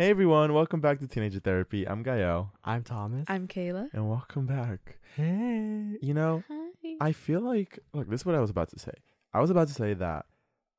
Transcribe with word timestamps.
Hey 0.00 0.08
everyone, 0.08 0.54
welcome 0.54 0.80
back 0.80 0.98
to 1.00 1.06
Teenager 1.06 1.40
Therapy. 1.40 1.86
I'm 1.86 2.02
Gael, 2.02 2.54
I'm 2.64 2.82
Thomas. 2.82 3.26
I'm 3.28 3.46
Kayla. 3.46 3.90
and 3.92 4.08
welcome 4.08 4.46
back. 4.46 4.96
hey. 5.14 5.98
You 6.00 6.14
know, 6.14 6.42
Hi. 6.48 6.96
I 7.02 7.12
feel 7.12 7.42
like 7.42 7.78
look, 7.92 8.08
this 8.08 8.22
is 8.22 8.24
what 8.24 8.34
I 8.34 8.40
was 8.40 8.48
about 8.48 8.70
to 8.70 8.78
say. 8.78 8.94
I 9.34 9.40
was 9.42 9.50
about 9.50 9.68
to 9.68 9.74
say 9.74 9.92
that 9.92 10.24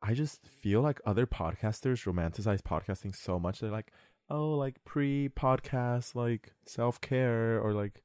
I 0.02 0.16
just 0.16 0.48
feel 0.48 0.82
like 0.82 1.00
other 1.06 1.28
podcasters 1.28 2.04
romanticize 2.12 2.64
podcasting 2.64 3.16
so 3.16 3.38
much. 3.38 3.60
They're 3.60 3.70
like, 3.70 3.92
oh, 4.28 4.54
like 4.56 4.84
pre-podcast, 4.86 6.16
like 6.16 6.54
self-care, 6.66 7.62
or 7.62 7.74
like 7.74 8.02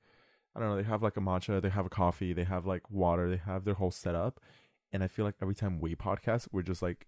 I 0.54 0.60
don't 0.60 0.68
know. 0.68 0.76
They 0.76 0.82
have 0.82 1.02
like 1.02 1.16
a 1.16 1.20
matcha, 1.20 1.62
they 1.62 1.70
have 1.70 1.86
a 1.86 1.88
coffee, 1.88 2.34
they 2.34 2.44
have 2.44 2.66
like 2.66 2.90
water, 2.90 3.30
they 3.30 3.41
have 3.42 3.64
their 3.64 3.72
whole 3.72 3.91
setup. 3.91 4.38
And 4.92 5.02
I 5.02 5.08
feel 5.08 5.24
like 5.24 5.36
every 5.41 5.55
time 5.55 5.80
we 5.80 5.96
podcast, 5.96 6.48
we're 6.52 6.60
just 6.60 6.83
like, 6.83 7.06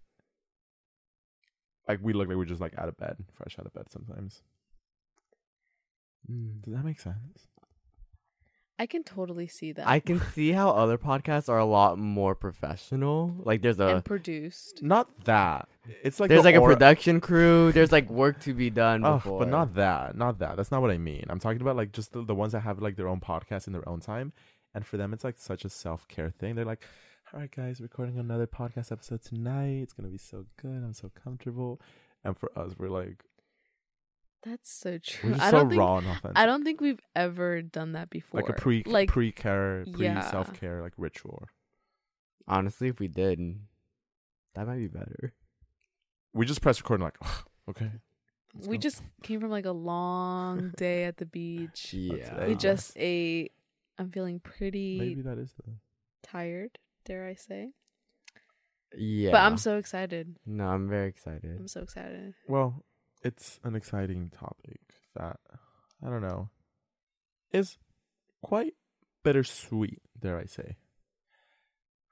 like 1.89 2.01
we 2.03 2.13
look 2.13 2.29
like 2.29 2.37
we're 2.37 2.45
just 2.45 2.61
like 2.61 2.79
out 2.79 2.89
of 2.89 2.97
bed, 2.97 3.17
fresh 3.35 3.57
out 3.59 3.67
of 3.67 3.73
bed. 3.73 3.87
Sometimes. 3.91 4.43
Mm. 6.31 6.63
Does 6.63 6.75
that 6.75 6.85
make 6.85 7.01
sense? 7.01 7.47
I 8.81 8.87
can 8.87 9.03
totally 9.03 9.49
see 9.49 9.73
that. 9.73 9.89
I 9.89 9.99
can 9.99 10.21
see 10.35 10.53
how 10.53 10.71
other 10.71 10.97
podcasts 10.99 11.49
are 11.49 11.59
a 11.59 11.65
lot 11.65 11.99
more 11.99 12.37
professional. 12.37 13.35
Like 13.41 13.61
there's 13.61 13.81
a 13.81 13.89
and 13.97 14.05
produced. 14.05 14.83
Not 14.85 15.25
that. 15.25 15.69
It's 16.05 16.21
like 16.21 16.29
there's 16.29 16.43
the 16.43 16.51
like 16.51 16.55
a 16.55 16.61
production 16.61 17.21
crew. 17.21 17.73
There's 17.73 17.91
like 17.91 18.09
work 18.09 18.39
to 18.43 18.55
be 18.55 18.71
done 18.71 19.05
Oh, 19.05 19.15
before. 19.15 19.41
but 19.41 19.49
not 19.49 19.75
that. 19.75 20.17
Not 20.17 20.39
that. 20.39 20.57
That's 20.57 20.71
not 20.71 20.81
what 20.81 20.93
I 20.93 20.99
mean. 20.99 21.25
I'm 21.29 21.41
talking 21.41 21.61
about 21.61 21.75
like 21.75 21.91
just 21.91 22.13
the, 22.13 22.23
the 22.23 22.37
ones 22.37 22.53
that 22.53 22.61
have 22.61 22.81
like 22.81 22.95
their 22.95 23.09
own 23.09 23.19
podcast 23.19 23.67
in 23.67 23.73
their 23.73 23.89
own 23.89 23.99
time. 23.99 24.33
And 24.75 24.87
for 24.87 24.97
them, 24.97 25.13
it's 25.13 25.25
like 25.25 25.39
such 25.39 25.65
a 25.65 25.69
self 25.71 26.07
care 26.07 26.31
thing. 26.31 26.55
They're 26.55 26.65
like, 26.65 26.83
all 27.35 27.41
right, 27.41 27.55
guys, 27.55 27.81
recording 27.81 28.19
another 28.19 28.47
podcast 28.47 28.91
episode 28.91 29.23
tonight. 29.23 29.83
It's 29.83 29.93
going 29.93 30.07
to 30.07 30.11
be 30.11 30.19
so 30.19 30.47
good. 30.61 30.83
I'm 30.83 30.95
so 30.95 31.11
comfortable. 31.23 31.81
And 32.25 32.39
for 32.39 32.51
us, 32.59 32.73
we're 32.79 32.89
like, 32.89 33.23
That's 34.43 34.71
so 34.71 34.99
true. 34.99 35.31
we're 35.31 35.37
just 35.37 35.47
I 35.47 35.51
so 35.51 35.59
don't 35.59 35.69
think 35.69 35.79
raw 35.79 35.99
and 35.99 36.07
authentic. 36.07 36.33
I 36.37 36.47
don't 36.47 36.65
think 36.65 36.81
we've 36.81 37.01
ever 37.15 37.61
done 37.61 37.93
that 37.93 38.09
before. 38.09 38.41
like 38.41 38.49
a 38.49 38.55
pre 38.55 38.83
like 38.87 39.11
pre 39.11 39.31
care, 39.31 39.85
pre 39.93 40.07
yeah. 40.07 40.31
self 40.31 40.59
care 40.59 40.81
like 40.81 40.95
ritual. 40.97 41.47
Honestly, 42.47 42.89
if 42.89 42.99
we 42.99 43.09
did, 43.09 43.39
that 44.55 44.67
might 44.67 44.79
be 44.79 44.89
better. 44.89 45.35
We 46.33 46.47
just 46.47 46.63
press 46.63 46.81
record 46.81 47.01
and 47.01 47.05
like, 47.05 47.19
okay. 47.69 47.91
let's 48.55 48.67
we 48.67 48.79
go. 48.79 48.81
just 48.81 49.03
came 49.23 49.41
from 49.41 49.51
like 49.51 49.67
a 49.67 49.73
long 49.73 50.73
day 50.79 51.05
at 51.05 51.19
the 51.19 51.27
beach. 51.27 51.93
Yeah. 51.93 52.47
We 52.47 52.55
just 52.55 52.93
ate. 52.97 53.53
I'm 53.99 54.11
feeling 54.11 54.41
pretty 54.41 54.99
maybe 54.99 55.23
that 55.23 55.39
is 55.39 55.53
the 55.55 55.73
tired, 56.23 56.79
dare 57.09 57.27
I 57.27 57.35
say. 57.35 57.73
Yeah. 58.97 59.33
But 59.33 59.39
I'm 59.41 59.57
so 59.57 59.77
excited. 59.79 60.37
No, 60.47 60.67
I'm 60.69 60.89
very 60.89 61.09
excited. 61.09 61.57
I'm 61.59 61.69
so 61.69 61.81
excited. 61.83 62.35
Well, 62.49 62.85
it's 63.23 63.59
an 63.65 63.75
exciting 63.75 64.31
topic 64.31 64.81
that 65.17 65.39
I 66.05 66.09
don't 66.09 66.23
know 66.23 66.51
is 67.53 67.77
quite 68.43 68.75
bittersweet, 69.25 70.01
dare 70.19 70.39
I 70.39 70.45
say. 70.47 70.77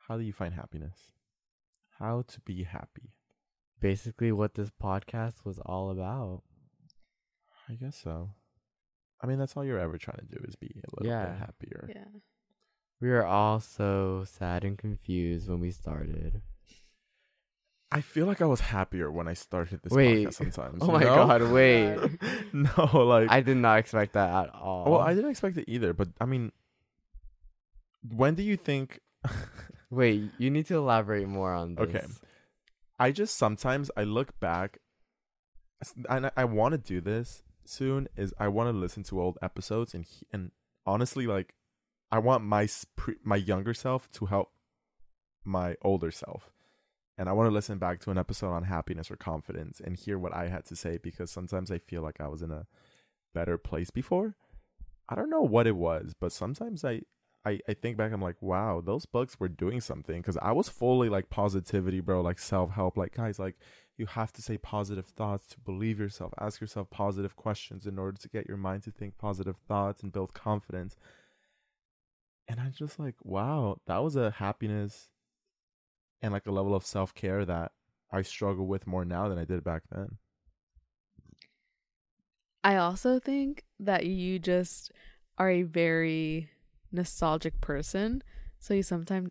How 0.08 0.16
do 0.16 0.22
you 0.24 0.32
find 0.32 0.54
happiness? 0.54 0.96
How 1.98 2.24
to 2.28 2.40
be 2.40 2.64
happy? 2.64 3.12
Basically, 3.80 4.32
what 4.32 4.54
this 4.54 4.70
podcast 4.82 5.44
was 5.44 5.58
all 5.58 5.90
about. 5.90 6.42
I 7.68 7.74
guess 7.74 7.96
so. 7.96 8.30
I 9.20 9.26
mean, 9.26 9.38
that's 9.38 9.56
all 9.56 9.64
you're 9.64 9.78
ever 9.78 9.98
trying 9.98 10.18
to 10.28 10.36
do 10.36 10.44
is 10.46 10.56
be 10.56 10.68
a 10.76 10.90
little 11.00 11.06
Yeah. 11.06 11.26
bit 11.26 11.38
happier. 11.38 11.90
Yeah. 11.94 12.04
We 13.00 13.08
were 13.10 13.24
all 13.26 13.60
so 13.60 14.24
sad 14.26 14.64
and 14.64 14.78
confused 14.78 15.48
when 15.48 15.60
we 15.60 15.70
started. 15.70 16.40
I 17.92 18.00
feel 18.00 18.26
like 18.26 18.42
I 18.42 18.46
was 18.46 18.60
happier 18.60 19.10
when 19.12 19.28
I 19.28 19.34
started 19.34 19.80
this 19.82 19.92
Wait. 19.92 20.26
podcast 20.28 20.34
sometimes. 20.34 20.78
Oh, 20.82 20.88
oh 20.88 20.92
my 20.92 21.00
No? 21.00 21.14
god, 21.14 21.42
wait. 21.52 21.96
no, 22.52 23.04
like 23.04 23.30
I 23.30 23.40
did 23.42 23.58
not 23.58 23.78
expect 23.78 24.14
that 24.14 24.28
at 24.48 24.54
all. 24.54 24.90
well, 24.90 25.00
I 25.00 25.14
didn't 25.14 25.30
expect 25.30 25.56
it 25.56 25.66
either. 25.68 25.92
But 25.92 26.08
I 26.20 26.24
mean, 26.24 26.52
when 28.14 28.34
do 28.34 28.42
you 28.42 28.56
think? 28.56 29.00
Wait, 29.90 30.30
you 30.38 30.50
need 30.50 30.66
to 30.66 30.74
elaborate 30.76 31.28
more 31.28 31.52
on 31.54 31.76
this. 31.76 31.88
Okay. 31.88 32.04
I 32.98 33.12
just 33.12 33.36
sometimes 33.36 33.88
I 33.96 34.02
look 34.02 34.38
back, 34.40 34.78
and 36.08 36.26
I, 36.26 36.30
I 36.36 36.44
want 36.44 36.72
to 36.72 36.78
do 36.78 37.00
this 37.00 37.42
soon. 37.64 38.08
Is 38.16 38.34
I 38.38 38.48
want 38.48 38.68
to 38.68 38.72
listen 38.76 39.04
to 39.04 39.20
old 39.20 39.38
episodes 39.40 39.94
and 39.94 40.04
and 40.32 40.50
honestly, 40.86 41.26
like, 41.28 41.54
I 42.10 42.18
want 42.18 42.44
my 42.44 42.68
my 43.24 43.36
younger 43.36 43.74
self 43.74 44.10
to 44.12 44.26
help 44.26 44.50
my 45.44 45.76
older 45.82 46.10
self, 46.10 46.50
and 47.18 47.28
I 47.28 47.32
want 47.32 47.48
to 47.48 47.54
listen 47.54 47.78
back 47.78 48.00
to 48.00 48.10
an 48.10 48.18
episode 48.18 48.52
on 48.52 48.64
happiness 48.64 49.10
or 49.10 49.16
confidence 49.16 49.80
and 49.80 49.96
hear 49.96 50.18
what 50.18 50.34
I 50.34 50.48
had 50.48 50.64
to 50.66 50.76
say 50.76 50.98
because 50.98 51.30
sometimes 51.30 51.70
I 51.70 51.78
feel 51.78 52.02
like 52.02 52.20
I 52.20 52.28
was 52.28 52.42
in 52.42 52.50
a 52.50 52.66
better 53.34 53.58
place 53.58 53.90
before. 53.90 54.36
I 55.08 55.14
don't 55.14 55.30
know 55.30 55.42
what 55.42 55.66
it 55.66 55.76
was, 55.76 56.14
but 56.18 56.32
sometimes 56.32 56.84
I 56.84 57.02
I, 57.46 57.60
I 57.68 57.74
think 57.74 57.96
back, 57.96 58.12
I'm 58.12 58.20
like, 58.20 58.42
wow, 58.42 58.82
those 58.84 59.06
books 59.06 59.38
were 59.38 59.48
doing 59.48 59.80
something 59.80 60.20
because 60.20 60.36
I 60.42 60.50
was 60.50 60.68
fully 60.68 61.08
like 61.08 61.30
positivity, 61.30 62.00
bro, 62.00 62.20
like 62.20 62.40
self 62.40 62.72
help. 62.72 62.96
Like, 62.96 63.14
guys, 63.14 63.38
like, 63.38 63.54
you 63.96 64.06
have 64.06 64.32
to 64.32 64.42
say 64.42 64.58
positive 64.58 65.06
thoughts 65.06 65.46
to 65.48 65.60
believe 65.60 66.00
yourself, 66.00 66.34
ask 66.40 66.60
yourself 66.60 66.90
positive 66.90 67.36
questions 67.36 67.86
in 67.86 68.00
order 68.00 68.18
to 68.18 68.28
get 68.28 68.48
your 68.48 68.56
mind 68.56 68.82
to 68.82 68.90
think 68.90 69.16
positive 69.16 69.56
thoughts 69.68 70.02
and 70.02 70.12
build 70.12 70.34
confidence. 70.34 70.96
And 72.48 72.60
I'm 72.60 72.72
just 72.72 72.98
like, 72.98 73.16
wow, 73.22 73.78
that 73.86 73.98
was 73.98 74.16
a 74.16 74.30
happiness 74.30 75.08
and 76.22 76.32
like 76.32 76.46
a 76.46 76.52
level 76.52 76.74
of 76.74 76.86
self 76.86 77.14
care 77.14 77.44
that 77.44 77.72
I 78.10 78.22
struggle 78.22 78.66
with 78.66 78.86
more 78.86 79.04
now 79.04 79.28
than 79.28 79.38
I 79.38 79.44
did 79.44 79.64
back 79.64 79.82
then. 79.90 80.18
I 82.62 82.76
also 82.76 83.18
think 83.20 83.64
that 83.78 84.06
you 84.06 84.38
just 84.38 84.90
are 85.38 85.50
a 85.50 85.62
very 85.62 86.50
nostalgic 86.90 87.60
person. 87.60 88.22
So 88.58 88.74
you 88.74 88.82
sometimes 88.82 89.30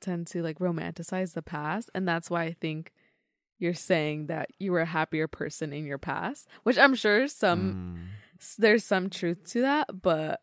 tend 0.00 0.26
to 0.28 0.42
like 0.42 0.58
romanticize 0.58 1.34
the 1.34 1.42
past. 1.42 1.90
And 1.94 2.06
that's 2.06 2.30
why 2.30 2.44
I 2.44 2.52
think 2.52 2.92
you're 3.58 3.74
saying 3.74 4.26
that 4.26 4.48
you 4.58 4.72
were 4.72 4.80
a 4.80 4.86
happier 4.86 5.28
person 5.28 5.72
in 5.72 5.86
your 5.86 5.98
past, 5.98 6.48
which 6.64 6.78
I'm 6.78 6.94
sure 6.94 7.28
some 7.28 7.74
Mm. 7.74 8.08
there's 8.58 8.84
some 8.84 9.08
truth 9.08 9.44
to 9.52 9.60
that, 9.62 10.02
but 10.02 10.42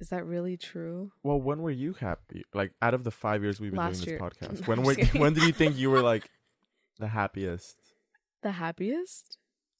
is 0.00 0.08
that 0.08 0.24
really 0.24 0.56
true? 0.56 1.12
Well, 1.22 1.40
when 1.40 1.60
were 1.60 1.70
you 1.70 1.92
happy? 1.92 2.44
Like, 2.54 2.72
out 2.80 2.94
of 2.94 3.04
the 3.04 3.10
five 3.10 3.42
years 3.42 3.60
we've 3.60 3.70
been 3.70 3.78
Last 3.78 4.02
doing 4.02 4.18
this 4.18 4.22
podcast, 4.22 4.60
No, 4.60 4.66
when 4.66 4.82
were, 4.82 4.94
when 5.20 5.34
did 5.34 5.44
you 5.44 5.52
think 5.52 5.76
you 5.76 5.90
were 5.90 6.02
like 6.02 6.28
the 6.98 7.08
happiest? 7.08 7.76
The 8.42 8.52
happiest? 8.52 9.36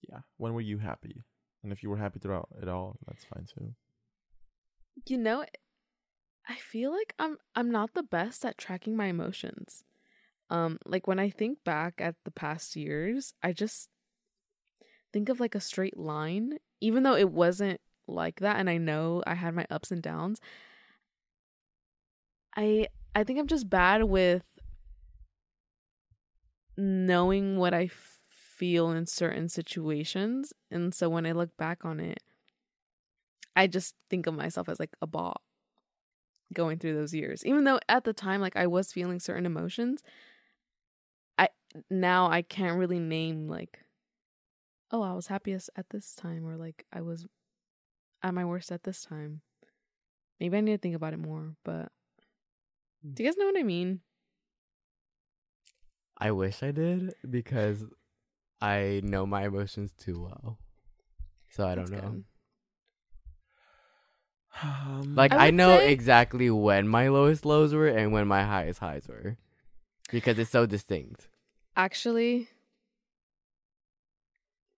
Yeah. 0.08 0.20
When 0.36 0.52
were 0.52 0.60
you 0.60 0.78
happy? 0.78 1.22
And 1.62 1.72
if 1.72 1.82
you 1.82 1.90
were 1.90 1.96
happy 1.96 2.18
throughout 2.18 2.48
it 2.60 2.68
all, 2.68 2.96
that's 3.06 3.24
fine 3.24 3.46
too. 3.46 3.74
You 5.06 5.18
know, 5.18 5.44
I 6.48 6.54
feel 6.54 6.92
like 6.92 7.14
I'm 7.18 7.38
I'm 7.54 7.70
not 7.70 7.94
the 7.94 8.02
best 8.02 8.44
at 8.44 8.58
tracking 8.58 8.96
my 8.96 9.06
emotions. 9.06 9.84
Um 10.48 10.78
like 10.84 11.06
when 11.06 11.18
I 11.18 11.30
think 11.30 11.58
back 11.64 12.00
at 12.00 12.16
the 12.24 12.30
past 12.30 12.76
years, 12.76 13.34
I 13.42 13.52
just 13.52 13.88
think 15.12 15.28
of 15.28 15.40
like 15.40 15.54
a 15.54 15.60
straight 15.60 15.98
line 15.98 16.58
even 16.80 17.02
though 17.02 17.16
it 17.16 17.30
wasn't 17.30 17.80
like 18.12 18.40
that 18.40 18.56
and 18.56 18.68
I 18.68 18.78
know 18.78 19.22
I 19.26 19.34
had 19.34 19.54
my 19.54 19.66
ups 19.70 19.90
and 19.90 20.02
downs. 20.02 20.40
I 22.56 22.88
I 23.14 23.24
think 23.24 23.38
I'm 23.38 23.46
just 23.46 23.68
bad 23.68 24.04
with 24.04 24.44
knowing 26.76 27.58
what 27.58 27.74
I 27.74 27.90
feel 28.28 28.90
in 28.90 29.06
certain 29.06 29.48
situations 29.48 30.52
and 30.70 30.94
so 30.94 31.08
when 31.08 31.26
I 31.26 31.32
look 31.32 31.56
back 31.56 31.84
on 31.84 32.00
it 32.00 32.22
I 33.56 33.66
just 33.66 33.94
think 34.08 34.26
of 34.26 34.34
myself 34.34 34.68
as 34.68 34.78
like 34.78 34.94
a 35.02 35.06
ball 35.06 35.42
going 36.52 36.78
through 36.78 36.94
those 36.94 37.14
years. 37.14 37.44
Even 37.44 37.64
though 37.64 37.78
at 37.88 38.04
the 38.04 38.12
time 38.12 38.40
like 38.40 38.56
I 38.56 38.66
was 38.66 38.92
feeling 38.92 39.20
certain 39.20 39.46
emotions, 39.46 40.02
I 41.38 41.48
now 41.90 42.30
I 42.30 42.42
can't 42.42 42.78
really 42.78 42.98
name 42.98 43.48
like 43.48 43.80
oh, 44.92 45.02
I 45.02 45.12
was 45.12 45.28
happiest 45.28 45.70
at 45.76 45.90
this 45.90 46.14
time 46.14 46.44
or 46.44 46.56
like 46.56 46.84
I 46.92 47.00
was 47.00 47.26
at 48.22 48.34
my 48.34 48.44
worst 48.44 48.70
at 48.72 48.82
this 48.84 49.02
time. 49.04 49.40
Maybe 50.38 50.56
I 50.56 50.60
need 50.60 50.72
to 50.72 50.78
think 50.78 50.94
about 50.96 51.12
it 51.12 51.18
more, 51.18 51.54
but 51.64 51.90
do 53.14 53.22
you 53.22 53.28
guys 53.28 53.36
know 53.36 53.46
what 53.46 53.58
I 53.58 53.62
mean? 53.62 54.00
I 56.18 56.30
wish 56.32 56.62
I 56.62 56.70
did 56.70 57.14
because 57.28 57.84
I 58.60 59.00
know 59.04 59.24
my 59.26 59.46
emotions 59.46 59.92
too 59.98 60.22
well. 60.22 60.58
So 61.50 61.66
I 61.66 61.74
don't 61.74 61.90
know. 61.90 62.22
Um, 64.62 65.14
Like 65.14 65.32
I 65.32 65.46
I, 65.48 65.50
know 65.50 65.78
say- 65.78 65.92
exactly 65.92 66.50
when 66.50 66.86
my 66.88 67.08
lowest 67.08 67.44
lows 67.46 67.72
were 67.74 67.88
and 67.88 68.12
when 68.12 68.26
my 68.28 68.44
highest 68.44 68.80
highs 68.80 69.08
were. 69.08 69.36
Because 70.10 70.38
it's 70.38 70.50
so 70.50 70.66
distinct. 70.66 71.28
Actually, 71.76 72.48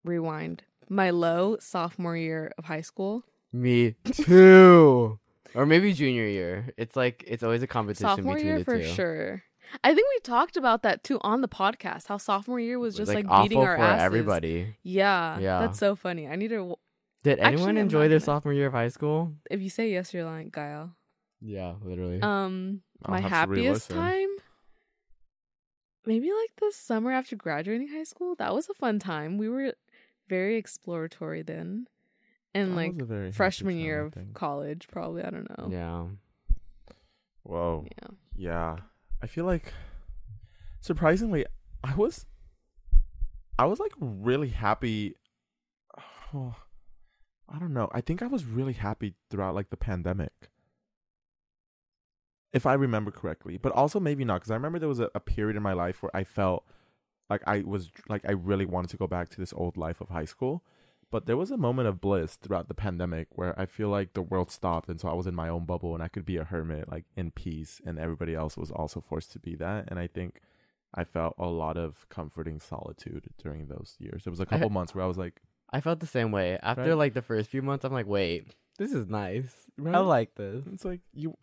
rewind. 0.04 0.64
My 0.90 1.10
low 1.10 1.58
sophomore 1.60 2.18
year 2.18 2.52
of 2.58 2.66
high 2.66 2.82
school. 2.82 3.24
Me 3.54 3.96
too. 4.06 5.20
or 5.56 5.66
maybe 5.66 5.94
junior 5.94 6.26
year. 6.26 6.74
It's 6.78 6.96
like 6.96 7.24
it's 7.28 7.44
always 7.44 7.62
a 7.64 7.68
competition 7.68 8.08
Sophomore 8.08 8.36
between 8.36 8.48
year 8.48 8.60
the 8.60 8.66
for 8.66 8.78
two. 8.78 8.86
sure. 8.86 9.44
I 9.84 9.94
think 9.94 10.06
we 10.14 10.20
talked 10.22 10.58
about 10.58 10.84
that 10.84 11.04
too 11.04 11.18
on 11.22 11.42
the 11.42 11.48
podcast. 11.48 12.08
How 12.08 12.18
sophomore 12.18 12.60
year 12.60 12.78
was 12.80 12.96
just 12.96 13.14
like, 13.14 13.26
awful 13.28 13.44
beating 13.44 13.60
our 13.60 13.78
asses. 13.78 14.04
everybody. 14.04 14.76
Yeah, 14.84 15.40
Yeah. 15.40 15.60
that's 15.60 15.80
so 15.80 15.96
funny. 15.96 16.28
I 16.28 16.36
need 16.36 16.50
to. 16.50 16.76
Did 17.24 17.40
anyone 17.40 17.72
I'm 17.72 17.78
enjoy 17.78 18.02
their 18.10 18.18
gonna- 18.18 18.20
sophomore 18.22 18.54
year 18.54 18.68
of 18.68 18.74
high 18.74 18.90
school? 18.90 19.34
If 19.50 19.62
you 19.62 19.70
say 19.70 19.92
yes, 19.92 20.14
you're 20.14 20.26
lying, 20.26 20.50
Gael. 20.50 20.96
Yeah, 21.40 21.76
literally. 21.82 22.22
Um, 22.22 22.82
I'll 23.06 23.12
my 23.16 23.22
happiest 23.22 23.90
time, 23.90 24.28
maybe 26.06 26.30
like 26.32 26.56
the 26.58 26.72
summer 26.76 27.12
after 27.12 27.36
graduating 27.36 27.90
high 27.90 28.04
school. 28.04 28.36
That 28.36 28.54
was 28.54 28.70
a 28.70 28.74
fun 28.74 29.00
time. 29.00 29.38
We 29.38 29.50
were 29.50 29.74
very 30.28 30.58
exploratory 30.58 31.42
then, 31.44 31.88
and 32.54 32.72
That 32.72 32.76
like 32.76 33.34
freshman 33.34 33.78
year 33.78 34.02
of 34.06 34.14
think. 34.14 34.34
college, 34.34 34.88
probably. 34.92 35.24
I 35.24 35.30
don't 35.30 35.50
know. 35.58 35.68
yeah. 35.72 36.06
Whoa. 37.44 37.86
Yeah. 38.02 38.08
Yeah. 38.36 38.78
I 39.22 39.28
feel 39.28 39.46
like 39.46 39.74
surprisingly 40.80 41.46
I 41.84 41.96
was 41.96 42.26
I 43.58 43.66
was 43.66 43.80
like 43.80 43.94
really 44.00 44.50
happy 44.50 45.16
oh, 46.34 46.56
I 47.50 47.60
don't 47.60 47.74
know. 47.74 47.90
I 47.92 48.02
think 48.02 48.22
I 48.22 48.28
was 48.28 48.46
really 48.46 48.74
happy 48.74 49.14
throughout 49.30 49.56
like 49.56 49.70
the 49.70 49.78
pandemic. 49.78 50.32
If 52.54 52.66
I 52.66 52.74
remember 52.74 53.12
correctly, 53.12 53.58
but 53.58 53.72
also 53.72 54.00
maybe 54.00 54.26
not 54.26 54.42
cuz 54.42 54.52
I 54.52 54.56
remember 54.56 54.78
there 54.80 54.90
was 54.90 55.00
a, 55.00 55.10
a 55.16 55.20
period 55.20 55.56
in 55.56 55.64
my 55.64 55.74
life 55.74 56.02
where 56.04 56.16
I 56.16 56.24
felt 56.24 56.66
like 57.30 57.42
I 57.48 57.62
was 57.62 57.90
like 58.10 58.24
I 58.28 58.32
really 58.34 58.66
wanted 58.66 58.90
to 58.92 58.98
go 58.98 59.08
back 59.08 59.30
to 59.30 59.38
this 59.38 59.54
old 59.54 59.78
life 59.78 60.02
of 60.02 60.10
high 60.10 60.26
school. 60.26 60.64
But 61.12 61.26
there 61.26 61.38
was 61.38 61.52
a 61.52 61.58
moment 61.58 61.88
of 61.90 62.00
bliss 62.00 62.36
throughout 62.36 62.68
the 62.70 62.74
pandemic 62.74 63.28
where 63.32 63.58
I 63.60 63.66
feel 63.66 63.90
like 63.90 64.14
the 64.14 64.22
world 64.22 64.50
stopped 64.50 64.88
and 64.90 65.00
so 65.00 65.10
I 65.10 65.14
was 65.14 65.28
in 65.28 65.36
my 65.36 65.50
own 65.50 65.66
bubble 65.66 65.94
and 65.94 66.02
I 66.02 66.08
could 66.08 66.26
be 66.26 66.38
a 66.38 66.46
hermit 66.46 66.90
like 66.90 67.04
in 67.18 67.32
peace 67.32 67.82
and 67.86 68.00
everybody 68.00 68.34
else 68.34 68.56
was 68.58 68.72
also 68.72 69.02
forced 69.02 69.32
to 69.34 69.40
be 69.40 69.56
that 69.56 69.86
and 69.90 70.00
I 70.00 70.08
think 70.08 70.40
I 70.94 71.04
felt 71.04 71.36
a 71.38 71.48
lot 71.48 71.78
of 71.78 72.08
comforting 72.10 72.60
solitude 72.60 73.28
during 73.44 73.68
those 73.68 73.96
years. 74.00 74.24
There 74.24 74.32
was 74.32 74.40
a 74.40 74.46
couple 74.46 74.70
months 74.70 74.96
where 74.96 75.04
I 75.04 75.08
was 75.08 75.18
like, 75.18 75.42
I 75.72 75.80
felt 75.82 76.00
the 76.00 76.08
same 76.08 76.32
way. 76.32 76.58
After 76.64 76.84
Right. 76.84 76.98
like 76.98 77.14
the 77.14 77.22
first 77.22 77.50
few 77.50 77.62
months, 77.62 77.86
I'm 77.86 77.94
like, 77.94 78.08
wait, 78.08 78.56
this 78.78 78.92
is 78.94 79.08
nice. 79.08 79.54
I 79.86 80.00
like 80.00 80.36
this. 80.36 80.64
it's 80.72 80.86
like 80.86 81.02
you 81.14 81.38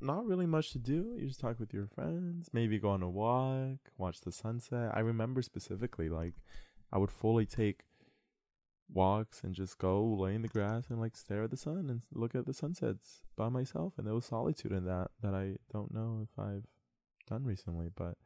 not 0.00 0.26
really 0.26 0.46
much 0.46 0.70
to 0.72 0.78
do. 0.78 1.14
You 1.18 1.26
just 1.28 1.40
talk 1.40 1.60
with 1.60 1.72
your 1.74 1.86
friends, 1.86 2.50
maybe 2.52 2.78
go 2.78 2.90
on 2.90 3.02
a 3.02 3.10
walk, 3.10 3.78
watch 3.96 4.20
the 4.22 4.32
sunset. 4.32 4.90
I 4.94 5.00
remember 5.00 5.42
specifically 5.42 6.08
like 6.08 6.34
I 6.92 6.98
would 6.98 7.10
fully 7.10 7.46
take 7.46 7.84
walks 8.92 9.42
and 9.42 9.54
just 9.54 9.78
go 9.78 10.02
lay 10.02 10.34
in 10.34 10.42
the 10.42 10.48
grass 10.48 10.84
and 10.88 11.00
like 11.00 11.16
stare 11.16 11.44
at 11.44 11.50
the 11.50 11.56
sun 11.56 11.86
and 11.88 12.02
look 12.12 12.34
at 12.34 12.46
the 12.46 12.54
sunsets 12.54 13.22
by 13.36 13.48
myself. 13.48 13.94
And 13.96 14.06
there 14.06 14.14
was 14.14 14.24
solitude 14.24 14.72
in 14.72 14.84
that 14.86 15.10
that 15.22 15.34
I 15.34 15.56
don't 15.72 15.92
know 15.92 16.20
if 16.22 16.38
I've 16.38 16.66
done 17.28 17.44
recently. 17.44 17.88
But 17.94 18.16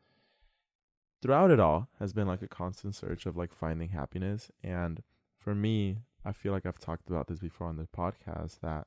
throughout 1.21 1.51
it 1.51 1.61
all 1.61 1.89
has 1.99 2.13
been 2.13 2.27
like 2.27 2.43
a 2.43 2.49
constant 2.49 2.95
search 2.95 3.27
of 3.27 3.37
like 3.37 3.53
finding 3.53 3.91
happiness. 3.91 4.51
And 4.63 5.03
for 5.39 5.55
me 5.55 5.99
I 6.25 6.33
feel 6.33 6.53
like 6.53 6.67
I've 6.67 6.79
talked 6.79 7.09
about 7.09 7.27
this 7.27 7.41
before 7.41 7.67
on 7.67 7.77
the 7.77 7.87
podcast 7.87 8.61
that 8.61 8.87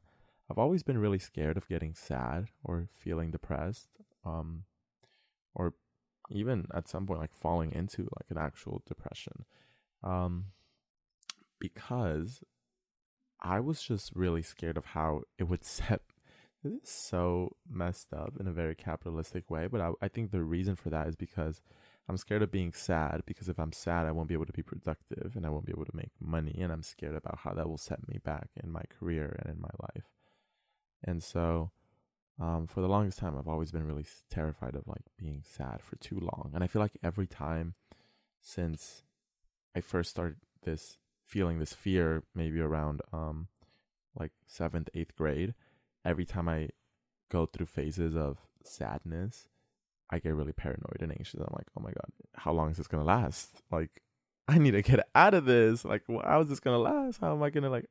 I've 0.49 0.57
always 0.57 0.83
been 0.83 0.97
really 0.97 1.19
scared 1.19 1.57
of 1.57 1.67
getting 1.67 1.93
sad 1.93 2.47
or 2.63 2.87
feeling 2.93 3.31
depressed 3.31 3.89
um 4.25 4.63
or 5.53 5.73
even 6.31 6.67
at 6.73 6.87
some 6.87 7.05
point 7.05 7.19
like 7.19 7.33
falling 7.33 7.71
into 7.73 8.03
like 8.03 8.29
an 8.29 8.37
actual 8.37 8.81
depression. 8.87 9.45
Um 10.03 10.45
because 11.69 12.43
I 13.41 13.59
was 13.59 13.81
just 13.81 14.11
really 14.15 14.41
scared 14.41 14.77
of 14.77 14.85
how 14.85 15.21
it 15.37 15.45
would 15.45 15.63
set. 15.77 16.01
This 16.63 16.73
is 16.73 16.89
so 16.89 17.55
messed 17.69 18.13
up 18.13 18.33
in 18.39 18.47
a 18.47 18.53
very 18.53 18.75
capitalistic 18.75 19.49
way, 19.51 19.67
but 19.67 19.81
I, 19.81 19.91
I 20.01 20.07
think 20.07 20.31
the 20.31 20.43
reason 20.43 20.75
for 20.75 20.89
that 20.89 21.07
is 21.07 21.15
because 21.15 21.61
I'm 22.07 22.17
scared 22.17 22.41
of 22.41 22.51
being 22.51 22.73
sad. 22.73 23.21
Because 23.25 23.49
if 23.49 23.59
I'm 23.59 23.71
sad, 23.71 24.07
I 24.07 24.11
won't 24.11 24.29
be 24.29 24.33
able 24.33 24.47
to 24.47 24.53
be 24.53 24.63
productive 24.63 25.33
and 25.35 25.45
I 25.45 25.49
won't 25.49 25.65
be 25.65 25.73
able 25.73 25.85
to 25.85 25.95
make 25.95 26.11
money, 26.19 26.59
and 26.59 26.71
I'm 26.71 26.83
scared 26.83 27.15
about 27.15 27.39
how 27.39 27.53
that 27.53 27.69
will 27.69 27.77
set 27.77 28.07
me 28.07 28.19
back 28.23 28.49
in 28.63 28.71
my 28.71 28.83
career 28.99 29.37
and 29.39 29.55
in 29.55 29.61
my 29.61 29.69
life. 29.79 30.09
And 31.03 31.21
so, 31.21 31.71
um, 32.39 32.67
for 32.67 32.81
the 32.81 32.89
longest 32.89 33.19
time, 33.19 33.37
I've 33.37 33.47
always 33.47 33.71
been 33.71 33.87
really 33.87 34.05
terrified 34.29 34.75
of 34.75 34.87
like 34.87 35.05
being 35.17 35.43
sad 35.43 35.81
for 35.81 35.97
too 35.97 36.19
long, 36.19 36.51
and 36.53 36.63
I 36.63 36.67
feel 36.67 36.81
like 36.81 36.97
every 37.03 37.27
time 37.27 37.75
since 38.41 39.03
I 39.75 39.81
first 39.81 40.09
started 40.09 40.37
this 40.63 40.97
feeling 41.25 41.59
this 41.59 41.73
fear 41.73 42.23
maybe 42.33 42.59
around 42.59 43.01
um 43.11 43.47
like 44.17 44.31
seventh 44.45 44.89
eighth 44.93 45.15
grade 45.15 45.53
every 46.03 46.25
time 46.25 46.47
i 46.47 46.69
go 47.29 47.45
through 47.45 47.65
phases 47.65 48.15
of 48.15 48.37
sadness 48.63 49.49
i 50.09 50.19
get 50.19 50.35
really 50.35 50.53
paranoid 50.53 51.01
and 51.01 51.11
anxious. 51.11 51.39
I'm 51.39 51.53
like 51.53 51.67
oh 51.77 51.81
my 51.81 51.91
god 51.91 52.09
how 52.35 52.51
long 52.51 52.69
is 52.69 52.77
this 52.77 52.87
gonna 52.87 53.03
last? 53.03 53.61
Like 53.71 54.01
i 54.47 54.57
need 54.57 54.71
to 54.71 54.81
get 54.81 55.07
out 55.15 55.33
of 55.33 55.45
this. 55.45 55.83
Like 55.83 56.03
how 56.23 56.41
is 56.41 56.49
this 56.49 56.59
gonna 56.59 56.79
last? 56.79 57.19
How 57.19 57.33
am 57.33 57.43
i 57.43 57.49
gonna 57.49 57.69
like 57.69 57.89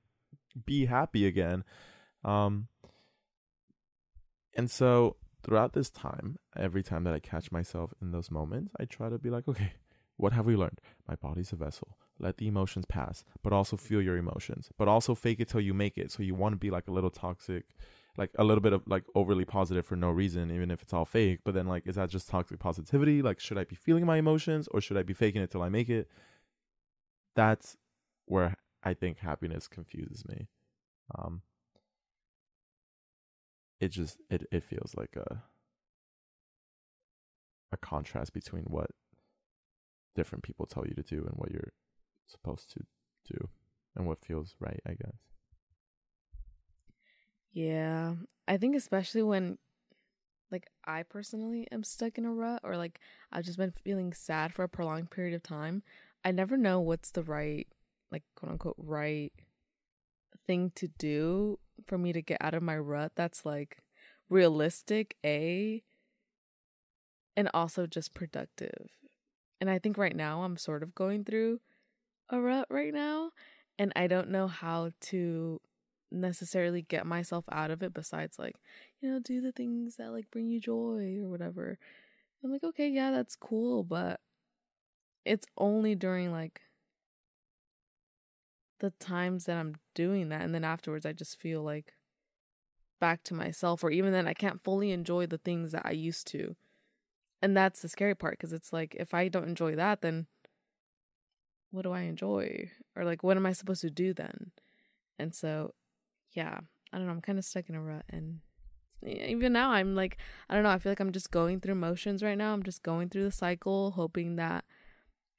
be 0.64 0.86
happy 0.86 1.26
again? 1.26 1.64
Um 2.24 2.68
and 4.56 4.70
so 4.70 5.16
throughout 5.42 5.72
this 5.74 5.90
time 5.90 6.38
every 6.56 6.82
time 6.82 7.04
that 7.04 7.12
i 7.12 7.18
catch 7.18 7.52
myself 7.52 7.92
in 8.00 8.12
those 8.12 8.30
moments 8.30 8.72
i 8.80 8.84
try 8.84 9.08
to 9.10 9.18
be 9.18 9.28
like 9.28 9.46
okay 9.46 9.74
what 10.16 10.32
have 10.32 10.46
we 10.46 10.56
learned? 10.56 10.80
My 11.08 11.14
body's 11.16 11.52
a 11.52 11.56
vessel. 11.56 11.96
Let 12.18 12.36
the 12.36 12.46
emotions 12.46 12.86
pass 12.86 13.24
but 13.42 13.52
also 13.52 13.76
feel 13.76 14.00
your 14.00 14.16
emotions. 14.16 14.70
But 14.78 14.88
also 14.88 15.14
fake 15.14 15.40
it 15.40 15.48
till 15.48 15.60
you 15.60 15.74
make 15.74 15.98
it. 15.98 16.10
So 16.10 16.22
you 16.22 16.34
want 16.34 16.52
to 16.52 16.58
be 16.58 16.70
like 16.70 16.88
a 16.88 16.92
little 16.92 17.10
toxic 17.10 17.64
like 18.16 18.30
a 18.38 18.44
little 18.44 18.60
bit 18.60 18.72
of 18.72 18.82
like 18.86 19.02
overly 19.16 19.44
positive 19.44 19.84
for 19.84 19.96
no 19.96 20.08
reason 20.08 20.50
even 20.52 20.70
if 20.70 20.82
it's 20.82 20.92
all 20.92 21.04
fake. 21.04 21.40
But 21.44 21.54
then 21.54 21.66
like 21.66 21.86
is 21.86 21.96
that 21.96 22.10
just 22.10 22.28
toxic 22.28 22.58
positivity? 22.58 23.22
Like 23.22 23.40
should 23.40 23.58
i 23.58 23.64
be 23.64 23.74
feeling 23.76 24.06
my 24.06 24.16
emotions 24.16 24.68
or 24.70 24.80
should 24.80 24.96
i 24.96 25.02
be 25.02 25.14
faking 25.14 25.42
it 25.42 25.50
till 25.50 25.62
i 25.62 25.68
make 25.68 25.88
it? 25.88 26.08
That's 27.34 27.76
where 28.26 28.56
i 28.82 28.94
think 28.94 29.18
happiness 29.18 29.66
confuses 29.68 30.24
me. 30.28 30.48
Um 31.18 31.42
it 33.80 33.88
just 33.88 34.18
it, 34.30 34.46
it 34.52 34.62
feels 34.62 34.94
like 34.96 35.16
a 35.16 35.42
a 37.72 37.76
contrast 37.76 38.32
between 38.32 38.64
what 38.64 38.90
different 40.14 40.44
people 40.44 40.66
tell 40.66 40.86
you 40.86 40.94
to 40.94 41.02
do 41.02 41.18
and 41.18 41.34
what 41.36 41.50
you're 41.50 41.72
supposed 42.26 42.70
to 42.72 42.80
do 43.30 43.48
and 43.96 44.06
what 44.06 44.24
feels 44.24 44.56
right, 44.60 44.80
I 44.86 44.90
guess. 44.90 45.18
Yeah. 47.52 48.14
I 48.48 48.56
think 48.56 48.76
especially 48.76 49.22
when 49.22 49.58
like 50.50 50.68
I 50.84 51.02
personally 51.02 51.66
am 51.72 51.84
stuck 51.84 52.18
in 52.18 52.24
a 52.24 52.32
rut 52.32 52.60
or 52.62 52.76
like 52.76 53.00
I've 53.32 53.44
just 53.44 53.58
been 53.58 53.72
feeling 53.72 54.12
sad 54.12 54.52
for 54.52 54.62
a 54.64 54.68
prolonged 54.68 55.10
period 55.10 55.34
of 55.34 55.42
time, 55.42 55.82
I 56.24 56.30
never 56.30 56.56
know 56.56 56.80
what's 56.80 57.10
the 57.10 57.22
right 57.22 57.66
like 58.10 58.22
quote 58.36 58.52
unquote 58.52 58.76
right 58.78 59.32
thing 60.46 60.72
to 60.76 60.88
do 60.98 61.58
for 61.86 61.98
me 61.98 62.12
to 62.12 62.22
get 62.22 62.38
out 62.40 62.54
of 62.54 62.62
my 62.62 62.76
rut 62.76 63.12
that's 63.14 63.46
like 63.46 63.78
realistic, 64.28 65.16
A 65.24 65.82
and 67.36 67.50
also 67.52 67.86
just 67.86 68.14
productive. 68.14 68.90
And 69.64 69.70
I 69.70 69.78
think 69.78 69.96
right 69.96 70.14
now 70.14 70.42
I'm 70.42 70.58
sort 70.58 70.82
of 70.82 70.94
going 70.94 71.24
through 71.24 71.58
a 72.28 72.38
rut 72.38 72.66
right 72.68 72.92
now 72.92 73.30
and 73.78 73.94
I 73.96 74.08
don't 74.08 74.28
know 74.28 74.46
how 74.46 74.90
to 75.04 75.58
necessarily 76.12 76.82
get 76.82 77.06
myself 77.06 77.46
out 77.50 77.70
of 77.70 77.82
it 77.82 77.94
besides 77.94 78.38
like 78.38 78.56
you 79.00 79.10
know 79.10 79.20
do 79.20 79.40
the 79.40 79.52
things 79.52 79.96
that 79.96 80.12
like 80.12 80.30
bring 80.30 80.50
you 80.50 80.60
joy 80.60 81.16
or 81.22 81.30
whatever. 81.30 81.78
I'm 82.44 82.52
like 82.52 82.62
okay 82.62 82.90
yeah 82.90 83.10
that's 83.10 83.36
cool 83.36 83.84
but 83.84 84.20
it's 85.24 85.46
only 85.56 85.94
during 85.94 86.30
like 86.30 86.60
the 88.80 88.90
times 89.00 89.46
that 89.46 89.56
i'm 89.56 89.76
doing 89.94 90.28
that 90.28 90.42
and 90.42 90.54
then 90.54 90.62
afterwards 90.62 91.06
i 91.06 91.12
just 91.14 91.40
feel 91.40 91.62
like 91.62 91.94
back 93.00 93.22
to 93.24 93.32
myself 93.32 93.82
or 93.82 93.90
even 93.90 94.12
then 94.12 94.28
i 94.28 94.34
can't 94.34 94.62
fully 94.62 94.90
enjoy 94.90 95.24
the 95.24 95.38
things 95.38 95.72
that 95.72 95.86
i 95.86 95.90
used 95.90 96.26
to 96.26 96.54
and 97.44 97.56
that's 97.56 97.82
the 97.82 97.88
scary 97.88 98.14
part 98.14 98.34
because 98.34 98.52
it's 98.52 98.72
like 98.72 98.96
if 98.98 99.14
i 99.14 99.28
don't 99.28 99.48
enjoy 99.48 99.76
that 99.76 100.00
then 100.00 100.26
what 101.70 101.82
do 101.82 101.92
i 101.92 102.00
enjoy 102.00 102.70
or 102.96 103.04
like 103.04 103.22
what 103.22 103.36
am 103.36 103.46
i 103.46 103.52
supposed 103.52 103.80
to 103.80 103.90
do 103.90 104.12
then 104.14 104.50
and 105.18 105.34
so 105.34 105.72
yeah, 106.34 106.58
I 106.92 106.98
don't 106.98 107.06
know. 107.06 107.12
I'm 107.12 107.20
kind 107.20 107.38
of 107.38 107.44
stuck 107.44 107.68
in 107.68 107.74
a 107.74 107.80
rut, 107.80 108.04
and 108.10 108.40
even 109.06 109.52
now, 109.52 109.70
I'm 109.70 109.94
like, 109.94 110.18
I 110.48 110.54
don't 110.54 110.64
know. 110.64 110.70
I 110.70 110.78
feel 110.78 110.92
like 110.92 111.00
I'm 111.00 111.12
just 111.12 111.30
going 111.30 111.60
through 111.60 111.76
motions 111.76 112.22
right 112.22 112.38
now. 112.38 112.52
I'm 112.52 112.62
just 112.62 112.82
going 112.82 113.08
through 113.08 113.24
the 113.24 113.32
cycle, 113.32 113.92
hoping 113.92 114.36
that 114.36 114.64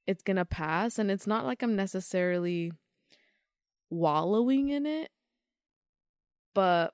it's 0.07 0.23
gonna 0.23 0.45
pass. 0.45 0.97
And 0.99 1.11
it's 1.11 1.27
not 1.27 1.45
like 1.45 1.61
I'm 1.61 1.75
necessarily 1.75 2.71
wallowing 3.89 4.69
in 4.69 4.85
it, 4.85 5.11
but 6.53 6.93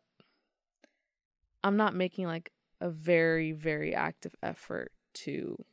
I'm 1.64 1.78
not 1.78 1.96
making 1.96 2.26
like 2.26 2.52
a 2.80 2.90
very, 2.90 3.52
very 3.52 3.94
active 3.94 4.36
effort 4.42 4.92
to 5.14 5.64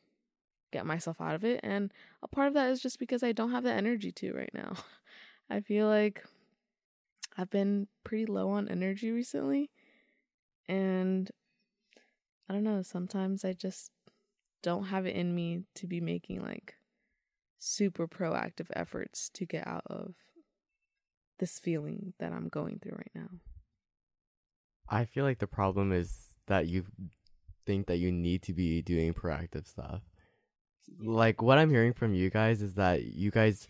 get 0.73 0.87
myself 0.87 1.21
out 1.21 1.35
of 1.35 1.45
it. 1.45 1.61
And 1.63 1.93
a 2.23 2.29
part 2.29 2.49
of 2.49 2.55
that 2.55 2.71
is 2.71 2.81
just 2.81 2.99
because 2.99 3.23
I 3.23 3.33
don't 3.33 3.53
have 3.53 3.65
the 3.65 3.73
energy 3.73 4.13
to 4.13 4.33
right 4.33 4.51
now. 4.53 4.75
I 5.51 5.61
feel 5.61 5.87
like 5.87 6.25
I've 7.37 7.51
been 7.51 7.87
pretty 8.05 8.27
low 8.27 8.51
on 8.51 8.69
energy 8.69 9.11
recently. 9.11 9.71
And 10.69 11.31
I 12.49 12.53
don't 12.53 12.65
know, 12.65 12.83
sometimes 12.83 13.45
I 13.45 13.53
just 13.53 13.91
don't 14.63 14.85
have 14.85 15.07
it 15.07 15.15
in 15.15 15.35
me 15.35 15.63
to 15.77 15.87
be 15.87 16.01
making 16.01 16.43
like 16.43 16.75
super 17.59 18.07
proactive 18.07 18.67
efforts 18.75 19.31
to 19.35 19.47
get 19.47 19.67
out 19.67 19.85
of 19.87 20.15
this 21.39 21.59
feeling 21.59 22.13
that 22.19 22.33
I'm 22.33 22.49
going 22.49 22.81
through 22.81 22.97
right 22.97 23.11
now. 23.15 23.29
I 24.89 25.05
feel 25.05 25.25
like 25.25 25.39
the 25.39 25.47
problem 25.47 25.93
is 25.93 26.35
that 26.47 26.67
you 26.67 26.87
think 27.69 27.87
that 27.87 27.99
you 27.99 28.11
need 28.11 28.41
to 28.45 28.55
be 28.55 28.81
doing 28.81 29.13
proactive 29.13 29.69
stuff. 29.69 30.01
Like 30.99 31.43
what 31.43 31.59
I'm 31.59 31.69
hearing 31.69 31.93
from 31.93 32.15
you 32.15 32.31
guys 32.31 32.63
is 32.63 32.77
that 32.77 33.05
you 33.05 33.31
guys 33.31 33.69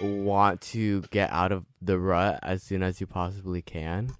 want 0.00 0.60
to 0.60 1.02
get 1.12 1.30
out 1.30 1.52
of 1.52 1.64
the 1.80 2.00
rut 2.00 2.40
as 2.42 2.64
soon 2.64 2.82
as 2.82 3.00
you 3.00 3.06
possibly 3.06 3.62
can. 3.62 4.10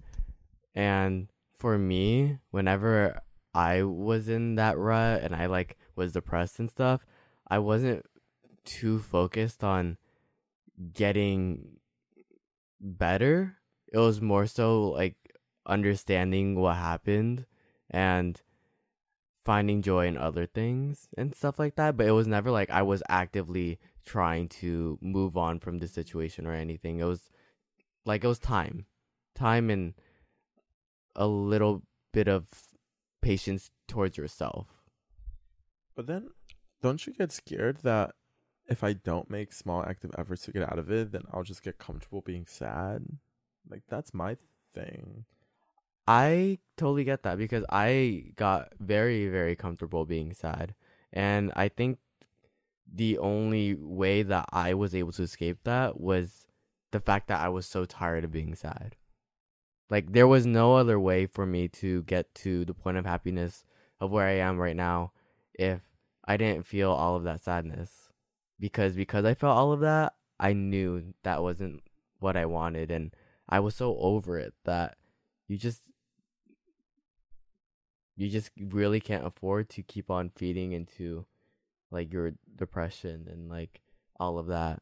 And 0.73 1.27
for 1.57 1.77
me, 1.77 2.37
whenever 2.51 3.21
I 3.53 3.83
was 3.83 4.29
in 4.29 4.55
that 4.55 4.77
rut 4.77 5.21
and 5.21 5.35
I 5.35 5.47
like 5.47 5.77
was 5.97 6.13
depressed 6.13 6.57
and 6.59 6.71
stuff, 6.71 7.05
I 7.45 7.59
wasn't 7.59 8.05
too 8.63 8.99
focused 8.99 9.65
on 9.65 9.97
getting 10.93 11.79
better. 12.79 13.57
It 13.91 13.97
was 13.97 14.21
more 14.21 14.47
so 14.47 14.91
like 14.91 15.17
understanding 15.65 16.55
what 16.55 16.77
happened 16.77 17.45
and 17.89 18.41
finding 19.49 19.81
joy 19.81 20.05
in 20.05 20.15
other 20.15 20.45
things 20.45 21.07
and 21.17 21.33
stuff 21.33 21.57
like 21.57 21.75
that. 21.75 21.97
But 21.97 22.05
it 22.05 22.11
was 22.11 22.27
never 22.27 22.51
like 22.51 22.69
I 22.69 22.83
was 22.83 23.01
actively 23.09 23.79
trying 24.05 24.47
to 24.61 24.99
move 25.01 25.35
on 25.35 25.57
from 25.57 25.79
the 25.79 25.87
situation 25.87 26.45
or 26.45 26.53
anything. 26.53 26.99
It 26.99 27.05
was 27.05 27.31
like 28.05 28.23
it 28.23 28.27
was 28.27 28.37
time, 28.37 28.85
time 29.33 29.71
and 29.71 29.95
a 31.15 31.25
little 31.25 31.81
bit 32.13 32.27
of 32.27 32.45
patience 33.23 33.71
towards 33.87 34.19
yourself. 34.19 34.67
But 35.95 36.05
then, 36.05 36.29
don't 36.83 37.07
you 37.07 37.13
get 37.13 37.31
scared 37.31 37.77
that 37.81 38.11
if 38.67 38.83
I 38.83 38.93
don't 38.93 39.31
make 39.31 39.51
small 39.51 39.81
active 39.81 40.11
efforts 40.15 40.43
to 40.43 40.51
get 40.51 40.71
out 40.71 40.77
of 40.77 40.91
it, 40.91 41.11
then 41.11 41.23
I'll 41.33 41.41
just 41.41 41.63
get 41.63 41.79
comfortable 41.79 42.21
being 42.21 42.45
sad? 42.45 43.03
Like, 43.67 43.81
that's 43.89 44.13
my 44.13 44.37
thing. 44.75 45.25
I 46.09 46.57
totally 46.75 47.03
get 47.03 47.21
that 47.21 47.37
because 47.37 47.63
I 47.69 48.31
got 48.35 48.69
very, 48.79 49.29
very 49.29 49.55
comfortable 49.55 50.05
being 50.05 50.33
sad. 50.33 50.73
And 51.13 51.53
I 51.55 51.67
think 51.67 51.99
the 52.91 53.19
only 53.19 53.75
way 53.75 54.23
that 54.23 54.47
I 54.51 54.73
was 54.73 54.95
able 54.95 55.11
to 55.11 55.21
escape 55.21 55.59
that 55.65 56.01
was 56.01 56.47
the 56.89 56.99
fact 56.99 57.27
that 57.27 57.39
I 57.39 57.49
was 57.49 57.67
so 57.67 57.85
tired 57.85 58.23
of 58.23 58.31
being 58.31 58.55
sad. 58.55 58.95
Like, 59.91 60.13
there 60.13 60.27
was 60.27 60.47
no 60.47 60.75
other 60.75 60.99
way 60.99 61.27
for 61.27 61.45
me 61.45 61.67
to 61.67 62.01
get 62.03 62.33
to 62.35 62.65
the 62.65 62.73
point 62.73 62.97
of 62.97 63.05
happiness 63.05 63.63
of 64.01 64.09
where 64.09 64.25
I 64.25 64.39
am 64.39 64.57
right 64.57 64.75
now 64.75 65.11
if 65.53 65.81
I 66.25 66.37
didn't 66.37 66.65
feel 66.65 66.89
all 66.89 67.17
of 67.17 67.23
that 67.25 67.43
sadness. 67.43 68.09
Because 68.59 68.95
because 68.95 69.25
I 69.25 69.35
felt 69.35 69.55
all 69.55 69.73
of 69.73 69.81
that, 69.81 70.13
I 70.39 70.53
knew 70.53 71.13
that 71.21 71.43
wasn't 71.43 71.83
what 72.19 72.35
I 72.35 72.47
wanted 72.47 72.89
and 72.89 73.13
I 73.47 73.59
was 73.59 73.75
so 73.75 73.95
over 73.99 74.39
it 74.39 74.55
that 74.65 74.97
you 75.47 75.57
just 75.57 75.81
you 78.19 78.29
just 78.29 78.51
really 78.59 78.99
can't 78.99 79.25
afford 79.25 79.69
to 79.69 79.81
keep 79.81 80.11
on 80.11 80.29
feeding 80.35 80.73
into 80.73 81.25
like 81.89 82.11
your 82.11 82.33
depression 82.57 83.29
and 83.31 83.47
like 83.47 83.79
all 84.19 84.37
of 84.37 84.47
that. 84.47 84.81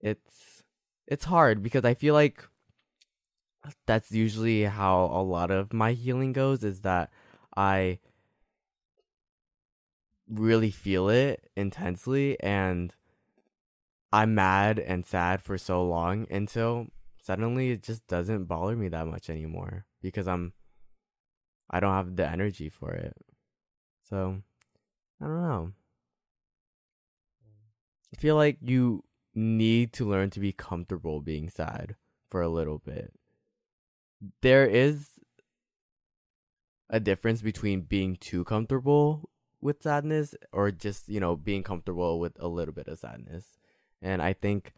It's 0.00 0.64
it's 1.06 1.26
hard 1.26 1.62
because 1.62 1.84
I 1.84 1.94
feel 1.94 2.14
like 2.14 2.44
that's 3.86 4.10
usually 4.10 4.64
how 4.64 5.04
a 5.04 5.22
lot 5.22 5.52
of 5.52 5.72
my 5.72 5.92
healing 5.92 6.32
goes 6.32 6.64
is 6.64 6.80
that 6.80 7.10
I 7.56 8.00
really 10.28 10.72
feel 10.72 11.08
it 11.08 11.48
intensely 11.56 12.38
and 12.40 12.96
I'm 14.12 14.34
mad 14.34 14.80
and 14.80 15.06
sad 15.06 15.40
for 15.40 15.56
so 15.56 15.84
long 15.84 16.26
until 16.32 16.88
suddenly 17.22 17.70
it 17.70 17.84
just 17.84 18.08
doesn't 18.08 18.46
bother 18.46 18.74
me 18.74 18.88
that 18.88 19.06
much 19.06 19.30
anymore 19.30 19.86
because 20.02 20.26
I'm 20.26 20.52
I 21.70 21.80
don't 21.80 21.94
have 21.94 22.16
the 22.16 22.28
energy 22.28 22.68
for 22.68 22.92
it. 22.92 23.16
So 24.08 24.42
I 25.20 25.26
don't 25.26 25.42
know. 25.42 25.72
I 28.12 28.16
feel 28.16 28.36
like 28.36 28.58
you 28.60 29.04
need 29.34 29.92
to 29.94 30.08
learn 30.08 30.30
to 30.30 30.40
be 30.40 30.52
comfortable 30.52 31.20
being 31.20 31.48
sad 31.50 31.96
for 32.30 32.40
a 32.40 32.48
little 32.48 32.78
bit. 32.78 33.12
There 34.42 34.66
is 34.66 35.10
a 36.90 37.00
difference 37.00 37.42
between 37.42 37.82
being 37.82 38.16
too 38.16 38.44
comfortable 38.44 39.30
with 39.60 39.82
sadness 39.82 40.34
or 40.52 40.70
just, 40.70 41.08
you 41.08 41.20
know, 41.20 41.36
being 41.36 41.62
comfortable 41.62 42.18
with 42.18 42.32
a 42.40 42.48
little 42.48 42.74
bit 42.74 42.88
of 42.88 42.98
sadness. 42.98 43.58
And 44.00 44.22
I 44.22 44.32
think 44.32 44.72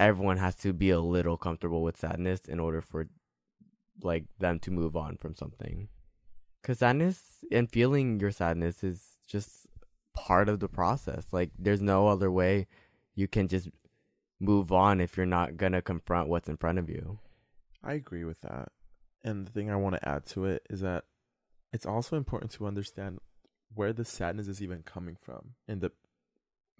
everyone 0.00 0.38
has 0.38 0.54
to 0.56 0.72
be 0.72 0.90
a 0.90 1.00
little 1.00 1.36
comfortable 1.36 1.82
with 1.82 1.98
sadness 1.98 2.46
in 2.46 2.60
order 2.60 2.80
for 2.80 3.08
like 4.02 4.24
them 4.38 4.58
to 4.60 4.70
move 4.70 4.96
on 4.96 5.16
from 5.16 5.34
something. 5.34 5.88
Cuz 6.62 6.78
sadness 6.78 7.44
and 7.50 7.70
feeling 7.70 8.20
your 8.20 8.32
sadness 8.32 8.82
is 8.82 9.18
just 9.26 9.66
part 10.14 10.48
of 10.48 10.60
the 10.60 10.68
process. 10.68 11.26
Like 11.32 11.50
there's 11.58 11.82
no 11.82 12.08
other 12.08 12.30
way 12.30 12.66
you 13.14 13.28
can 13.28 13.48
just 13.48 13.68
move 14.40 14.72
on 14.72 15.00
if 15.00 15.16
you're 15.16 15.26
not 15.26 15.56
to 15.58 15.82
confront 15.82 16.28
what's 16.28 16.48
in 16.48 16.56
front 16.56 16.78
of 16.78 16.90
you. 16.90 17.18
I 17.82 17.94
agree 17.94 18.24
with 18.24 18.40
that. 18.42 18.72
And 19.24 19.46
the 19.46 19.50
thing 19.50 19.70
I 19.70 19.76
want 19.76 19.96
to 19.96 20.08
add 20.08 20.26
to 20.26 20.44
it 20.44 20.66
is 20.68 20.80
that 20.80 21.04
it's 21.72 21.86
also 21.86 22.16
important 22.16 22.52
to 22.52 22.66
understand 22.66 23.18
where 23.74 23.92
the 23.92 24.04
sadness 24.04 24.48
is 24.48 24.62
even 24.62 24.82
coming 24.82 25.16
from 25.20 25.54
and 25.68 25.80
the 25.80 25.90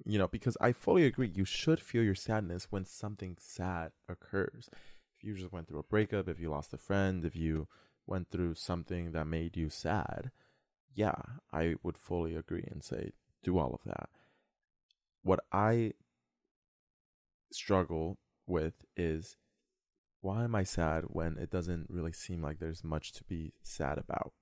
you 0.04 0.18
know 0.18 0.28
because 0.28 0.56
i 0.61 0.73
fully 0.73 1.04
agree 1.04 1.30
you 1.35 1.44
should 1.44 1.80
feel 1.80 2.02
your 2.02 2.14
sadness 2.14 2.68
when 2.70 2.85
something 2.85 3.37
sad 3.40 3.92
occurs 4.08 4.68
if 5.16 5.25
you 5.25 5.35
just 5.35 5.52
went 5.52 5.68
through 5.68 5.78
a 5.78 5.85
breakup 5.85 6.28
if 6.28 6.40
you 6.40 6.50
lost 6.50 6.73
a 6.73 6.78
friend 6.78 7.25
if 7.25 7.37
you 7.37 7.66
went 8.06 8.30
through 8.30 8.54
something 8.54 9.12
that 9.12 9.26
made 9.26 9.56
you 9.56 9.68
sad 9.68 10.30
yeah 10.94 11.14
i 11.52 11.75
would 11.82 11.99
fully 11.99 12.35
agree 12.35 12.64
and 12.70 12.82
say 12.82 13.12
do 13.42 13.58
all 13.58 13.75
of 13.75 13.80
that 13.85 14.08
what 15.23 15.40
i 15.52 15.92
struggle 17.50 18.18
with 18.46 18.85
is 18.96 19.37
why 20.20 20.44
am 20.44 20.54
i 20.54 20.62
sad 20.62 21.04
when 21.08 21.37
it 21.38 21.50
doesn't 21.50 21.87
really 21.88 22.12
seem 22.12 22.42
like 22.42 22.58
there's 22.58 22.85
much 22.85 23.12
to 23.12 23.25
be 23.25 23.52
sad 23.62 23.99
about 23.99 24.32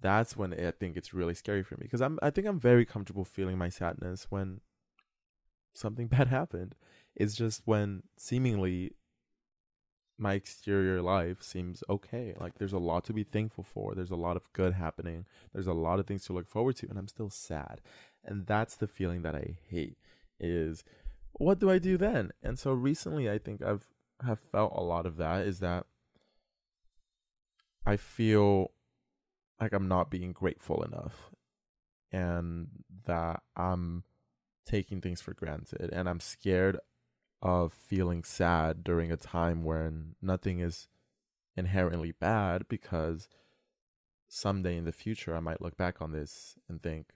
that's 0.00 0.36
when 0.36 0.52
I 0.52 0.70
think 0.72 0.96
it's 0.96 1.14
really 1.14 1.34
scary 1.34 1.62
for 1.62 1.76
me 1.76 1.84
because 1.84 2.02
I'm 2.02 2.18
I 2.22 2.30
think 2.30 2.46
I'm 2.46 2.58
very 2.58 2.84
comfortable 2.84 3.24
feeling 3.24 3.58
my 3.58 3.68
sadness 3.68 4.26
when 4.28 4.60
something 5.72 6.06
bad 6.16 6.28
happened. 6.28 6.74
It's 7.14 7.34
just 7.34 7.62
when 7.64 8.02
seemingly 8.16 8.92
my 10.18 10.34
exterior 10.34 11.02
life 11.02 11.42
seems 11.42 11.82
okay. 11.88 12.34
Like 12.38 12.58
there's 12.58 12.72
a 12.72 12.78
lot 12.78 13.04
to 13.04 13.12
be 13.12 13.24
thankful 13.24 13.64
for. 13.64 13.94
There's 13.94 14.10
a 14.10 14.16
lot 14.16 14.36
of 14.36 14.52
good 14.52 14.74
happening. 14.74 15.26
There's 15.52 15.66
a 15.66 15.72
lot 15.72 15.98
of 15.98 16.06
things 16.06 16.24
to 16.26 16.32
look 16.32 16.48
forward 16.48 16.76
to 16.76 16.88
and 16.88 16.98
I'm 16.98 17.08
still 17.08 17.30
sad. 17.30 17.80
And 18.24 18.46
that's 18.46 18.76
the 18.76 18.86
feeling 18.86 19.22
that 19.22 19.34
I 19.34 19.58
hate 19.68 19.98
is 20.40 20.84
what 21.32 21.58
do 21.58 21.70
I 21.70 21.78
do 21.78 21.96
then? 21.96 22.30
And 22.42 22.58
so 22.58 22.72
recently 22.72 23.30
I 23.30 23.38
think 23.38 23.62
I've 23.62 23.86
have 24.24 24.40
felt 24.40 24.72
a 24.74 24.82
lot 24.82 25.04
of 25.04 25.18
that 25.18 25.46
is 25.46 25.60
that 25.60 25.84
I 27.84 27.96
feel 27.96 28.72
like 29.60 29.72
I'm 29.72 29.88
not 29.88 30.10
being 30.10 30.32
grateful 30.32 30.82
enough 30.82 31.30
and 32.10 32.68
that 33.04 33.42
I'm 33.56 34.04
taking 34.66 35.00
things 35.00 35.20
for 35.20 35.34
granted 35.34 35.90
and 35.92 36.08
I'm 36.08 36.20
scared 36.20 36.78
of 37.42 37.72
feeling 37.72 38.24
sad 38.24 38.82
during 38.82 39.12
a 39.12 39.16
time 39.16 39.64
when 39.64 40.14
nothing 40.20 40.60
is 40.60 40.88
inherently 41.56 42.12
bad 42.12 42.66
because 42.68 43.28
someday 44.28 44.76
in 44.76 44.84
the 44.84 44.92
future 44.92 45.36
I 45.36 45.40
might 45.40 45.60
look 45.60 45.76
back 45.76 46.00
on 46.00 46.12
this 46.12 46.56
and 46.68 46.82
think 46.82 47.12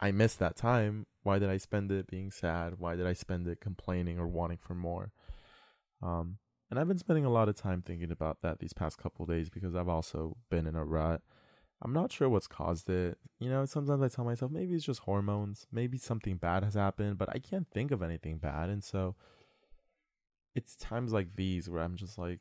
I 0.00 0.10
missed 0.12 0.38
that 0.40 0.56
time. 0.56 1.06
Why 1.22 1.38
did 1.38 1.48
I 1.48 1.56
spend 1.56 1.90
it 1.90 2.06
being 2.06 2.30
sad? 2.30 2.74
Why 2.78 2.96
did 2.96 3.06
I 3.06 3.12
spend 3.12 3.46
it 3.48 3.60
complaining 3.60 4.18
or 4.18 4.26
wanting 4.26 4.58
for 4.58 4.74
more? 4.74 5.12
Um, 6.02 6.38
and 6.70 6.78
I've 6.78 6.88
been 6.88 6.98
spending 6.98 7.24
a 7.24 7.30
lot 7.30 7.48
of 7.48 7.56
time 7.56 7.82
thinking 7.82 8.10
about 8.10 8.42
that 8.42 8.58
these 8.58 8.72
past 8.72 8.98
couple 8.98 9.24
days 9.26 9.48
because 9.48 9.74
I've 9.74 9.88
also 9.88 10.36
been 10.50 10.66
in 10.66 10.74
a 10.74 10.84
rut. 10.84 11.22
I'm 11.84 11.92
not 11.92 12.10
sure 12.10 12.30
what's 12.30 12.46
caused 12.46 12.88
it. 12.88 13.18
You 13.38 13.50
know, 13.50 13.66
sometimes 13.66 14.00
I 14.02 14.08
tell 14.08 14.24
myself 14.24 14.50
maybe 14.50 14.74
it's 14.74 14.86
just 14.86 15.00
hormones, 15.00 15.66
maybe 15.70 15.98
something 15.98 16.36
bad 16.36 16.64
has 16.64 16.74
happened, 16.74 17.18
but 17.18 17.28
I 17.28 17.38
can't 17.38 17.68
think 17.70 17.90
of 17.90 18.02
anything 18.02 18.38
bad. 18.38 18.70
And 18.70 18.82
so 18.82 19.16
it's 20.54 20.76
times 20.76 21.12
like 21.12 21.36
these 21.36 21.68
where 21.68 21.82
I'm 21.82 21.96
just 21.96 22.16
like, 22.16 22.40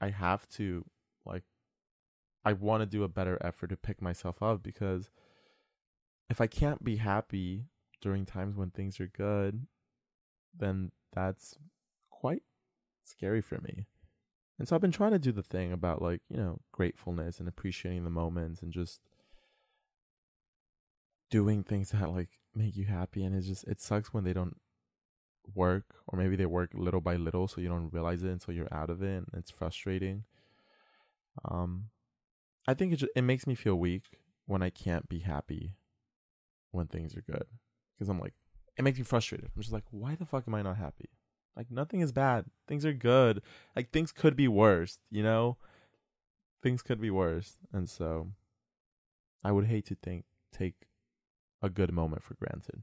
I 0.00 0.08
have 0.08 0.48
to, 0.50 0.86
like, 1.26 1.42
I 2.44 2.54
want 2.54 2.80
to 2.80 2.86
do 2.86 3.04
a 3.04 3.08
better 3.08 3.38
effort 3.42 3.68
to 3.68 3.76
pick 3.76 4.00
myself 4.00 4.42
up 4.42 4.62
because 4.62 5.10
if 6.30 6.40
I 6.40 6.46
can't 6.46 6.82
be 6.82 6.96
happy 6.96 7.66
during 8.00 8.24
times 8.24 8.56
when 8.56 8.70
things 8.70 8.98
are 8.98 9.06
good, 9.06 9.66
then 10.56 10.90
that's 11.12 11.56
quite 12.10 12.42
scary 13.04 13.42
for 13.42 13.60
me. 13.60 13.86
And 14.62 14.68
so 14.68 14.76
I've 14.76 14.80
been 14.80 14.92
trying 14.92 15.10
to 15.10 15.18
do 15.18 15.32
the 15.32 15.42
thing 15.42 15.72
about 15.72 16.00
like, 16.00 16.20
you 16.28 16.36
know, 16.36 16.60
gratefulness 16.70 17.40
and 17.40 17.48
appreciating 17.48 18.04
the 18.04 18.10
moments 18.10 18.62
and 18.62 18.72
just 18.72 19.00
doing 21.30 21.64
things 21.64 21.90
that 21.90 22.08
like 22.10 22.28
make 22.54 22.76
you 22.76 22.84
happy. 22.84 23.24
And 23.24 23.34
it's 23.34 23.48
just 23.48 23.66
it 23.66 23.80
sucks 23.80 24.14
when 24.14 24.22
they 24.22 24.32
don't 24.32 24.54
work 25.52 25.96
or 26.06 26.16
maybe 26.16 26.36
they 26.36 26.46
work 26.46 26.70
little 26.74 27.00
by 27.00 27.16
little 27.16 27.48
so 27.48 27.60
you 27.60 27.66
don't 27.66 27.92
realize 27.92 28.22
it 28.22 28.30
until 28.30 28.54
you're 28.54 28.72
out 28.72 28.88
of 28.88 29.02
it 29.02 29.16
and 29.16 29.26
it's 29.36 29.50
frustrating. 29.50 30.22
Um 31.44 31.86
i 32.68 32.74
think 32.74 32.92
it 32.92 32.96
just, 32.98 33.12
it 33.16 33.22
makes 33.22 33.48
me 33.48 33.56
feel 33.56 33.74
weak 33.74 34.04
when 34.46 34.62
i 34.62 34.70
can't 34.70 35.08
be 35.08 35.18
happy 35.18 35.74
when 36.70 36.86
things 36.86 37.16
are 37.16 37.22
good 37.22 37.46
because 37.92 38.08
i'm 38.08 38.20
like 38.20 38.34
it 38.78 38.84
makes 38.84 38.98
me 38.98 39.02
frustrated. 39.02 39.50
I'm 39.56 39.60
just 39.60 39.72
like 39.72 39.82
why 39.90 40.14
the 40.14 40.24
fuck 40.24 40.44
am 40.46 40.54
i 40.54 40.62
not 40.62 40.76
happy 40.76 41.08
like 41.56 41.70
nothing 41.70 42.00
is 42.00 42.12
bad 42.12 42.44
things 42.66 42.84
are 42.84 42.92
good 42.92 43.42
like 43.76 43.90
things 43.90 44.12
could 44.12 44.36
be 44.36 44.48
worse 44.48 44.98
you 45.10 45.22
know 45.22 45.56
things 46.62 46.82
could 46.82 47.00
be 47.00 47.10
worse 47.10 47.58
and 47.72 47.88
so 47.88 48.28
i 49.44 49.52
would 49.52 49.66
hate 49.66 49.86
to 49.86 49.94
think 49.94 50.24
take 50.52 50.86
a 51.60 51.68
good 51.68 51.92
moment 51.92 52.22
for 52.22 52.34
granted 52.34 52.82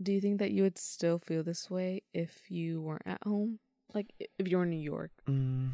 Do 0.00 0.12
you 0.12 0.20
think 0.20 0.38
that 0.38 0.52
you 0.52 0.62
would 0.62 0.78
still 0.78 1.18
feel 1.18 1.42
this 1.42 1.68
way 1.68 2.02
if 2.14 2.50
you 2.50 2.80
weren't 2.80 3.02
at 3.06 3.22
home? 3.24 3.58
Like 3.92 4.14
if 4.38 4.46
you're 4.46 4.62
in 4.62 4.70
New 4.70 4.76
York? 4.76 5.10
Mm, 5.28 5.70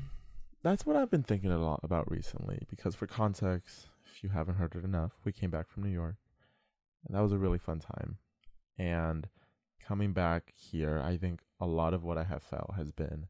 that's 0.62 0.86
what 0.86 0.96
I've 0.96 1.10
been 1.10 1.22
thinking 1.22 1.50
a 1.50 1.58
lot 1.58 1.80
about 1.82 2.10
recently. 2.10 2.62
Because 2.70 2.94
for 2.94 3.06
context, 3.06 3.88
if 4.10 4.24
you 4.24 4.30
haven't 4.30 4.54
heard 4.54 4.74
it 4.76 4.84
enough, 4.84 5.12
we 5.24 5.32
came 5.32 5.50
back 5.50 5.68
from 5.68 5.82
New 5.82 5.90
York, 5.90 6.16
and 7.06 7.14
that 7.14 7.20
was 7.20 7.32
a 7.32 7.38
really 7.38 7.58
fun 7.58 7.80
time. 7.80 8.16
And 8.78 9.28
coming 9.80 10.12
back 10.12 10.52
here, 10.54 11.00
I 11.04 11.16
think 11.16 11.42
a 11.60 11.66
lot 11.66 11.94
of 11.94 12.04
what 12.04 12.18
I 12.18 12.24
have 12.24 12.42
felt 12.42 12.74
has 12.76 12.92
been 12.92 13.26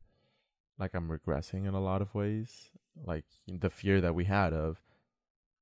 like 0.78 0.94
I'm 0.94 1.08
regressing 1.08 1.66
in 1.66 1.74
a 1.74 1.80
lot 1.80 2.02
of 2.02 2.14
ways. 2.14 2.70
Like 3.04 3.24
the 3.46 3.70
fear 3.70 4.00
that 4.00 4.14
we 4.14 4.24
had 4.24 4.52
of 4.52 4.80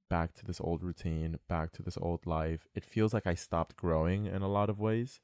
back 0.09 0.35
to 0.35 0.45
this 0.45 0.61
old 0.61 0.83
routine, 0.83 1.39
back 1.49 1.73
to 1.73 1.83
this 1.83 1.99
old 2.01 2.27
life. 2.27 2.67
It 2.75 2.85
feels 2.85 3.15
like 3.15 3.27
I 3.27 3.35
stopped 3.35 3.77
growing 3.77 4.27
in 4.27 4.43
a 4.43 4.49
lot 4.49 4.71
of 4.71 4.79
ways. 4.79 5.21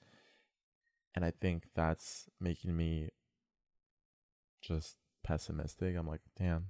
And 1.14 1.24
I 1.24 1.30
think 1.30 1.64
that's 1.74 2.28
making 2.40 2.76
me 2.76 3.10
just 4.60 4.96
pessimistic. 5.22 5.96
I'm 5.96 6.06
like, 6.06 6.20
damn. 6.38 6.68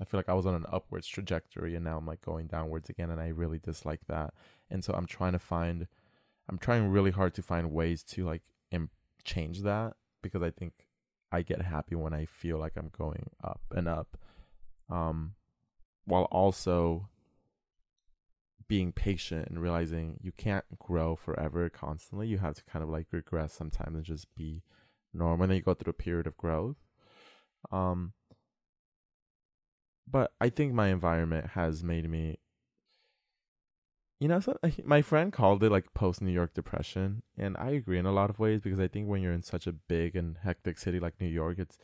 I 0.00 0.04
feel 0.04 0.18
like 0.18 0.28
I 0.28 0.34
was 0.34 0.46
on 0.46 0.54
an 0.54 0.66
upwards 0.72 1.06
trajectory 1.06 1.76
and 1.76 1.84
now 1.84 1.96
I'm 1.96 2.06
like 2.06 2.20
going 2.20 2.46
downwards 2.48 2.90
again 2.90 3.10
and 3.10 3.20
I 3.20 3.28
really 3.28 3.58
dislike 3.58 4.00
that. 4.08 4.34
And 4.68 4.82
so 4.82 4.92
I'm 4.92 5.06
trying 5.06 5.32
to 5.32 5.38
find 5.38 5.86
I'm 6.48 6.58
trying 6.58 6.88
really 6.88 7.10
hard 7.10 7.34
to 7.34 7.42
find 7.42 7.72
ways 7.72 8.02
to 8.04 8.24
like 8.24 8.42
Im- 8.70 8.90
change 9.24 9.62
that 9.62 9.94
because 10.22 10.42
I 10.42 10.50
think 10.50 10.72
I 11.32 11.42
get 11.42 11.62
happy 11.62 11.94
when 11.94 12.12
I 12.12 12.26
feel 12.26 12.58
like 12.58 12.72
I'm 12.76 12.90
going 12.96 13.30
up 13.42 13.62
and 13.70 13.88
up. 13.88 14.16
Um 14.90 15.34
while 16.06 16.24
also 16.24 17.08
being 18.68 18.92
patient 18.92 19.48
and 19.48 19.60
realizing 19.60 20.18
you 20.22 20.32
can't 20.32 20.64
grow 20.78 21.16
forever 21.16 21.68
constantly. 21.70 22.28
You 22.28 22.38
have 22.38 22.54
to 22.54 22.64
kind 22.64 22.82
of 22.82 22.88
like 22.88 23.06
regress 23.10 23.52
sometimes 23.52 23.96
and 23.96 24.04
just 24.04 24.34
be 24.34 24.62
normal 25.12 25.44
and 25.44 25.50
then 25.50 25.56
you 25.56 25.62
go 25.62 25.74
through 25.74 25.90
a 25.90 25.94
period 25.94 26.26
of 26.26 26.36
growth. 26.36 26.76
Um 27.70 28.12
but 30.10 30.32
I 30.40 30.50
think 30.50 30.74
my 30.74 30.88
environment 30.88 31.50
has 31.50 31.82
made 31.82 32.08
me 32.10 32.38
you 34.20 34.28
know, 34.28 34.40
so, 34.40 34.56
my 34.84 35.02
friend 35.02 35.32
called 35.32 35.62
it 35.62 35.70
like 35.70 35.92
post 35.94 36.22
New 36.22 36.32
York 36.32 36.54
depression, 36.54 37.22
and 37.36 37.56
I 37.58 37.70
agree 37.70 37.98
in 37.98 38.06
a 38.06 38.12
lot 38.12 38.30
of 38.30 38.38
ways 38.38 38.60
because 38.60 38.80
I 38.80 38.88
think 38.88 39.08
when 39.08 39.22
you're 39.22 39.32
in 39.32 39.42
such 39.42 39.66
a 39.66 39.72
big 39.72 40.14
and 40.16 40.38
hectic 40.42 40.78
city 40.78 41.00
like 41.00 41.20
New 41.20 41.28
York, 41.28 41.58
it's 41.58 41.78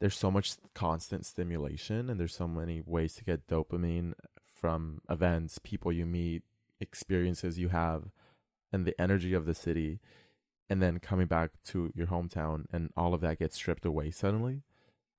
there's 0.00 0.16
so 0.16 0.30
much 0.30 0.52
constant 0.74 1.26
stimulation 1.26 2.08
and 2.08 2.20
there's 2.20 2.34
so 2.34 2.46
many 2.46 2.82
ways 2.84 3.14
to 3.14 3.24
get 3.24 3.48
dopamine 3.48 4.12
from 4.44 5.00
events, 5.08 5.58
people 5.58 5.92
you 5.92 6.06
meet, 6.06 6.42
experiences 6.80 7.58
you 7.58 7.68
have, 7.68 8.04
and 8.72 8.84
the 8.84 9.00
energy 9.00 9.34
of 9.34 9.46
the 9.46 9.54
city, 9.54 10.00
and 10.68 10.82
then 10.82 10.98
coming 10.98 11.26
back 11.26 11.50
to 11.64 11.90
your 11.94 12.08
hometown 12.08 12.64
and 12.72 12.90
all 12.96 13.14
of 13.14 13.20
that 13.20 13.38
gets 13.38 13.56
stripped 13.56 13.84
away 13.84 14.10
suddenly. 14.10 14.62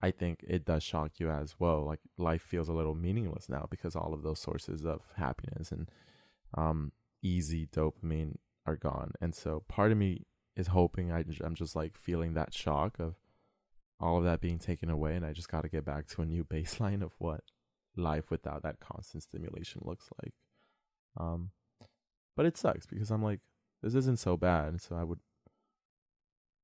I 0.01 0.11
think 0.11 0.45
it 0.47 0.63
does 0.63 0.83
shock 0.83 1.19
you 1.19 1.29
as 1.29 1.55
well. 1.59 1.85
Like 1.85 1.99
life 2.17 2.41
feels 2.41 2.69
a 2.69 2.73
little 2.73 2.95
meaningless 2.95 3.49
now 3.49 3.67
because 3.69 3.95
all 3.95 4.13
of 4.13 4.23
those 4.23 4.39
sources 4.39 4.85
of 4.85 5.01
happiness 5.15 5.71
and 5.71 5.89
um, 6.55 6.91
easy 7.21 7.67
dopamine 7.67 8.35
are 8.65 8.75
gone. 8.75 9.11
And 9.21 9.33
so 9.35 9.63
part 9.67 9.91
of 9.91 9.97
me 9.97 10.25
is 10.55 10.67
hoping 10.67 11.11
I, 11.11 11.23
I'm 11.43 11.55
just 11.55 11.75
like 11.75 11.97
feeling 11.97 12.33
that 12.33 12.53
shock 12.53 12.99
of 12.99 13.15
all 13.99 14.17
of 14.17 14.23
that 14.23 14.41
being 14.41 14.59
taken 14.59 14.89
away. 14.89 15.15
And 15.15 15.25
I 15.25 15.33
just 15.33 15.49
got 15.49 15.61
to 15.61 15.69
get 15.69 15.85
back 15.85 16.07
to 16.07 16.21
a 16.21 16.25
new 16.25 16.43
baseline 16.51 17.01
of 17.01 17.13
what 17.17 17.41
life 17.95 18.29
without 18.29 18.63
that 18.63 18.79
constant 18.79 19.23
stimulation 19.23 19.81
looks 19.83 20.09
like. 20.21 20.33
Um, 21.17 21.51
but 22.35 22.45
it 22.45 22.57
sucks 22.57 22.85
because 22.85 23.11
I'm 23.11 23.23
like, 23.23 23.41
this 23.81 23.95
isn't 23.95 24.19
so 24.19 24.37
bad. 24.37 24.81
So 24.81 24.95
I 24.95 25.03
would, 25.03 25.19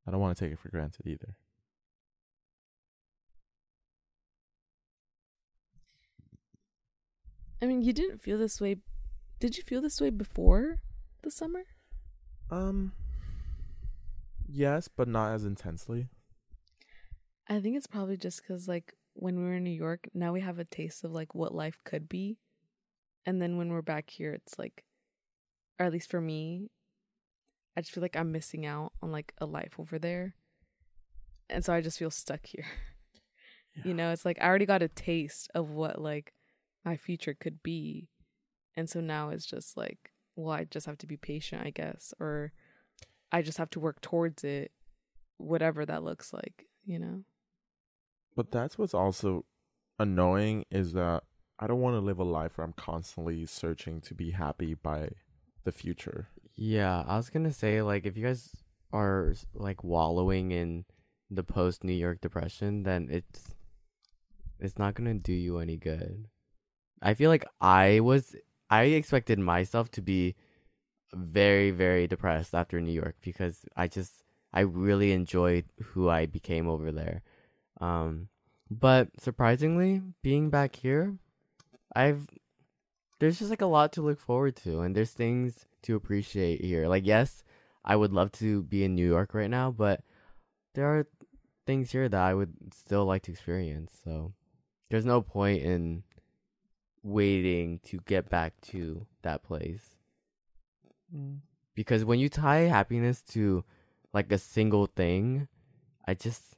I 0.08 0.12
don't 0.12 0.20
want 0.20 0.38
to 0.38 0.44
take 0.44 0.54
it 0.54 0.60
for 0.60 0.70
granted 0.70 1.08
either. 1.08 1.36
I 7.62 7.68
mean, 7.68 7.82
you 7.82 7.94
didn't 7.94 8.22
feel 8.22 8.38
this 8.38 8.62
way. 8.62 8.78
Did 9.46 9.58
you 9.58 9.64
feel 9.64 9.80
this 9.84 10.02
way 10.02 10.10
before 10.10 10.80
the 11.22 11.30
summer? 11.30 11.66
Um, 12.50 12.94
yes, 14.48 14.88
but 14.88 15.08
not 15.08 15.36
as 15.36 15.46
intensely. 15.46 16.08
I 17.48 17.60
think 17.60 17.78
it's 17.78 17.86
probably 17.86 18.18
just 18.18 18.42
because, 18.42 18.68
like, 18.68 18.96
when 19.14 19.38
we 19.38 19.44
were 19.44 19.54
in 19.54 19.64
New 19.64 19.70
York, 19.70 20.10
now 20.16 20.34
we 20.34 20.42
have 20.42 20.58
a 20.58 20.66
taste 20.66 21.04
of 21.04 21.12
like 21.12 21.36
what 21.36 21.54
life 21.54 21.78
could 21.86 22.10
be, 22.10 22.40
and 23.24 23.40
then 23.40 23.56
when 23.56 23.72
we're 23.72 23.84
back 23.84 24.10
here, 24.10 24.34
it's 24.34 24.58
like, 24.58 24.84
or 25.80 25.86
at 25.86 25.94
least 25.94 26.10
for 26.10 26.22
me, 26.22 26.72
I 27.78 27.82
just 27.82 27.94
feel 27.94 28.02
like 28.02 28.18
I'm 28.18 28.32
missing 28.32 28.66
out 28.66 28.94
on 29.04 29.12
like 29.12 29.32
a 29.38 29.46
life 29.46 29.76
over 29.78 30.00
there, 30.00 30.34
and 31.52 31.64
so 31.64 31.72
I 31.72 31.82
just 31.82 32.00
feel 32.00 32.10
stuck 32.10 32.44
here. 32.48 32.66
You 33.84 33.94
know, 33.94 34.12
it's 34.12 34.26
like 34.26 34.40
I 34.42 34.48
already 34.48 34.66
got 34.66 34.82
a 34.82 34.88
taste 34.88 35.52
of 35.54 35.70
what 35.70 36.02
like 36.02 36.34
my 36.84 36.98
future 36.98 37.36
could 37.40 37.62
be, 37.62 38.10
and 38.76 38.90
so 38.90 39.02
now 39.02 39.30
it's 39.30 39.46
just 39.46 39.78
like, 39.78 40.12
well, 40.36 40.54
I 40.54 40.66
just 40.66 40.86
have 40.86 40.98
to 41.00 41.08
be 41.08 41.18
patient, 41.18 41.66
I 41.66 41.70
guess, 41.70 42.14
or 42.20 42.52
I 43.32 43.42
just 43.42 43.58
have 43.58 43.70
to 43.72 43.80
work 43.80 44.02
towards 44.02 44.44
it, 44.44 44.72
whatever 45.38 45.86
that 45.86 46.04
looks 46.04 46.34
like. 46.34 46.66
You 46.86 47.00
know. 47.00 47.24
But 48.36 48.52
that's 48.52 48.78
what's 48.78 48.94
also 48.94 49.46
annoying 49.98 50.66
is 50.70 50.94
that 50.94 51.24
I 51.58 51.68
don't 51.68 51.80
want 51.80 51.96
to 51.96 52.02
live 52.02 52.20
a 52.20 52.24
life 52.24 52.58
where 52.58 52.66
I'm 52.66 52.74
constantly 52.74 53.46
searching 53.46 54.02
to 54.02 54.14
be 54.14 54.32
happy 54.32 54.74
by 54.74 55.10
the 55.64 55.72
future. 55.72 56.28
Yeah, 56.56 57.04
I 57.08 57.18
was 57.18 57.30
gonna 57.30 57.54
say 57.54 57.82
like 57.82 58.06
if 58.06 58.18
you 58.18 58.26
guys 58.26 58.50
are 58.92 59.34
like 59.54 59.84
wallowing 59.84 60.52
in 60.52 60.86
the 61.30 61.44
post 61.44 61.84
New 61.84 61.94
York 61.94 62.22
depression, 62.22 62.84
then 62.84 63.08
it's 63.10 63.56
it's 64.60 64.78
not 64.78 64.96
gonna 64.96 65.14
do 65.14 65.34
you 65.34 65.60
any 65.60 65.78
good. 65.78 66.28
I 67.02 67.14
feel 67.14 67.30
like 67.30 67.46
I 67.60 68.00
was 68.00 68.36
I 68.76 68.84
expected 69.00 69.40
myself 69.40 69.90
to 69.92 70.02
be 70.02 70.36
very 71.14 71.72
very 71.72 72.08
depressed 72.08 72.54
after 72.54 72.82
New 72.82 72.92
York 72.92 73.16
because 73.22 73.66
I 73.76 73.88
just 73.88 74.12
I 74.54 74.62
really 74.62 75.12
enjoyed 75.14 75.66
who 75.82 76.10
I 76.10 76.26
became 76.26 76.68
over 76.68 76.92
there. 76.92 77.22
Um 77.80 78.28
but 78.70 79.10
surprisingly, 79.20 80.02
being 80.24 80.50
back 80.50 80.76
here, 80.76 81.18
I've 81.96 82.28
there's 83.20 83.40
just 83.40 83.50
like 83.50 83.62
a 83.62 83.74
lot 83.78 83.94
to 83.94 84.02
look 84.02 84.20
forward 84.20 84.56
to 84.58 84.82
and 84.82 84.94
there's 84.94 85.12
things 85.12 85.66
to 85.84 85.96
appreciate 85.96 86.60
here. 86.62 86.88
Like 86.88 87.06
yes, 87.06 87.44
I 87.86 87.96
would 87.96 88.12
love 88.12 88.32
to 88.44 88.64
be 88.64 88.84
in 88.84 88.96
New 88.96 89.08
York 89.08 89.34
right 89.34 89.50
now, 89.50 89.72
but 89.72 90.02
there 90.74 90.88
are 90.88 91.08
things 91.66 91.92
here 91.92 92.10
that 92.10 92.22
I 92.22 92.34
would 92.34 92.54
still 92.74 93.06
like 93.06 93.24
to 93.24 93.32
experience. 93.32 93.94
So 94.04 94.34
there's 94.90 95.06
no 95.06 95.22
point 95.22 95.64
in 95.64 96.04
waiting 97.06 97.80
to 97.84 98.00
get 98.08 98.30
back 98.30 98.60
to 98.60 99.06
that 99.22 99.44
place. 99.44 99.96
Mm. 101.16 101.38
Because 101.76 102.04
when 102.04 102.20
you 102.20 102.30
tie 102.30 102.62
happiness 102.62 103.22
to 103.30 103.64
like 104.12 104.32
a 104.32 104.40
single 104.40 104.88
thing, 104.88 105.48
I 106.08 106.16
just 106.16 106.58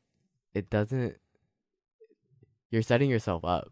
it 0.53 0.69
doesn't 0.69 1.17
you're 2.71 2.81
setting 2.81 3.09
yourself 3.09 3.43
up 3.43 3.71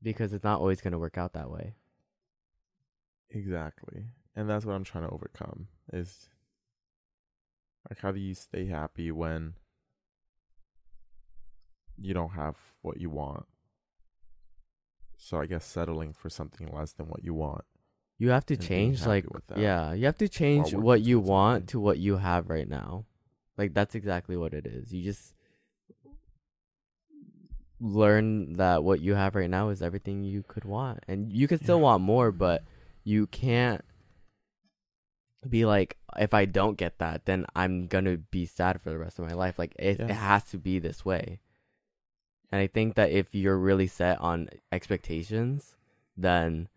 because 0.00 0.32
it's 0.32 0.44
not 0.44 0.60
always 0.60 0.80
going 0.80 0.92
to 0.92 0.98
work 0.98 1.18
out 1.18 1.32
that 1.32 1.50
way. 1.50 1.74
Exactly. 3.30 4.06
And 4.36 4.48
that's 4.48 4.64
what 4.64 4.74
I'm 4.74 4.84
trying 4.84 5.04
to 5.04 5.10
overcome 5.10 5.66
is 5.92 6.28
like 7.90 7.98
how 7.98 8.12
do 8.12 8.20
you 8.20 8.34
stay 8.34 8.66
happy 8.66 9.10
when 9.10 9.54
you 11.98 12.14
don't 12.14 12.30
have 12.30 12.56
what 12.82 13.00
you 13.00 13.10
want? 13.10 13.46
So 15.24 15.38
I 15.40 15.46
guess 15.46 15.64
settling 15.64 16.12
for 16.12 16.28
something 16.28 16.68
less 16.72 16.92
than 16.92 17.06
what 17.06 17.22
you 17.22 17.32
want. 17.32 17.64
You 18.18 18.30
have 18.30 18.44
to 18.46 18.56
change 18.56 19.06
like 19.06 19.24
yeah, 19.56 19.92
you 19.92 20.06
have 20.06 20.18
to 20.18 20.28
change 20.28 20.74
what 20.74 21.00
you 21.00 21.20
want 21.20 21.68
to 21.68 21.78
what 21.80 21.98
you 21.98 22.16
have 22.16 22.50
right 22.50 22.68
now. 22.68 23.04
Like 23.56 23.72
that's 23.72 23.94
exactly 23.94 24.36
what 24.36 24.52
it 24.52 24.66
is. 24.66 24.92
You 24.92 25.04
just 25.04 25.34
learn 27.80 28.54
that 28.54 28.82
what 28.82 29.00
you 29.00 29.14
have 29.14 29.36
right 29.36 29.48
now 29.50 29.68
is 29.68 29.80
everything 29.80 30.24
you 30.24 30.42
could 30.42 30.64
want. 30.64 31.04
And 31.06 31.32
you 31.32 31.46
could 31.46 31.60
still 31.60 31.78
Yeah. 31.78 31.84
want 31.84 32.02
more, 32.02 32.32
but 32.32 32.64
you 33.04 33.28
can't 33.28 33.84
be 35.48 35.64
like 35.64 35.98
if 36.18 36.34
I 36.34 36.46
don't 36.46 36.76
get 36.76 36.98
that, 36.98 37.26
then 37.26 37.46
I'm 37.54 37.86
gonna 37.86 38.16
be 38.16 38.44
sad 38.44 38.80
for 38.80 38.90
the 38.90 38.98
rest 38.98 39.20
of 39.20 39.26
my 39.26 39.34
life. 39.34 39.56
Like 39.56 39.74
it, 39.78 40.00
Yeah. 40.00 40.06
it 40.06 40.14
has 40.14 40.44
to 40.50 40.58
be 40.58 40.80
this 40.80 41.04
way. 41.04 41.40
And 42.52 42.60
I 42.60 42.66
think 42.66 42.94
that 42.96 43.10
if 43.10 43.34
you're 43.34 43.58
really 43.58 43.86
set 43.86 44.20
on 44.20 44.50
expectations, 44.70 45.74
then 46.16 46.68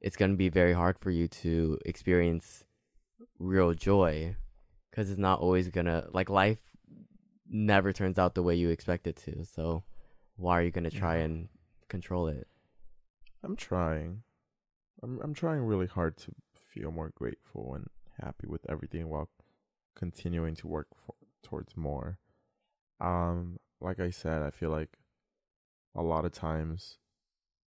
it's 0.00 0.16
gonna 0.16 0.36
be 0.36 0.48
very 0.48 0.72
hard 0.72 0.96
for 1.00 1.10
you 1.10 1.26
to 1.28 1.78
experience 1.84 2.64
real 3.40 3.74
joy, 3.74 4.36
because 4.90 5.10
it's 5.10 5.18
not 5.18 5.40
always 5.40 5.68
gonna 5.68 6.06
like 6.12 6.30
life 6.30 6.58
never 7.50 7.92
turns 7.92 8.18
out 8.18 8.34
the 8.34 8.42
way 8.44 8.54
you 8.54 8.70
expect 8.70 9.08
it 9.08 9.16
to. 9.16 9.44
So 9.44 9.82
why 10.36 10.60
are 10.60 10.62
you 10.62 10.70
gonna 10.70 10.90
try 10.90 11.16
and 11.16 11.48
control 11.88 12.28
it? 12.28 12.46
I'm 13.42 13.56
trying. 13.56 14.22
I'm 15.02 15.20
I'm 15.20 15.34
trying 15.34 15.62
really 15.62 15.88
hard 15.88 16.16
to 16.18 16.32
feel 16.54 16.92
more 16.92 17.12
grateful 17.14 17.74
and 17.74 17.88
happy 18.22 18.46
with 18.46 18.64
everything 18.70 19.08
while 19.08 19.28
continuing 19.96 20.54
to 20.56 20.68
work 20.68 20.88
for, 21.04 21.14
towards 21.42 21.76
more. 21.76 22.18
Um, 23.00 23.58
like 23.80 23.98
I 23.98 24.10
said, 24.10 24.42
I 24.42 24.50
feel 24.50 24.70
like 24.70 24.96
a 25.94 26.02
lot 26.02 26.24
of 26.24 26.32
times 26.32 26.98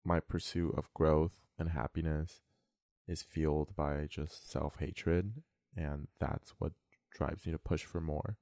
my 0.05 0.21
pursuit 0.21 0.75
of 0.77 0.93
growth 0.95 1.41
and 1.59 1.71
happiness 1.71 2.41
is 3.09 3.23
fueled 3.23 3.75
by 3.77 4.07
just 4.09 4.51
self 4.51 4.79
hatred, 4.79 5.43
and 5.77 6.09
that's 6.19 6.55
what 6.59 6.73
drives 7.13 7.47
me 7.47 7.53
to 7.53 7.59
push 7.59 7.85
for 7.85 8.01
more. 8.01 8.37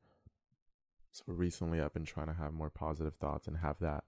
So 1.12 1.24
recently, 1.28 1.80
I've 1.80 1.94
been 1.94 2.04
trying 2.04 2.26
to 2.26 2.34
have 2.34 2.52
more 2.52 2.70
positive 2.70 3.14
thoughts 3.14 3.46
and 3.46 3.58
have 3.58 3.78
that 3.80 4.04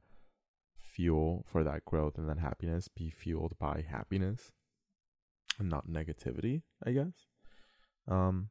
fuel 0.77 1.45
for 1.47 1.63
that 1.63 1.85
growth 1.85 2.17
and 2.17 2.29
that 2.29 2.39
happiness 2.39 2.89
be 2.89 3.11
fueled 3.11 3.55
by 3.59 3.85
happiness 3.89 4.53
and 5.59 5.69
not 5.69 5.89
negativity, 5.89 6.63
I 6.85 6.93
guess. 6.93 7.13
Um, 8.09 8.49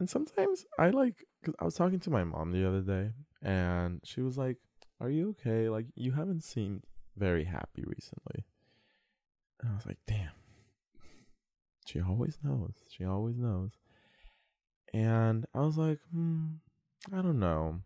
and 0.00 0.10
sometimes 0.10 0.64
I 0.78 0.90
like, 0.90 1.24
cause 1.44 1.54
I 1.60 1.64
was 1.64 1.74
talking 1.74 2.00
to 2.00 2.10
my 2.10 2.24
mom 2.24 2.52
the 2.52 2.66
other 2.66 2.80
day 2.80 3.12
and 3.42 4.00
she 4.04 4.20
was 4.20 4.36
like, 4.36 4.56
Are 5.00 5.10
you 5.10 5.30
okay? 5.30 5.68
Like, 5.68 5.86
you 5.94 6.12
haven't 6.12 6.42
seemed 6.42 6.82
very 7.16 7.44
happy 7.44 7.84
recently. 7.84 8.44
And 9.60 9.70
I 9.70 9.74
was 9.74 9.86
like, 9.86 9.98
Damn. 10.06 10.30
She 11.86 12.00
always 12.00 12.38
knows. 12.42 12.74
She 12.90 13.04
always 13.04 13.38
knows. 13.38 13.70
And 14.92 15.46
I 15.54 15.60
was 15.60 15.78
like, 15.78 15.98
Hmm, 16.12 16.46
I 17.12 17.22
don't 17.22 17.38
know. 17.38 17.80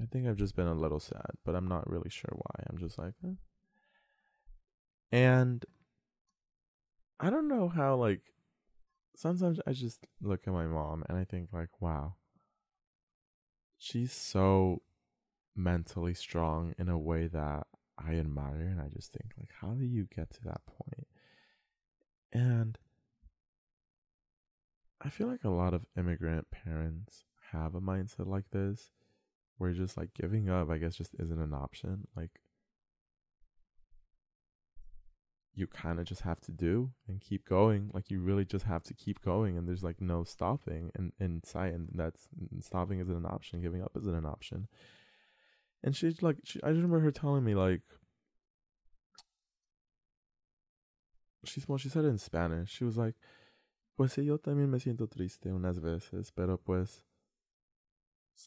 I 0.00 0.04
think 0.06 0.26
I've 0.26 0.36
just 0.36 0.56
been 0.56 0.66
a 0.66 0.74
little 0.74 1.00
sad, 1.00 1.30
but 1.44 1.54
I'm 1.54 1.68
not 1.68 1.88
really 1.88 2.10
sure 2.10 2.32
why. 2.32 2.64
I'm 2.68 2.78
just 2.78 2.98
like, 2.98 3.14
eh. 3.24 3.34
and 5.10 5.64
I 7.18 7.30
don't 7.30 7.48
know 7.48 7.68
how. 7.68 7.96
Like, 7.96 8.20
sometimes 9.16 9.58
I 9.66 9.72
just 9.72 10.06
look 10.20 10.42
at 10.46 10.52
my 10.52 10.66
mom 10.66 11.02
and 11.08 11.16
I 11.16 11.24
think, 11.24 11.48
like, 11.52 11.80
wow, 11.80 12.16
she's 13.78 14.12
so 14.12 14.82
mentally 15.56 16.14
strong 16.14 16.74
in 16.78 16.88
a 16.88 16.98
way 16.98 17.26
that 17.28 17.66
I 17.98 18.14
admire, 18.14 18.68
and 18.70 18.80
I 18.80 18.88
just 18.94 19.12
think, 19.12 19.32
like, 19.38 19.50
how 19.60 19.68
do 19.68 19.84
you 19.84 20.06
get 20.14 20.30
to 20.34 20.44
that 20.44 20.60
point? 20.66 21.06
And 22.32 22.78
I 25.00 25.08
feel 25.08 25.28
like 25.28 25.44
a 25.44 25.50
lot 25.50 25.74
of 25.74 25.86
immigrant 25.96 26.50
parents 26.50 27.24
have 27.52 27.74
a 27.74 27.80
mindset 27.80 28.26
like 28.26 28.50
this 28.50 28.90
where 29.58 29.72
just 29.72 29.96
like 29.96 30.12
giving 30.12 30.50
up 30.50 30.68
i 30.68 30.78
guess 30.78 30.96
just 30.96 31.14
isn't 31.18 31.40
an 31.40 31.54
option. 31.54 32.06
Like 32.16 32.40
you 35.54 35.66
kind 35.66 35.98
of 35.98 36.04
just 36.04 36.20
have 36.22 36.40
to 36.42 36.52
do 36.52 36.90
and 37.08 37.20
keep 37.20 37.48
going. 37.48 37.90
Like 37.94 38.10
you 38.10 38.20
really 38.20 38.44
just 38.44 38.66
have 38.66 38.82
to 38.84 38.94
keep 38.94 39.22
going 39.22 39.56
and 39.56 39.66
there's 39.66 39.82
like 39.82 40.00
no 40.00 40.22
stopping 40.24 40.90
in, 40.98 41.12
in 41.18 41.42
sight 41.44 41.72
and 41.72 41.88
that's 41.94 42.28
stopping 42.60 43.00
isn't 43.00 43.16
an 43.16 43.26
option 43.26 43.62
giving 43.62 43.82
up 43.82 43.92
isn't 43.96 44.14
an 44.14 44.26
option 44.26 44.68
and 45.82 45.94
she's 45.96 46.22
like 46.22 46.38
she, 46.44 46.60
i 46.62 46.68
remember 46.68 47.00
her 47.00 47.10
telling 47.12 47.44
me 47.44 47.54
like 47.54 47.82
she's 51.44 51.66
well 51.68 51.78
she 51.78 51.88
said 51.88 52.04
it 52.04 52.08
in 52.08 52.18
spanish. 52.18 52.70
She 52.70 52.84
was 52.84 52.96
like 52.98 53.14
pues 53.96 54.14
sí 54.14 54.24
yo 54.26 54.38
también 54.38 54.70
me 54.70 54.78
siento 54.80 55.08
triste 55.08 55.52
unas 55.52 55.80
veces 55.80 56.32
pero 56.32 56.58
pues 56.58 57.04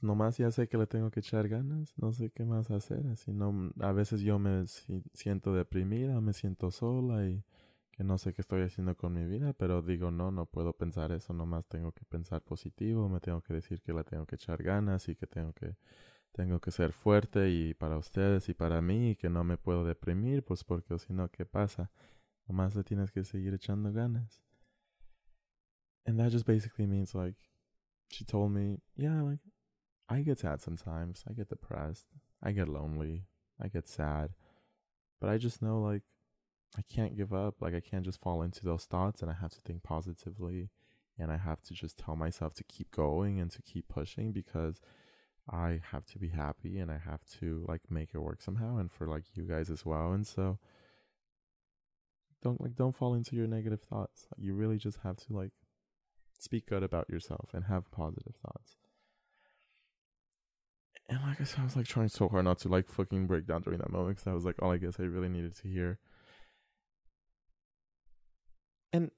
nomás 0.01 0.37
ya 0.37 0.51
sé 0.51 0.67
que 0.67 0.77
le 0.77 0.87
tengo 0.87 1.09
que 1.11 1.19
echar 1.19 1.47
ganas, 1.49 1.93
no 1.97 2.11
sé 2.13 2.29
qué 2.31 2.45
más 2.45 2.71
hacer, 2.71 3.05
así 3.07 3.33
no, 3.33 3.71
a 3.81 3.91
veces 3.91 4.21
yo 4.21 4.39
me 4.39 4.65
si- 4.67 5.03
siento 5.13 5.53
deprimida, 5.53 6.21
me 6.21 6.33
siento 6.33 6.71
sola 6.71 7.25
y 7.27 7.43
que 7.91 8.03
no 8.03 8.17
sé 8.17 8.33
qué 8.33 8.41
estoy 8.41 8.61
haciendo 8.63 8.95
con 8.95 9.13
mi 9.13 9.25
vida, 9.25 9.53
pero 9.53 9.81
digo, 9.81 10.09
no, 10.11 10.31
no 10.31 10.45
puedo 10.45 10.73
pensar 10.73 11.11
eso, 11.11 11.33
nomás 11.33 11.67
tengo 11.67 11.91
que 11.91 12.05
pensar 12.05 12.41
positivo, 12.41 13.09
me 13.09 13.19
tengo 13.19 13.41
que 13.41 13.53
decir 13.53 13.81
que 13.81 13.93
le 13.93 14.03
tengo 14.05 14.25
que 14.25 14.35
echar 14.35 14.63
ganas 14.63 15.09
y 15.09 15.15
que 15.15 15.27
tengo 15.27 15.51
que 15.53 15.75
tengo 16.31 16.59
que 16.59 16.71
ser 16.71 16.93
fuerte 16.93 17.49
y 17.49 17.73
para 17.73 17.97
ustedes 17.97 18.49
y 18.49 18.53
para 18.53 18.81
mí 18.81 19.11
y 19.11 19.15
que 19.15 19.29
no 19.29 19.43
me 19.43 19.57
puedo 19.57 19.83
deprimir, 19.83 20.43
pues 20.43 20.63
porque 20.63 20.97
si 20.99 21.13
no, 21.13 21.29
¿qué 21.29 21.45
pasa? 21.45 21.91
Nomás 22.47 22.75
le 22.75 22.83
tienes 22.83 23.11
que 23.11 23.23
seguir 23.23 23.53
echando 23.53 23.91
ganas. 23.91 24.41
And 26.05 26.19
that 26.19 26.31
just 26.31 26.45
basically 26.45 26.87
means 26.87 27.13
like 27.13 27.37
she 28.09 28.25
told 28.25 28.51
me, 28.51 28.79
yeah, 28.95 29.21
like 29.21 29.41
I 30.09 30.21
get 30.21 30.39
sad 30.39 30.61
sometimes. 30.61 31.23
I 31.29 31.33
get 31.33 31.49
depressed. 31.49 32.07
I 32.41 32.51
get 32.51 32.67
lonely. 32.67 33.27
I 33.61 33.67
get 33.67 33.87
sad. 33.87 34.33
But 35.21 35.29
I 35.29 35.37
just 35.37 35.61
know 35.61 35.79
like 35.79 36.03
I 36.77 36.81
can't 36.81 37.15
give 37.15 37.33
up. 37.33 37.61
Like 37.61 37.75
I 37.75 37.81
can't 37.81 38.05
just 38.05 38.21
fall 38.21 38.41
into 38.41 38.63
those 38.63 38.85
thoughts 38.85 39.21
and 39.21 39.29
I 39.29 39.35
have 39.35 39.51
to 39.51 39.61
think 39.61 39.83
positively 39.83 40.69
and 41.19 41.31
I 41.31 41.37
have 41.37 41.61
to 41.63 41.73
just 41.73 41.97
tell 41.97 42.15
myself 42.15 42.53
to 42.55 42.63
keep 42.63 42.91
going 42.91 43.39
and 43.39 43.51
to 43.51 43.61
keep 43.61 43.89
pushing 43.89 44.31
because 44.31 44.79
I 45.51 45.81
have 45.91 46.05
to 46.07 46.19
be 46.19 46.29
happy 46.29 46.77
and 46.77 46.91
I 46.91 46.97
have 46.97 47.21
to 47.39 47.65
like 47.67 47.81
make 47.89 48.09
it 48.13 48.19
work 48.19 48.41
somehow 48.41 48.77
and 48.77 48.91
for 48.91 49.07
like 49.07 49.23
you 49.33 49.43
guys 49.43 49.69
as 49.69 49.85
well. 49.85 50.11
And 50.11 50.25
so 50.25 50.59
don't 52.43 52.61
like 52.61 52.75
don't 52.75 52.95
fall 52.95 53.13
into 53.15 53.35
your 53.35 53.47
negative 53.47 53.81
thoughts. 53.81 54.27
You 54.37 54.53
really 54.53 54.77
just 54.77 54.99
have 55.03 55.17
to 55.17 55.33
like 55.33 55.51
speak 56.37 56.67
good 56.67 56.83
about 56.83 57.09
yourself 57.09 57.49
and 57.53 57.65
have 57.65 57.91
positive 57.91 58.35
thoughts. 58.45 58.77
And 61.09 61.19
like 61.23 61.41
I 61.41 61.43
said, 61.43 61.61
I 61.61 61.63
was 61.63 61.75
like 61.75 61.87
trying 61.87 62.09
so 62.09 62.27
hard 62.29 62.45
not 62.45 62.59
to 62.59 62.69
like 62.69 62.87
fucking 62.87 63.25
break 63.25 63.47
down 63.47 63.63
during 63.63 63.79
that 63.79 63.91
moment 63.91 64.17
because 64.17 64.25
that 64.25 64.35
was 64.35 64.45
like 64.45 64.61
all 64.61 64.71
I 64.71 64.77
guess 64.77 64.99
I 64.99 65.03
really 65.03 65.29
needed 65.29 65.55
to 65.57 65.67
hear. 65.67 65.97
And 68.93 69.09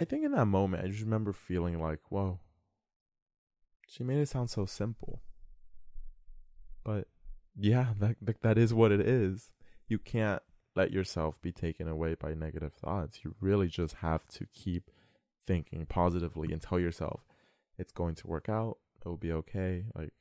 I 0.00 0.04
think 0.04 0.24
in 0.24 0.32
that 0.32 0.46
moment, 0.46 0.84
I 0.84 0.88
just 0.88 1.02
remember 1.02 1.32
feeling 1.32 1.80
like, 1.80 2.00
whoa, 2.10 2.38
she 3.86 4.02
made 4.02 4.18
it 4.18 4.28
sound 4.28 4.50
so 4.50 4.66
simple. 4.66 5.20
But 6.84 7.08
yeah, 7.56 7.88
that 7.98 8.42
that, 8.42 8.58
is 8.58 8.74
what 8.74 8.92
it 8.92 9.00
is. 9.00 9.50
You 9.88 9.98
can't 9.98 10.42
let 10.76 10.92
yourself 10.92 11.40
be 11.40 11.52
taken 11.52 11.88
away 11.88 12.14
by 12.14 12.34
negative 12.34 12.72
thoughts. 12.74 13.20
You 13.22 13.34
really 13.40 13.68
just 13.68 13.96
have 13.96 14.26
to 14.28 14.46
keep 14.52 14.90
thinking 15.46 15.86
positively 15.86 16.52
and 16.52 16.60
tell 16.60 16.80
yourself 16.80 17.20
it's 17.78 17.92
going 17.92 18.14
to 18.16 18.26
work 18.26 18.48
out. 18.48 18.78
It 19.04 19.08
will 19.08 19.16
be 19.16 19.32
okay. 19.32 19.84
Like 19.94 20.12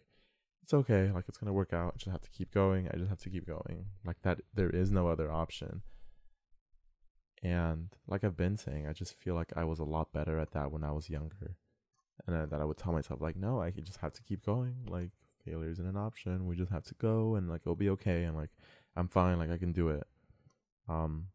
it's 0.61 0.73
okay. 0.73 1.11
Like 1.11 1.25
it's 1.27 1.37
gonna 1.37 1.53
work 1.53 1.73
out. 1.73 1.93
I 1.95 1.97
just 1.97 2.11
have 2.11 2.21
to 2.21 2.29
keep 2.29 2.53
going. 2.53 2.89
I 2.93 2.97
just 2.97 3.09
have 3.09 3.21
to 3.21 3.29
keep 3.29 3.47
going. 3.47 3.85
Like 4.05 4.21
that. 4.23 4.41
There 4.53 4.69
is 4.69 4.91
no 4.91 5.07
other 5.07 5.31
option. 5.31 5.81
And 7.41 7.89
like 8.07 8.23
I've 8.23 8.37
been 8.37 8.57
saying, 8.57 8.87
I 8.87 8.93
just 8.93 9.15
feel 9.15 9.35
like 9.35 9.51
I 9.55 9.65
was 9.65 9.79
a 9.79 9.83
lot 9.83 10.13
better 10.13 10.39
at 10.39 10.51
that 10.51 10.71
when 10.71 10.83
I 10.83 10.91
was 10.91 11.09
younger, 11.09 11.57
and 12.27 12.35
I, 12.35 12.45
that 12.45 12.61
I 12.61 12.65
would 12.65 12.77
tell 12.77 12.93
myself 12.93 13.21
like, 13.21 13.35
no, 13.35 13.61
I 13.61 13.71
just 13.71 13.99
have 13.99 14.13
to 14.13 14.23
keep 14.23 14.45
going. 14.45 14.75
Like 14.87 15.11
failure 15.45 15.69
isn't 15.69 15.85
an 15.85 15.97
option. 15.97 16.47
We 16.47 16.55
just 16.55 16.71
have 16.71 16.83
to 16.85 16.95
go, 16.95 17.35
and 17.35 17.49
like 17.49 17.61
it'll 17.65 17.75
be 17.75 17.89
okay. 17.89 18.23
And 18.23 18.35
like 18.35 18.51
I'm 18.95 19.07
fine. 19.07 19.39
Like 19.39 19.51
I 19.51 19.57
can 19.57 19.71
do 19.71 19.89
it. 19.89 20.03
Um. 20.87 21.27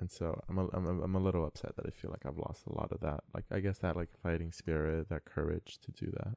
And 0.00 0.12
so 0.12 0.40
I'm 0.48 0.58
a, 0.58 0.68
I'm 0.72 0.86
a, 0.86 1.02
I'm 1.02 1.14
a 1.16 1.20
little 1.20 1.44
upset 1.44 1.74
that 1.74 1.84
I 1.84 1.90
feel 1.90 2.12
like 2.12 2.24
I've 2.24 2.38
lost 2.38 2.66
a 2.68 2.72
lot 2.72 2.92
of 2.92 3.00
that. 3.00 3.24
Like 3.34 3.44
I 3.50 3.58
guess 3.58 3.78
that 3.78 3.96
like 3.96 4.10
fighting 4.22 4.52
spirit, 4.52 5.08
that 5.08 5.24
courage 5.24 5.78
to 5.82 5.90
do 5.90 6.12
that. 6.12 6.36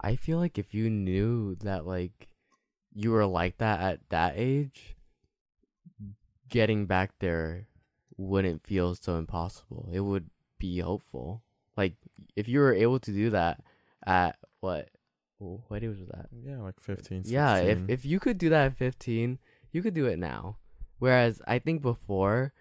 I 0.00 0.16
feel 0.16 0.38
like 0.38 0.58
if 0.58 0.74
you 0.74 0.90
knew 0.90 1.54
that 1.56 1.86
like 1.86 2.28
you 2.92 3.12
were 3.12 3.26
like 3.26 3.58
that 3.58 3.80
at 3.80 4.00
that 4.10 4.34
age, 4.36 4.96
getting 6.48 6.86
back 6.86 7.12
there 7.20 7.68
wouldn't 8.16 8.66
feel 8.66 8.94
so 8.94 9.16
impossible. 9.16 9.88
It 9.92 10.00
would 10.00 10.30
be 10.64 10.80
hopeful. 10.80 11.42
Like 11.76 11.94
if 12.36 12.48
you 12.48 12.60
were 12.60 12.72
able 12.72 13.00
to 13.00 13.12
do 13.12 13.30
that 13.30 13.60
at 14.06 14.36
what 14.60 14.88
what 15.38 15.82
age 15.82 15.98
was 15.98 16.08
that? 16.08 16.26
Yeah, 16.32 16.62
like 16.62 16.80
15, 16.80 17.24
16. 17.24 17.32
Yeah, 17.32 17.56
if 17.56 17.78
if 17.88 18.04
you 18.04 18.18
could 18.20 18.38
do 18.38 18.48
that 18.50 18.66
at 18.66 18.78
15, 18.78 19.38
you 19.72 19.82
could 19.82 19.94
do 19.94 20.06
it 20.06 20.18
now. 20.18 20.58
Whereas 20.98 21.42
I 21.46 21.58
think 21.58 21.82
before, 21.82 22.52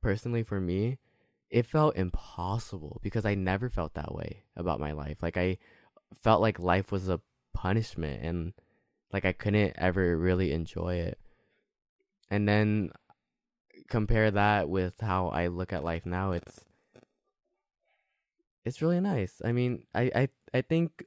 personally 0.00 0.42
for 0.42 0.60
me, 0.60 0.98
it 1.50 1.66
felt 1.66 1.96
impossible 1.96 3.00
because 3.02 3.26
I 3.26 3.34
never 3.34 3.68
felt 3.68 3.94
that 3.94 4.14
way 4.14 4.44
about 4.56 4.80
my 4.80 4.92
life. 4.92 5.18
Like 5.22 5.36
I 5.36 5.58
felt 6.14 6.40
like 6.40 6.58
life 6.58 6.92
was 6.92 7.08
a 7.08 7.20
punishment 7.52 8.24
and 8.24 8.52
like 9.12 9.24
I 9.24 9.32
couldn't 9.32 9.74
ever 9.76 10.16
really 10.16 10.52
enjoy 10.52 10.94
it. 10.96 11.18
And 12.30 12.48
then 12.48 12.92
compare 13.88 14.30
that 14.30 14.68
with 14.68 14.94
how 15.00 15.28
I 15.28 15.48
look 15.48 15.72
at 15.72 15.84
life 15.84 16.06
now, 16.06 16.32
it's 16.32 16.64
it's 18.64 18.82
really 18.82 19.00
nice. 19.00 19.40
I 19.44 19.52
mean, 19.52 19.84
I 19.94 20.10
I 20.14 20.28
I 20.54 20.60
think 20.62 21.04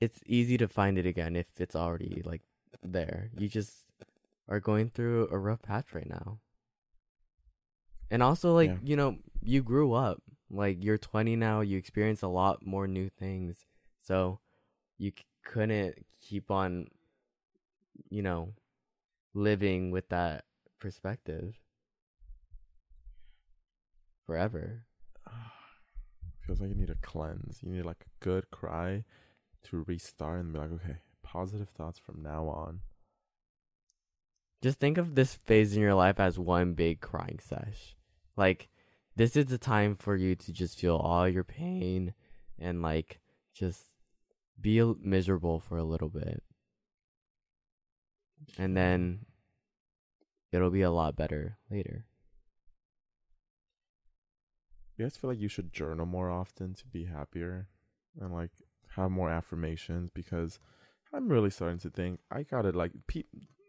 it's 0.00 0.20
easy 0.26 0.58
to 0.58 0.68
find 0.68 0.98
it 0.98 1.06
again 1.06 1.36
if 1.36 1.46
it's 1.58 1.74
already 1.76 2.22
like 2.24 2.42
there. 2.82 3.30
You 3.38 3.48
just 3.48 3.74
are 4.48 4.60
going 4.60 4.90
through 4.90 5.28
a 5.30 5.38
rough 5.38 5.62
patch 5.62 5.94
right 5.94 6.08
now. 6.08 6.38
And 8.10 8.22
also 8.22 8.54
like, 8.54 8.70
Yeah. 8.70 8.78
you 8.82 8.96
know, 8.96 9.18
you 9.42 9.62
grew 9.62 9.92
up. 9.94 10.22
Like 10.48 10.84
you're 10.84 10.98
20 10.98 11.34
now, 11.34 11.60
you 11.60 11.76
experience 11.76 12.22
a 12.22 12.28
lot 12.28 12.64
more 12.64 12.86
new 12.86 13.08
things. 13.08 13.66
So 14.00 14.38
you 14.98 15.10
c- 15.10 15.24
couldn't 15.42 16.06
keep 16.20 16.50
on 16.50 16.88
you 18.10 18.22
know 18.22 18.52
living 19.34 19.90
with 19.90 20.08
that 20.10 20.44
perspective 20.78 21.56
forever. 24.26 24.84
Feels 26.46 26.60
like 26.60 26.68
you 26.70 26.76
need 26.76 26.90
a 26.90 26.96
cleanse. 27.02 27.60
You 27.62 27.72
need 27.72 27.84
like 27.84 28.06
a 28.06 28.24
good 28.24 28.50
cry 28.50 29.04
to 29.64 29.84
restart 29.86 30.40
and 30.40 30.52
be 30.52 30.60
like, 30.60 30.72
okay, 30.72 30.98
positive 31.22 31.68
thoughts 31.70 31.98
from 31.98 32.22
now 32.22 32.46
on. 32.46 32.80
Just 34.62 34.78
think 34.78 34.96
of 34.96 35.14
this 35.14 35.34
phase 35.34 35.74
in 35.74 35.82
your 35.82 35.94
life 35.94 36.20
as 36.20 36.38
one 36.38 36.74
big 36.74 37.00
crying 37.00 37.40
sesh. 37.42 37.96
Like 38.36 38.68
this 39.16 39.34
is 39.36 39.46
the 39.46 39.58
time 39.58 39.96
for 39.96 40.14
you 40.14 40.36
to 40.36 40.52
just 40.52 40.78
feel 40.78 40.96
all 40.96 41.28
your 41.28 41.44
pain 41.44 42.14
and 42.58 42.80
like 42.80 43.18
just 43.52 43.82
be 44.60 44.80
miserable 45.00 45.58
for 45.58 45.76
a 45.76 45.84
little 45.84 46.08
bit. 46.08 46.42
And 48.56 48.76
then 48.76 49.26
it'll 50.52 50.70
be 50.70 50.82
a 50.82 50.90
lot 50.90 51.16
better 51.16 51.58
later. 51.70 52.06
You 54.96 55.04
guys 55.04 55.16
feel 55.16 55.30
like 55.30 55.40
you 55.40 55.48
should 55.48 55.72
journal 55.72 56.06
more 56.06 56.30
often 56.30 56.74
to 56.74 56.86
be 56.86 57.04
happier 57.04 57.68
and 58.20 58.32
like 58.32 58.50
have 58.94 59.10
more 59.10 59.30
affirmations 59.30 60.10
because 60.10 60.58
I'm 61.12 61.28
really 61.28 61.50
starting 61.50 61.78
to 61.80 61.90
think 61.90 62.20
I 62.30 62.42
gotta 62.42 62.70
like 62.70 62.92
pe- 63.06 63.24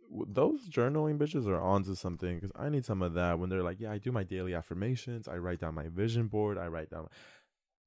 those 0.09 0.69
journaling 0.69 1.17
bitches 1.17 1.47
are 1.47 1.61
onto 1.61 1.95
something 1.95 2.35
because 2.35 2.51
I 2.55 2.69
need 2.69 2.85
some 2.85 3.01
of 3.01 3.13
that 3.15 3.39
when 3.39 3.49
they're 3.49 3.63
like, 3.63 3.79
yeah, 3.79 3.91
I 3.91 3.97
do 3.97 4.11
my 4.11 4.23
daily 4.23 4.53
affirmations, 4.53 5.27
I 5.27 5.37
write 5.37 5.59
down 5.59 5.75
my 5.75 5.89
vision 5.89 6.27
board, 6.27 6.57
I 6.57 6.67
write 6.67 6.89
down. 6.89 7.09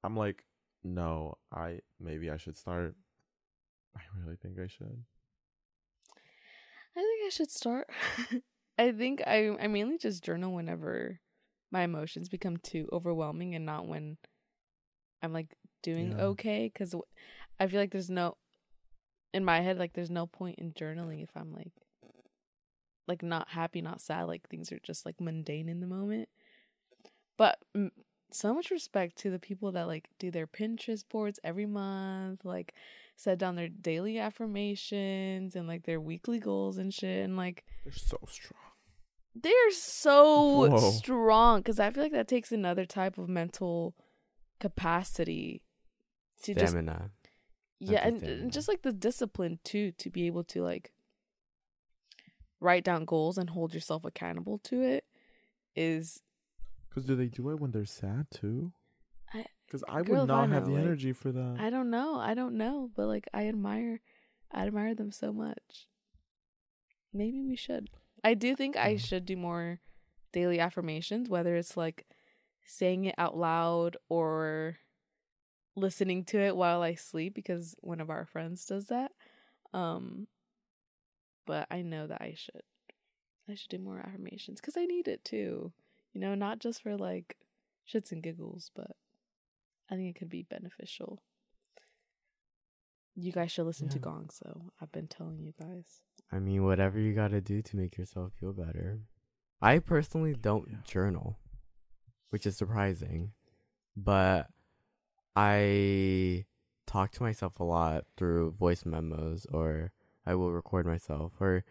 I'm 0.04 0.16
like, 0.16 0.44
no, 0.84 1.38
I 1.52 1.80
maybe 1.98 2.30
I 2.30 2.36
should 2.36 2.56
start. 2.56 2.94
I 3.96 4.00
really 4.22 4.36
think 4.36 4.58
I 4.58 4.66
should. 4.66 5.04
I 6.96 7.00
think 7.00 7.26
I 7.26 7.30
should 7.30 7.50
start. 7.50 7.88
I 8.78 8.92
think 8.92 9.22
I 9.26 9.56
I 9.60 9.66
mainly 9.66 9.98
just 9.98 10.24
journal 10.24 10.52
whenever 10.52 11.20
my 11.70 11.82
emotions 11.82 12.28
become 12.28 12.56
too 12.56 12.88
overwhelming 12.92 13.54
and 13.54 13.64
not 13.64 13.86
when 13.86 14.16
I'm 15.22 15.32
like 15.32 15.54
doing 15.82 16.12
Yeah. 16.12 16.24
okay 16.24 16.70
cuz 16.70 16.94
I 17.58 17.66
feel 17.66 17.80
like 17.80 17.90
there's 17.90 18.10
no 18.10 18.36
in 19.32 19.44
my 19.44 19.60
head 19.60 19.78
like 19.78 19.92
there's 19.92 20.10
no 20.10 20.26
point 20.26 20.58
in 20.58 20.72
journaling 20.72 21.22
if 21.22 21.30
I'm 21.36 21.52
like 21.52 21.72
like 23.10 23.22
not 23.22 23.48
happy, 23.48 23.82
not 23.82 24.00
sad, 24.00 24.24
like 24.24 24.48
things 24.48 24.70
are 24.72 24.78
just 24.78 25.04
like 25.04 25.20
mundane 25.20 25.68
in 25.68 25.80
the 25.80 25.86
moment. 25.86 26.28
But 27.36 27.58
mm, 27.76 27.90
so 28.30 28.54
much 28.54 28.70
respect 28.70 29.16
to 29.18 29.30
the 29.30 29.38
people 29.38 29.72
that 29.72 29.88
like 29.88 30.08
do 30.18 30.30
their 30.30 30.46
Pinterest 30.46 31.04
boards 31.08 31.40
every 31.42 31.66
month, 31.66 32.44
like 32.44 32.72
set 33.16 33.38
down 33.38 33.56
their 33.56 33.68
daily 33.68 34.18
affirmations 34.18 35.56
and 35.56 35.66
like 35.66 35.84
their 35.84 36.00
weekly 36.00 36.38
goals 36.38 36.78
and 36.78 36.94
shit 36.94 37.24
and 37.24 37.36
like 37.36 37.64
They're 37.84 37.92
so 37.92 38.18
strong. 38.28 38.69
They're 39.34 39.70
so 39.70 40.68
Whoa. 40.68 40.90
strong 40.92 41.60
because 41.60 41.78
I 41.80 41.90
feel 41.90 42.02
like 42.02 42.12
that 42.12 42.28
takes 42.28 42.52
another 42.52 42.84
type 42.84 43.18
of 43.18 43.28
mental 43.28 43.94
capacity 44.58 45.62
to 46.42 46.54
just 46.54 46.72
Stamina. 46.72 47.10
yeah, 47.78 48.00
and, 48.06 48.22
and 48.22 48.52
just 48.52 48.68
like 48.68 48.82
the 48.82 48.92
discipline 48.92 49.58
too 49.64 49.92
to 49.92 50.10
be 50.10 50.26
able 50.26 50.44
to 50.44 50.62
like 50.62 50.92
write 52.60 52.84
down 52.84 53.04
goals 53.04 53.38
and 53.38 53.50
hold 53.50 53.72
yourself 53.74 54.04
accountable 54.04 54.58
to 54.58 54.82
it 54.82 55.04
is 55.74 56.20
Because 56.88 57.04
do 57.04 57.14
they 57.16 57.26
do 57.28 57.50
it 57.50 57.60
when 57.60 57.70
they're 57.70 57.84
sad 57.84 58.26
too? 58.30 58.72
I- 59.32 59.46
Because 59.66 59.84
I 59.88 60.02
girl, 60.02 60.22
would 60.22 60.30
I 60.30 60.40
not 60.46 60.50
have 60.50 60.66
the 60.66 60.72
like, 60.72 60.82
energy 60.84 61.12
for 61.12 61.30
that. 61.32 61.56
I 61.58 61.70
don't 61.70 61.90
know, 61.90 62.16
I 62.18 62.34
don't 62.34 62.56
know, 62.56 62.90
but 62.96 63.06
like 63.06 63.28
I 63.32 63.46
admire 63.48 64.00
I 64.52 64.66
admire 64.66 64.94
them 64.94 65.12
so 65.12 65.32
much. 65.32 65.86
Maybe 67.14 67.40
we 67.42 67.56
should. 67.56 67.88
I 68.22 68.34
do 68.34 68.54
think 68.54 68.76
I 68.76 68.96
should 68.96 69.24
do 69.24 69.36
more 69.36 69.80
daily 70.32 70.60
affirmations, 70.60 71.28
whether 71.28 71.56
it's 71.56 71.76
like 71.76 72.06
saying 72.64 73.06
it 73.06 73.14
out 73.18 73.36
loud 73.36 73.96
or 74.08 74.78
listening 75.76 76.24
to 76.26 76.38
it 76.38 76.56
while 76.56 76.82
I 76.82 76.94
sleep 76.94 77.34
because 77.34 77.74
one 77.80 78.00
of 78.00 78.10
our 78.10 78.26
friends 78.26 78.64
does 78.64 78.86
that. 78.86 79.12
Um 79.72 80.26
but 81.46 81.66
I 81.70 81.82
know 81.82 82.06
that 82.06 82.20
I 82.20 82.34
should 82.36 82.62
I 83.48 83.54
should 83.54 83.70
do 83.70 83.78
more 83.78 83.98
affirmations 83.98 84.60
cuz 84.60 84.76
I 84.76 84.84
need 84.84 85.08
it 85.08 85.24
too. 85.24 85.72
You 86.12 86.20
know, 86.20 86.34
not 86.34 86.58
just 86.58 86.82
for 86.82 86.96
like 86.96 87.36
shits 87.88 88.12
and 88.12 88.22
giggles, 88.22 88.70
but 88.74 88.96
I 89.90 89.96
think 89.96 90.14
it 90.14 90.18
could 90.18 90.28
be 90.28 90.42
beneficial. 90.42 91.22
You 93.16 93.32
guys 93.32 93.50
should 93.52 93.66
listen 93.66 93.88
to 93.88 93.96
Yeah. 93.98 94.02
Gong, 94.02 94.30
so 94.30 94.72
I've 94.80 94.92
been 94.92 95.08
telling 95.08 95.40
you 95.40 95.52
guys. 95.58 96.02
I 96.32 96.38
mean, 96.38 96.64
whatever 96.64 96.98
you 96.98 97.12
gotta 97.14 97.40
do 97.40 97.62
to 97.62 97.76
make 97.76 97.96
yourself 97.96 98.32
feel 98.34 98.52
better. 98.52 99.00
I 99.60 99.78
personally 99.78 100.34
don't 100.34 100.68
Yeah. 100.68 100.76
journal, 100.84 101.38
which 102.30 102.46
is 102.46 102.56
surprising, 102.56 103.32
but 103.96 104.50
I 105.36 106.46
talk 106.86 107.12
to 107.12 107.22
myself 107.22 107.60
a 107.60 107.64
lot 107.64 108.06
through 108.16 108.52
voice 108.52 108.84
memos, 108.84 109.46
or 109.46 109.92
I 110.26 110.34
will 110.34 110.52
record 110.52 110.86
myself, 110.86 111.40
or 111.40 111.64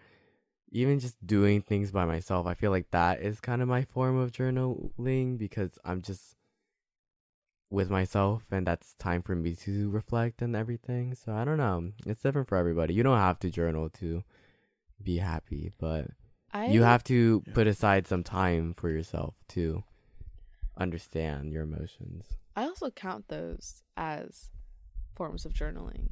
even 0.72 1.00
just 1.00 1.26
doing 1.26 1.62
things 1.62 1.92
by 1.92 2.06
myself. 2.06 2.46
I 2.46 2.54
feel 2.54 2.72
like 2.72 2.92
that 2.92 3.22
is 3.22 3.40
kind 3.40 3.62
of 3.62 3.68
my 3.68 3.84
form 3.84 4.18
of 4.18 4.32
journaling 4.32 5.38
because 5.38 5.80
I'm 5.84 6.02
just 6.02 6.36
with 7.72 7.90
myself 7.90 8.46
and 8.52 8.66
that's 8.66 8.94
time 8.96 9.22
for 9.22 9.36
me 9.36 9.56
to 9.56 9.90
reflect 9.90 10.42
and 10.42 10.56
everything. 10.56 11.16
So 11.16 11.34
I 11.34 11.44
don't 11.46 11.58
know. 11.58 11.92
It's 12.06 12.22
different 12.22 12.48
for 12.48 12.58
everybody. 12.58 12.94
You 12.94 13.04
don't 13.04 13.18
have 13.18 13.40
to 13.40 13.50
journal 13.50 13.90
to 14.00 14.24
be 15.04 15.18
happy, 15.18 15.72
but 15.80 16.08
I 16.54 16.68
you 16.68 16.84
have 16.84 17.04
to 17.06 17.42
put 17.54 17.68
aside 17.68 18.08
some 18.08 18.24
time 18.24 18.74
for 18.74 18.90
yourself 18.90 19.36
to 19.50 19.84
understand 20.78 21.52
your 21.52 21.64
emotions. 21.64 22.26
I 22.56 22.64
also 22.64 22.90
count 22.92 23.28
those 23.28 23.84
as 23.98 24.50
forms 25.16 25.46
of 25.46 25.54
journaling. 25.54 26.12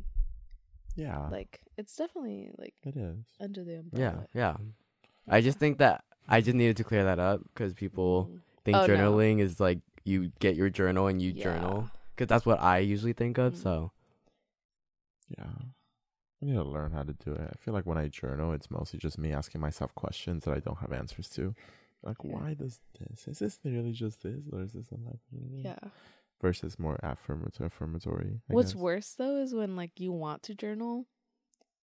yeah, 0.95 1.27
Like 1.29 1.61
it's 1.77 1.95
definitely 1.95 2.51
like 2.57 2.73
it 2.83 2.95
is. 2.95 3.25
under 3.39 3.63
the 3.63 3.79
umbrella. 3.79 4.27
yeah. 4.33 4.39
Yeah. 4.41 4.57
I 5.29 5.41
just 5.41 5.59
think 5.59 5.77
that 5.79 6.03
I 6.27 6.41
just 6.41 6.55
needed 6.55 6.77
to 6.77 6.83
clear 6.83 7.03
that 7.05 7.19
up 7.19 7.41
because 7.53 7.73
people 7.73 8.29
Mm. 8.31 8.39
think 8.65 8.77
Oh, 8.77 8.85
no. 8.85 8.87
journaling 8.87 9.39
is 9.39 9.59
like 9.59 9.79
you 10.03 10.31
get 10.39 10.55
your 10.55 10.69
journal 10.69 11.07
and 11.07 11.21
you 11.21 11.31
Yeah. 11.31 11.43
journal 11.43 11.89
because 12.15 12.27
that's 12.27 12.45
what 12.45 12.61
I 12.61 12.79
usually 12.79 13.13
think 13.13 13.37
of. 13.37 13.53
Mm. 13.53 13.57
So 13.63 13.91
Yeah. 15.37 15.51
I 16.41 16.45
need 16.45 16.53
to 16.53 16.63
learn 16.63 16.91
how 16.91 17.03
to 17.03 17.13
do 17.13 17.31
it. 17.33 17.49
I 17.51 17.55
feel 17.57 17.73
like 17.73 17.85
when 17.85 17.97
I 17.97 18.07
journal, 18.09 18.51
it's 18.53 18.69
mostly 18.69 18.99
just 18.99 19.17
me 19.17 19.33
asking 19.33 19.61
myself 19.61 19.93
questions 19.95 20.43
that 20.45 20.53
I 20.55 20.59
don't 20.59 20.77
have 20.79 20.93
answers 20.93 21.29
to. 21.29 21.55
Like, 22.03 22.17
Yeah. 22.23 22.31
why 22.31 22.53
does 22.53 22.79
this? 22.99 23.27
Is 23.27 23.39
this 23.39 23.59
really 23.63 23.91
just 23.91 24.21
this, 24.21 24.43
or 24.51 24.61
is 24.61 24.73
this 24.73 24.87
something? 24.87 25.19
Yeah. 25.31 25.79
Versus 26.39 26.77
more 26.77 26.99
affirmatory. 27.01 27.65
affirmatory 27.67 28.41
I 28.49 28.53
What's 28.53 28.73
guess. 28.73 28.81
worse 28.81 29.13
though 29.13 29.37
is 29.37 29.55
when 29.55 29.75
like 29.75 29.99
you 29.99 30.11
want 30.11 30.43
to 30.43 30.53
journal, 30.55 31.07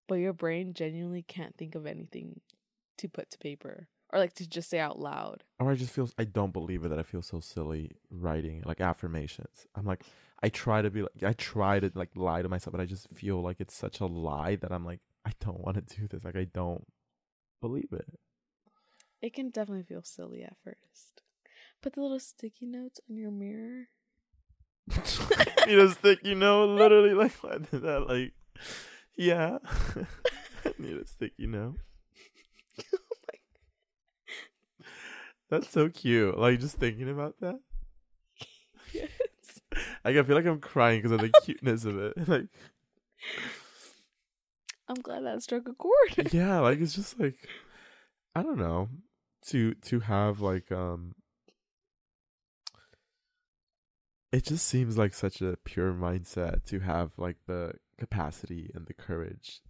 but 0.06 0.16
your 0.16 0.32
brain 0.32 0.72
genuinely 0.72 1.22
can't 1.22 1.56
think 1.56 1.74
of 1.74 1.86
anything 1.86 2.40
to 2.98 3.08
put 3.08 3.30
to 3.30 3.38
paper 3.38 3.88
or 4.14 4.20
like 4.20 4.34
to 4.34 4.48
just 4.48 4.70
say 4.70 4.78
out 4.78 5.00
loud. 5.00 5.42
Or 5.58 5.72
I 5.72 5.74
just 5.74 5.90
feel 5.92 6.08
I 6.16 6.24
don't 6.24 6.52
believe 6.52 6.84
it 6.84 6.88
that 6.90 7.00
I 7.00 7.02
feel 7.02 7.20
so 7.20 7.40
silly 7.40 7.90
writing 8.10 8.62
like 8.64 8.80
affirmations. 8.80 9.66
I'm 9.74 9.84
like 9.84 10.04
I 10.40 10.50
try 10.50 10.82
to 10.82 10.90
be 10.90 11.02
like 11.02 11.24
I 11.24 11.32
try 11.32 11.80
to 11.80 11.90
like 11.94 12.10
lie 12.14 12.40
to 12.40 12.48
myself, 12.48 12.72
but 12.72 12.80
I 12.80 12.86
just 12.86 13.08
feel 13.12 13.42
like 13.42 13.56
it's 13.58 13.74
such 13.74 13.98
a 13.98 14.06
lie 14.06 14.54
that 14.56 14.70
I'm 14.70 14.84
like 14.84 15.00
I 15.26 15.32
don't 15.40 15.60
want 15.60 15.76
to 15.76 15.96
do 15.96 16.06
this. 16.06 16.24
Like 16.24 16.36
I 16.36 16.44
don't 16.44 16.86
believe 17.60 17.92
it. 17.92 18.06
It 19.20 19.34
can 19.34 19.50
definitely 19.50 19.82
feel 19.82 20.02
silly 20.04 20.44
at 20.44 20.56
first. 20.62 21.22
Put 21.82 21.94
the 21.94 22.02
little 22.02 22.20
sticky 22.20 22.66
notes 22.66 23.00
on 23.10 23.16
your 23.16 23.32
mirror. 23.32 23.88
need 25.66 25.78
a 25.78 25.90
sticky 25.90 26.36
note, 26.36 26.76
literally 26.76 27.14
like 27.14 27.40
that 27.40 28.06
like 28.08 28.32
yeah. 29.16 29.58
need 30.78 30.98
a 30.98 31.06
sticky 31.06 31.48
note. 31.48 31.78
oh 32.78 32.98
my 33.28 33.38
That's 35.50 35.68
so 35.70 35.88
cute. 35.88 36.38
Like 36.38 36.60
just 36.60 36.76
thinking 36.76 37.08
about 37.10 37.36
that. 37.40 37.60
yes. 38.92 39.08
Like 40.04 40.16
I 40.16 40.22
feel 40.22 40.36
like 40.36 40.46
I'm 40.46 40.60
crying 40.60 40.98
because 41.00 41.12
of 41.12 41.20
the 41.20 41.32
cuteness 41.42 41.84
of 41.84 41.98
it. 41.98 42.14
Like 42.28 42.46
I'm 44.86 44.96
glad 44.96 45.24
that 45.24 45.42
struck 45.42 45.66
a 45.66 45.72
chord. 45.72 46.32
yeah, 46.32 46.60
like 46.60 46.80
it's 46.80 46.94
just 46.94 47.18
like 47.18 47.36
I 48.34 48.42
don't 48.42 48.58
know. 48.58 48.88
to 49.46 49.74
to 49.74 50.00
have 50.00 50.40
like 50.40 50.70
um 50.72 51.14
it 54.32 54.44
just 54.44 54.66
seems 54.66 54.98
like 54.98 55.14
such 55.14 55.40
a 55.40 55.56
pure 55.64 55.92
mindset 55.92 56.64
to 56.64 56.80
have 56.80 57.12
like 57.16 57.36
the 57.46 57.72
capacity 57.98 58.70
and 58.74 58.86
the 58.86 58.94
courage 58.94 59.62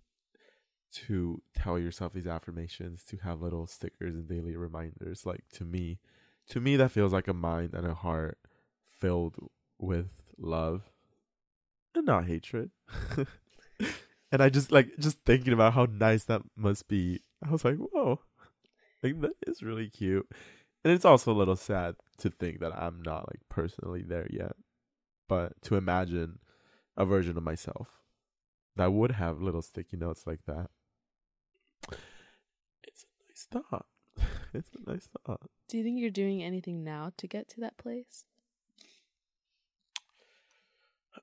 to 0.94 1.42
tell 1.54 1.78
yourself 1.78 2.12
these 2.12 2.26
affirmations 2.26 3.04
to 3.04 3.16
have 3.18 3.42
little 3.42 3.66
stickers 3.66 4.14
and 4.14 4.28
daily 4.28 4.56
reminders. 4.56 5.26
Like 5.26 5.44
to 5.54 5.64
me 5.64 5.98
to 6.48 6.60
me 6.60 6.76
that 6.76 6.90
feels 6.92 7.12
like 7.12 7.28
a 7.28 7.34
mind 7.34 7.74
and 7.74 7.86
a 7.86 7.94
heart 7.94 8.38
filled 9.00 9.36
with 9.78 10.22
love 10.38 10.82
and 11.94 12.06
not 12.06 12.26
hatred. 12.26 12.70
And 14.34 14.42
i 14.42 14.48
just 14.48 14.72
like 14.72 14.88
just 14.98 15.18
thinking 15.24 15.52
about 15.52 15.74
how 15.74 15.86
nice 15.88 16.24
that 16.24 16.42
must 16.56 16.88
be 16.88 17.20
i 17.46 17.52
was 17.52 17.64
like 17.64 17.76
whoa. 17.76 18.18
Like 19.00 19.20
that 19.20 19.36
is 19.46 19.62
really 19.62 19.88
cute. 19.88 20.28
And 20.82 20.92
it's 20.92 21.04
also 21.04 21.30
a 21.30 21.38
little 21.38 21.54
sad 21.54 21.94
to 22.18 22.30
think 22.30 22.58
that 22.58 22.72
i'm 22.76 23.00
not 23.00 23.28
like 23.28 23.42
personally 23.48 24.02
there 24.02 24.26
yet. 24.28 24.56
But 25.28 25.52
to 25.62 25.76
imagine 25.76 26.40
a 26.96 27.04
version 27.04 27.36
of 27.36 27.44
myself 27.44 28.00
that 28.74 28.92
would 28.92 29.12
have 29.12 29.40
little 29.40 29.62
sticky 29.62 29.98
notes 29.98 30.26
like 30.26 30.40
that 30.48 30.68
nice 33.52 33.62
thought 33.62 33.86
it's 34.54 34.70
a 34.74 34.90
nice 34.90 35.08
thought 35.26 35.40
Do 35.68 35.78
you 35.78 35.84
think 35.84 35.98
you're 35.98 36.10
doing 36.10 36.42
anything 36.42 36.84
now 36.84 37.12
to 37.16 37.26
get 37.26 37.48
to 37.50 37.60
that 37.60 37.76
place? 37.76 38.24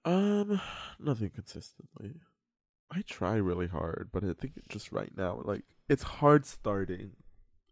Um, 0.06 0.60
nothing 1.00 1.30
consistently. 1.30 2.16
I 2.92 3.04
try 3.04 3.36
really 3.36 3.68
hard, 3.68 4.10
but 4.12 4.24
I 4.24 4.34
think 4.34 4.54
just 4.68 4.92
right 4.92 5.12
now, 5.16 5.42
like 5.44 5.64
it's 5.88 6.04
hard 6.04 6.46
starting. 6.46 7.12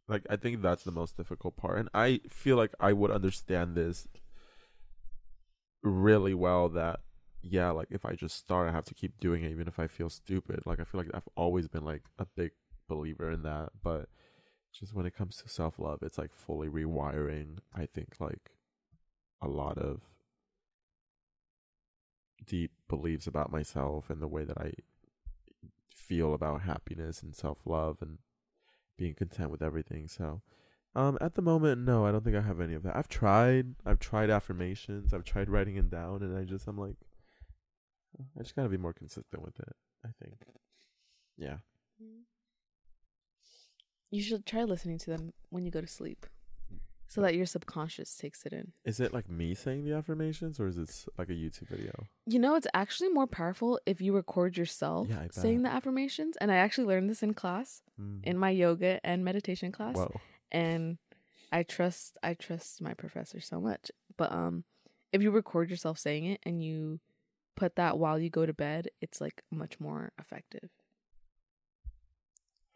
Like 0.07 0.25
I 0.29 0.35
think 0.37 0.61
that's 0.61 0.83
the 0.83 0.91
most 0.91 1.17
difficult 1.17 1.57
part, 1.57 1.79
and 1.79 1.89
I 1.93 2.21
feel 2.29 2.55
like 2.55 2.73
I 2.79 2.93
would 2.93 3.11
understand 3.11 3.75
this 3.75 4.07
really 5.83 6.33
well. 6.33 6.69
That 6.69 7.01
yeah, 7.41 7.71
like 7.71 7.89
if 7.91 8.05
I 8.05 8.13
just 8.13 8.37
start, 8.37 8.69
I 8.69 8.71
have 8.71 8.85
to 8.85 8.93
keep 8.93 9.17
doing 9.17 9.43
it, 9.43 9.51
even 9.51 9.67
if 9.67 9.79
I 9.79 9.87
feel 9.87 10.09
stupid. 10.09 10.61
Like 10.65 10.79
I 10.79 10.83
feel 10.83 11.01
like 11.01 11.11
I've 11.13 11.27
always 11.35 11.67
been 11.67 11.83
like 11.83 12.03
a 12.17 12.25
big 12.25 12.51
believer 12.87 13.31
in 13.31 13.43
that, 13.43 13.69
but 13.83 14.07
just 14.73 14.93
when 14.93 15.05
it 15.05 15.15
comes 15.15 15.37
to 15.37 15.49
self 15.49 15.79
love, 15.79 15.99
it's 16.01 16.17
like 16.17 16.33
fully 16.33 16.67
rewiring. 16.67 17.59
I 17.75 17.85
think 17.85 18.15
like 18.19 18.51
a 19.41 19.47
lot 19.47 19.77
of 19.77 20.01
deep 22.45 22.71
beliefs 22.87 23.27
about 23.27 23.51
myself 23.51 24.09
and 24.09 24.21
the 24.21 24.27
way 24.27 24.43
that 24.43 24.57
I 24.57 24.73
feel 25.93 26.33
about 26.33 26.61
happiness 26.61 27.21
and 27.21 27.35
self 27.35 27.59
love 27.65 27.97
and 28.01 28.17
being 28.97 29.13
content 29.13 29.51
with 29.51 29.61
everything. 29.61 30.07
So, 30.07 30.41
um, 30.95 31.17
at 31.21 31.35
the 31.35 31.41
moment, 31.41 31.81
no, 31.81 32.05
I 32.05 32.11
don't 32.11 32.23
think 32.23 32.35
I 32.35 32.41
have 32.41 32.59
any 32.59 32.73
of 32.73 32.83
that. 32.83 32.95
I've 32.95 33.07
tried, 33.07 33.75
I've 33.85 33.99
tried 33.99 34.29
affirmations, 34.29 35.13
I've 35.13 35.23
tried 35.23 35.49
writing 35.49 35.75
them 35.75 35.89
down, 35.89 36.23
and 36.23 36.37
I 36.37 36.43
just, 36.43 36.67
I'm 36.67 36.77
like, 36.77 36.95
I 38.37 38.41
just 38.41 38.55
gotta 38.55 38.69
be 38.69 38.77
more 38.77 38.93
consistent 38.93 39.41
with 39.43 39.59
it. 39.59 39.75
I 40.03 40.09
think, 40.21 40.35
yeah. 41.37 41.57
You 44.11 44.21
should 44.21 44.45
try 44.45 44.63
listening 44.63 44.97
to 44.99 45.09
them 45.11 45.33
when 45.49 45.65
you 45.65 45.71
go 45.71 45.81
to 45.81 45.87
sleep, 45.87 46.25
so 47.07 47.21
that 47.21 47.35
your 47.35 47.45
subconscious 47.45 48.15
takes 48.15 48.45
it 48.45 48.53
in. 48.53 48.71
Is 48.85 48.99
it 48.99 49.13
like 49.13 49.29
me 49.29 49.53
saying 49.55 49.85
the 49.85 49.93
affirmations, 49.95 50.59
or 50.59 50.67
is 50.67 50.77
it 50.77 51.05
like 51.17 51.29
a 51.29 51.33
YouTube 51.33 51.67
video? 51.69 51.91
You 52.25 52.39
know, 52.39 52.55
it's 52.55 52.67
actually 52.73 53.09
more 53.09 53.27
powerful 53.27 53.79
if 53.85 54.01
you 54.01 54.13
record 54.13 54.57
yourself 54.57 55.07
Yeah, 55.09 55.27
saying 55.31 55.63
the 55.63 55.69
affirmations. 55.69 56.37
And 56.37 56.51
I 56.51 56.55
actually 56.55 56.87
learned 56.87 57.09
this 57.09 57.23
in 57.23 57.33
class, 57.33 57.81
Mm. 57.99 58.23
in 58.23 58.37
my 58.37 58.49
yoga 58.49 58.99
and 59.03 59.23
meditation 59.25 59.71
class. 59.71 59.95
Whoa. 59.95 60.19
and 60.51 60.97
I 61.51 61.63
trust 61.63 62.17
I 62.23 62.33
trust 62.35 62.81
my 62.81 62.93
professor 62.93 63.39
so 63.39 63.59
much. 63.59 63.91
But 64.17 64.31
um 64.31 64.63
if 65.11 65.21
you 65.21 65.31
record 65.31 65.69
yourself 65.69 65.97
saying 65.99 66.25
it 66.25 66.39
and 66.43 66.63
you 66.63 66.99
put 67.55 67.75
that 67.75 67.97
while 67.99 68.17
you 68.19 68.29
go 68.29 68.45
to 68.45 68.53
bed, 68.53 68.87
it's 69.01 69.19
like 69.19 69.41
much 69.51 69.79
more 69.79 70.11
effective. 70.19 70.69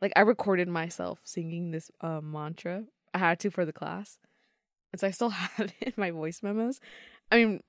Like 0.04 0.12
I 0.18 0.20
recorded 0.20 0.68
myself 0.68 1.22
singing 1.24 1.72
this 1.72 1.90
uh, 2.02 2.20
mantra. 2.20 2.84
I 3.14 3.20
had 3.20 3.40
to 3.40 3.50
for 3.50 3.64
the 3.64 3.72
class. 3.72 4.20
And 4.92 5.00
so 5.00 5.08
I 5.08 5.12
still 5.12 5.30
have 5.30 5.72
it 5.72 5.74
in 5.80 5.94
my 5.96 6.12
voice 6.12 6.44
memos. 6.44 6.82
I 7.32 7.38
mean, 7.38 7.62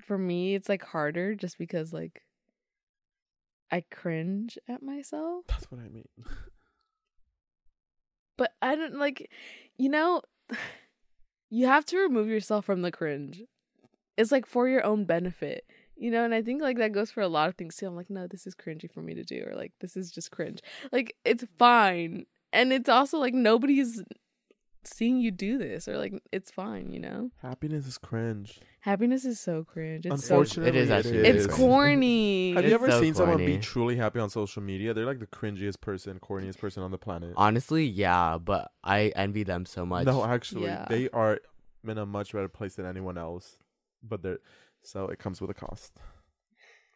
for 0.00 0.16
me 0.16 0.54
it's 0.54 0.70
like 0.70 0.82
harder 0.82 1.34
just 1.34 1.58
because 1.58 1.92
like 1.92 2.22
I 3.70 3.84
cringe 3.90 4.56
at 4.66 4.82
myself. 4.82 5.44
That's 5.48 5.70
what 5.70 5.80
I 5.80 5.88
mean. 5.88 6.08
But 8.38 8.54
I 8.62 8.74
don't 8.74 8.98
like, 8.98 9.30
you 9.76 9.90
know, 9.90 10.22
you 11.50 11.66
have 11.66 11.84
to 11.84 11.98
remove 11.98 12.28
yourself 12.28 12.64
from 12.64 12.80
the 12.80 12.90
cringe. 12.90 13.42
It's 14.16 14.32
like 14.32 14.46
for 14.46 14.66
your 14.66 14.84
own 14.84 15.04
benefit, 15.04 15.66
you 16.02 16.10
know. 16.10 16.24
And 16.24 16.34
I 16.34 16.42
think 16.42 16.60
like 16.60 16.78
that 16.78 16.92
goes 16.92 17.10
for 17.10 17.20
a 17.22 17.28
lot 17.28 17.48
of 17.48 17.54
things 17.54 17.76
too. 17.76 17.86
I'm 17.86 17.96
like, 17.96 18.10
no, 18.10 18.26
this 18.26 18.46
is 18.46 18.54
cringy 18.54 18.90
for 18.92 19.00
me 19.02 19.14
to 19.14 19.22
do, 19.24 19.44
or 19.46 19.54
like 19.54 19.72
this 19.80 19.96
is 19.96 20.10
just 20.10 20.30
cringe. 20.30 20.60
Like 20.90 21.16
it's 21.24 21.44
fine, 21.58 22.26
and 22.52 22.72
it's 22.72 22.88
also 22.88 23.18
like 23.18 23.34
nobody's 23.34 24.02
seeing 24.84 25.20
you 25.20 25.30
do 25.30 25.58
this, 25.58 25.86
or 25.86 25.96
like 25.96 26.12
it's 26.32 26.50
fine, 26.50 26.92
you 26.92 26.98
know. 27.00 27.30
Happiness 27.40 27.86
is 27.86 27.98
cringe. 27.98 28.60
Happiness 28.80 29.24
is 29.24 29.38
so 29.38 29.62
cringe. 29.64 30.06
It's 30.06 30.26
so 30.26 30.40
Unfortunately, 30.40 30.70
It 30.80 30.82
is 30.82 30.90
actually 30.90 31.18
it's 31.30 31.44
It 31.44 31.50
is. 31.50 31.56
corny. 31.56 32.52
Have 32.54 32.64
you 32.66 32.74
ever 32.74 32.90
so 32.90 33.00
seen 33.00 33.14
someone 33.14 33.38
be 33.38 33.58
truly 33.58 33.96
happy 33.96 34.18
on 34.18 34.28
social 34.28 34.60
media? 34.62 34.92
They're 34.92 35.06
like 35.06 35.20
the 35.20 35.26
cringiest 35.28 35.80
person, 35.80 36.18
corniest 36.18 36.58
person 36.58 36.82
on 36.82 36.90
the 36.90 36.98
planet. 36.98 37.32
Honestly, 37.36 37.84
yeah, 37.84 38.38
but 38.38 38.72
I 38.82 39.12
envy 39.14 39.44
them 39.44 39.66
so 39.66 39.86
much. 39.86 40.06
No, 40.06 40.24
actually, 40.24 40.64
Yeah. 40.64 40.86
they 40.88 41.08
are 41.10 41.38
in 41.86 41.98
a 41.98 42.06
much 42.06 42.32
better 42.32 42.48
place 42.48 42.74
than 42.74 42.86
anyone 42.86 43.16
else. 43.18 43.56
But 44.02 44.22
they're 44.24 44.38
so 44.82 45.06
it 45.06 45.18
comes 45.18 45.40
with 45.40 45.50
a 45.50 45.54
cost. 45.54 45.92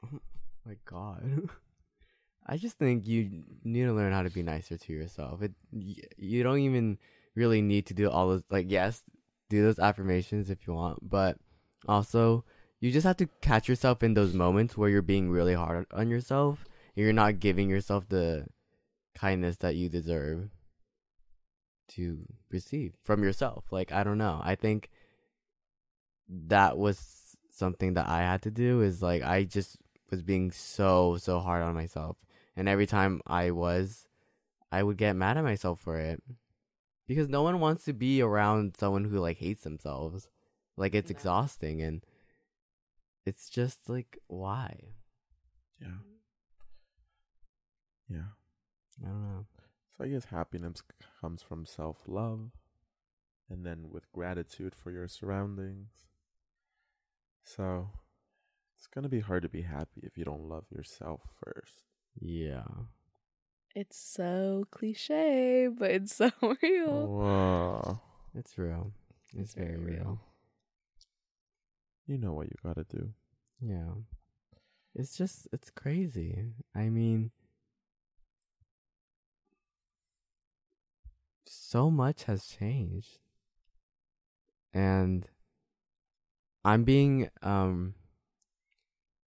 my 0.66 0.76
god. 0.84 1.48
I 2.46 2.56
just 2.56 2.78
think 2.78 3.06
you 3.06 3.44
need 3.64 3.84
to 3.84 3.92
learn 3.92 4.12
how 4.12 4.22
to 4.22 4.30
be 4.30 4.42
nicer 4.42 4.76
to 4.76 4.92
yourself. 4.92 5.42
It 5.42 5.52
you 5.72 6.42
don't 6.42 6.60
even 6.60 6.98
really 7.34 7.60
need 7.60 7.86
to 7.86 7.94
do 7.94 8.08
all 8.08 8.28
those 8.28 8.44
like 8.50 8.66
yes, 8.68 9.02
do 9.48 9.62
those 9.62 9.78
affirmations 9.78 10.50
if 10.50 10.66
you 10.66 10.74
want, 10.74 10.98
but 11.08 11.38
also 11.88 12.44
you 12.80 12.92
just 12.92 13.06
have 13.06 13.16
to 13.16 13.28
catch 13.40 13.68
yourself 13.68 14.02
in 14.02 14.14
those 14.14 14.34
moments 14.34 14.76
where 14.76 14.88
you're 14.88 15.02
being 15.02 15.30
really 15.30 15.54
hard 15.54 15.86
on 15.92 16.08
yourself 16.08 16.64
and 16.94 17.04
you're 17.04 17.12
not 17.12 17.40
giving 17.40 17.68
yourself 17.68 18.08
the 18.08 18.46
kindness 19.14 19.56
that 19.56 19.74
you 19.74 19.88
deserve 19.88 20.50
to 21.88 22.26
receive 22.50 22.92
from 23.02 23.24
yourself. 23.24 23.64
Like 23.72 23.90
I 23.90 24.04
don't 24.04 24.18
know. 24.18 24.40
I 24.44 24.54
think 24.54 24.88
that 26.28 26.78
was 26.78 27.25
something 27.56 27.94
that 27.94 28.06
I 28.08 28.18
had 28.20 28.42
to 28.42 28.50
do 28.50 28.82
is 28.82 29.02
like 29.02 29.22
I 29.22 29.44
just 29.44 29.78
was 30.10 30.22
being 30.22 30.50
so 30.52 31.16
so 31.16 31.40
hard 31.40 31.62
on 31.62 31.74
myself 31.74 32.16
and 32.56 32.68
every 32.68 32.86
time 32.86 33.20
I 33.26 33.50
was 33.50 34.06
I 34.70 34.82
would 34.82 34.96
get 34.98 35.16
mad 35.16 35.36
at 35.38 35.44
myself 35.44 35.80
for 35.80 35.98
it 35.98 36.22
because 37.06 37.28
no 37.28 37.42
one 37.42 37.58
wants 37.60 37.84
to 37.84 37.92
be 37.92 38.20
around 38.20 38.76
someone 38.76 39.04
who 39.04 39.18
like 39.18 39.38
hates 39.38 39.62
themselves 39.64 40.28
like 40.76 40.94
it's 40.94 41.10
No. 41.10 41.16
exhausting 41.16 41.80
and 41.82 42.04
it's 43.24 43.48
just 43.48 43.88
like 43.88 44.18
why 44.26 44.94
Yeah. 45.80 45.98
Yeah. 48.08 48.30
I 49.02 49.08
don't 49.08 49.22
know 49.22 49.46
So 49.96 50.04
I 50.04 50.08
guess 50.08 50.26
happiness 50.26 50.82
comes 51.20 51.42
from 51.42 51.64
self 51.66 52.02
love 52.06 52.50
and 53.48 53.64
then 53.64 53.90
with 53.90 54.10
gratitude 54.12 54.74
for 54.74 54.90
your 54.90 55.08
surroundings. 55.08 55.88
So 57.46 57.88
it's 58.76 58.88
gonna 58.88 59.08
be 59.08 59.20
hard 59.20 59.42
to 59.44 59.48
be 59.48 59.62
happy 59.62 60.02
if 60.02 60.18
you 60.18 60.24
don't 60.24 60.48
love 60.48 60.64
yourself 60.70 61.20
first. 61.42 61.84
yeah 62.20 62.64
It's 63.74 63.96
so 63.98 64.64
cliche, 64.70 65.68
but 65.68 65.90
it's 65.90 66.14
so 66.22 66.30
real. 66.62 67.06
Whoa. 67.06 68.00
it's 68.34 68.58
real 68.58 68.90
it's, 69.32 69.34
It's 69.34 69.54
very, 69.54 69.76
very 69.76 69.78
real. 69.96 70.04
real. 70.04 70.20
You 72.06 72.18
know 72.18 72.32
what 72.32 72.46
you 72.48 72.56
gotta 72.64 72.84
do. 72.84 73.12
Yeah. 73.60 73.94
It's 74.94 75.16
just 75.16 75.46
it's 75.52 75.70
crazy. 75.70 76.52
I 76.74 76.88
mean 76.88 77.30
so 81.46 81.90
much 81.90 82.24
has 82.24 82.46
changed. 82.46 83.18
And 84.74 85.26
I'm 86.66 86.82
being 86.82 87.30
um 87.42 87.94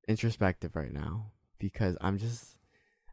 introspective 0.07 0.75
right 0.75 0.91
now 0.91 1.33
because 1.59 1.95
I'm 2.01 2.17
just 2.17 2.57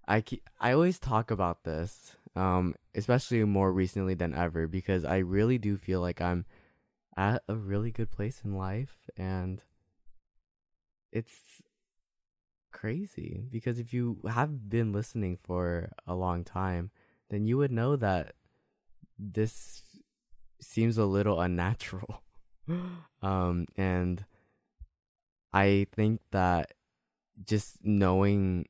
I 0.08 0.22
keep, 0.22 0.48
I 0.58 0.72
always 0.72 0.98
talk 0.98 1.30
about 1.30 1.64
this 1.64 2.16
um 2.34 2.74
especially 2.94 3.44
more 3.44 3.70
recently 3.70 4.14
than 4.14 4.34
ever 4.34 4.66
because 4.66 5.04
I 5.04 5.18
really 5.18 5.58
do 5.58 5.76
feel 5.76 6.00
like 6.00 6.22
I'm 6.22 6.46
at 7.18 7.42
a 7.48 7.54
really 7.54 7.90
good 7.90 8.10
place 8.10 8.40
in 8.42 8.56
life 8.56 8.96
and 9.14 9.62
it's 11.12 11.60
crazy 12.72 13.44
because 13.52 13.78
if 13.78 13.92
you 13.92 14.20
have 14.26 14.70
been 14.70 14.90
listening 14.90 15.38
for 15.42 15.92
a 16.06 16.14
long 16.14 16.44
time, 16.44 16.90
then 17.28 17.44
you 17.44 17.58
would 17.58 17.70
know 17.70 17.94
that 17.96 18.32
this 19.18 19.82
seems 20.62 20.96
a 20.96 21.04
little 21.04 21.42
unnatural. 21.42 22.23
um, 23.22 23.66
and 23.76 24.24
I 25.52 25.86
think 25.94 26.20
that 26.30 26.72
just 27.44 27.84
knowing 27.84 28.66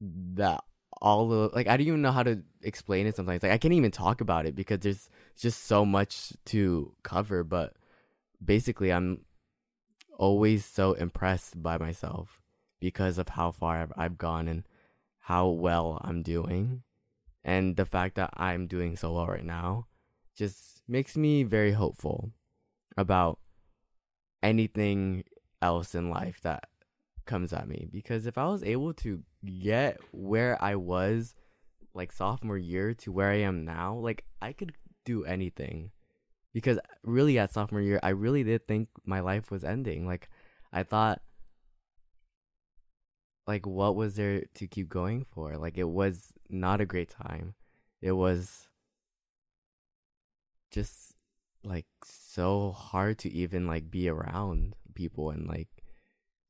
that 0.00 0.62
all 1.00 1.28
the 1.28 1.50
like 1.54 1.66
I 1.66 1.76
don't 1.76 1.86
even 1.86 2.02
know 2.02 2.12
how 2.12 2.22
to 2.22 2.42
explain 2.62 3.06
it 3.06 3.16
sometimes. 3.16 3.42
Like 3.42 3.52
I 3.52 3.58
can't 3.58 3.74
even 3.74 3.90
talk 3.90 4.20
about 4.20 4.46
it 4.46 4.54
because 4.54 4.80
there's 4.80 5.08
just 5.38 5.64
so 5.64 5.84
much 5.84 6.32
to 6.46 6.92
cover, 7.02 7.44
but 7.44 7.74
basically 8.44 8.92
I'm 8.92 9.24
always 10.18 10.64
so 10.64 10.92
impressed 10.94 11.62
by 11.62 11.78
myself 11.78 12.40
because 12.80 13.18
of 13.18 13.28
how 13.30 13.50
far 13.50 13.82
I've, 13.82 13.92
I've 13.96 14.18
gone 14.18 14.48
and 14.48 14.64
how 15.20 15.48
well 15.48 16.00
I'm 16.02 16.22
doing. 16.22 16.82
And 17.44 17.76
the 17.76 17.86
fact 17.86 18.16
that 18.16 18.30
I'm 18.34 18.66
doing 18.66 18.96
so 18.96 19.12
well 19.12 19.26
right 19.26 19.44
now 19.44 19.86
just 20.36 20.82
makes 20.88 21.16
me 21.16 21.44
very 21.44 21.72
hopeful 21.72 22.32
about 22.98 23.38
anything 24.42 25.24
else 25.62 25.94
in 25.94 26.10
life 26.10 26.40
that 26.42 26.64
comes 27.24 27.52
at 27.52 27.68
me. 27.68 27.88
Because 27.90 28.26
if 28.26 28.36
I 28.36 28.46
was 28.46 28.64
able 28.64 28.92
to 28.94 29.22
get 29.46 30.00
where 30.12 30.60
I 30.62 30.74
was 30.74 31.34
like 31.94 32.12
sophomore 32.12 32.58
year 32.58 32.92
to 32.94 33.12
where 33.12 33.30
I 33.30 33.38
am 33.38 33.64
now, 33.64 33.94
like 33.94 34.24
I 34.42 34.52
could 34.52 34.72
do 35.04 35.24
anything. 35.24 35.92
Because 36.52 36.78
really 37.04 37.38
at 37.38 37.52
sophomore 37.52 37.80
year, 37.80 38.00
I 38.02 38.10
really 38.10 38.42
did 38.42 38.66
think 38.66 38.88
my 39.04 39.20
life 39.20 39.50
was 39.50 39.62
ending. 39.62 40.06
Like 40.06 40.28
I 40.72 40.82
thought 40.82 41.22
like 43.46 43.64
what 43.64 43.94
was 43.94 44.16
there 44.16 44.42
to 44.54 44.66
keep 44.66 44.88
going 44.88 45.24
for? 45.30 45.56
Like 45.56 45.78
it 45.78 45.88
was 45.88 46.32
not 46.50 46.80
a 46.80 46.86
great 46.86 47.10
time. 47.10 47.54
It 48.02 48.12
was 48.12 48.68
just 50.70 51.14
like 51.64 51.86
so 52.38 52.70
hard 52.70 53.18
to 53.18 53.28
even 53.32 53.66
like 53.66 53.90
be 53.90 54.08
around 54.08 54.72
people 54.94 55.30
and 55.30 55.48
like 55.48 55.66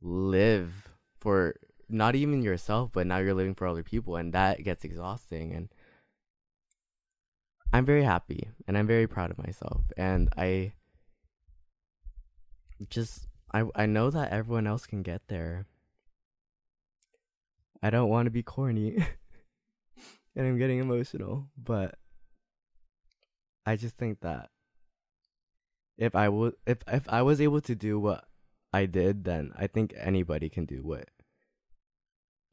live 0.03 0.70
for 1.18 1.55
not 1.89 2.14
even 2.14 2.43
yourself, 2.43 2.91
but 2.93 3.07
now 3.07 3.16
you're 3.16 3.32
living 3.32 3.55
for 3.55 3.66
other 3.66 3.82
people 3.82 4.16
and 4.16 4.34
that 4.34 4.62
gets 4.62 4.84
exhausting 4.84 5.55
and 5.55 5.70
I'm 7.72 7.86
very 7.86 8.03
happy 8.03 8.51
and 8.66 8.76
I'm 8.76 8.86
very 8.86 9.07
proud 9.07 9.30
of 9.30 9.39
myself 9.39 9.80
and 9.97 10.28
I 10.36 10.74
just 12.91 13.26
I 13.51 13.64
I 13.74 13.86
know 13.86 14.11
that 14.11 14.30
everyone 14.30 14.66
else 14.66 14.84
can 14.84 15.03
get 15.03 15.22
there. 15.28 15.64
I 17.82 17.89
don't 17.89 18.11
want 18.11 18.26
to 18.26 18.30
be 18.30 18.43
corny 18.43 18.97
and 20.36 20.47
I'm 20.47 20.59
getting 20.59 20.80
emotional, 20.80 21.47
but 21.57 21.95
I 23.64 23.76
just 23.76 23.97
think 23.97 24.20
that 24.20 24.51
if 25.99 26.14
I 26.14 26.28
would 26.28 26.55
if 26.66 26.78
if 26.86 27.09
I 27.09 27.22
was 27.22 27.40
able 27.40 27.61
to 27.62 27.74
do 27.74 27.99
what 27.99 28.24
I 28.72 28.86
did, 28.86 29.24
then 29.24 29.53
I 29.59 29.66
think 29.66 29.92
anybody 29.99 30.49
can 30.49 30.64
do 30.64 30.82
what 30.82 31.09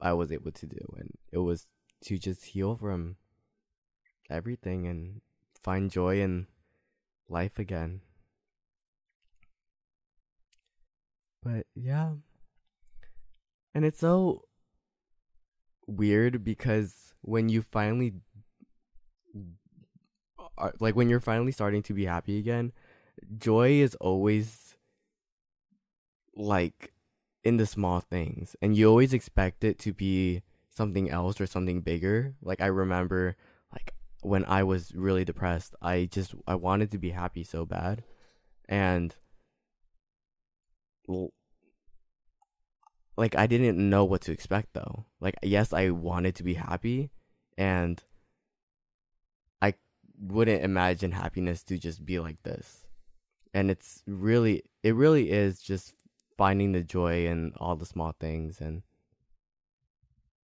I 0.01 0.13
was 0.13 0.31
able 0.31 0.51
to 0.51 0.65
do 0.65 0.95
and 0.97 1.11
it 1.31 1.37
was 1.37 1.67
to 2.05 2.17
just 2.17 2.45
heal 2.45 2.75
from 2.75 3.15
everything 4.29 4.87
and 4.87 5.21
find 5.61 5.91
joy 5.91 6.19
in 6.21 6.47
life 7.29 7.59
again. 7.59 8.01
But 11.43 11.67
yeah. 11.75 12.13
And 13.73 13.85
it's 13.85 13.99
so 13.99 14.45
weird 15.87 16.43
because 16.43 17.13
when 17.21 17.49
you 17.49 17.61
finally 17.61 18.13
are, 20.57 20.73
like 20.79 20.95
when 20.95 21.09
you're 21.09 21.19
finally 21.19 21.51
starting 21.51 21.83
to 21.83 21.93
be 21.93 22.05
happy 22.05 22.39
again, 22.39 22.71
joy 23.37 23.71
is 23.71 23.95
always 23.95 24.77
like 26.35 26.93
in 27.43 27.57
the 27.57 27.65
small 27.65 27.99
things 27.99 28.55
and 28.61 28.75
you 28.75 28.89
always 28.89 29.13
expect 29.13 29.63
it 29.63 29.79
to 29.79 29.93
be 29.93 30.41
something 30.69 31.09
else 31.09 31.39
or 31.39 31.45
something 31.45 31.81
bigger. 31.81 32.35
Like 32.41 32.61
I 32.61 32.67
remember 32.67 33.35
like 33.71 33.93
when 34.21 34.43
I 34.45 34.63
was 34.63 34.93
really 34.95 35.23
depressed, 35.23 35.75
I 35.81 36.09
just 36.11 36.35
I 36.47 36.55
wanted 36.55 36.91
to 36.91 36.97
be 36.97 37.11
happy 37.11 37.43
so 37.43 37.65
bad. 37.65 38.03
And 38.67 39.15
like 43.15 43.35
I 43.35 43.47
didn't 43.47 43.77
know 43.77 44.03
what 44.03 44.21
to 44.21 44.31
expect 44.31 44.73
though. 44.73 45.05
Like 45.19 45.35
yes, 45.43 45.71
I 45.71 45.91
wanted 45.91 46.35
to 46.35 46.43
be 46.43 46.55
happy 46.55 47.11
and 47.57 48.03
I 49.61 49.75
wouldn't 50.19 50.63
imagine 50.63 51.11
happiness 51.11 51.63
to 51.63 51.77
just 51.77 52.05
be 52.05 52.19
like 52.19 52.41
this. 52.43 52.84
And 53.55 53.71
it's 53.71 54.03
really 54.05 54.63
it 54.83 54.95
really 54.95 55.31
is 55.31 55.61
just 55.61 55.93
finding 56.37 56.73
the 56.73 56.83
joy 56.83 57.25
in 57.25 57.53
all 57.55 57.77
the 57.77 57.85
small 57.85 58.13
things 58.19 58.59
and 58.59 58.83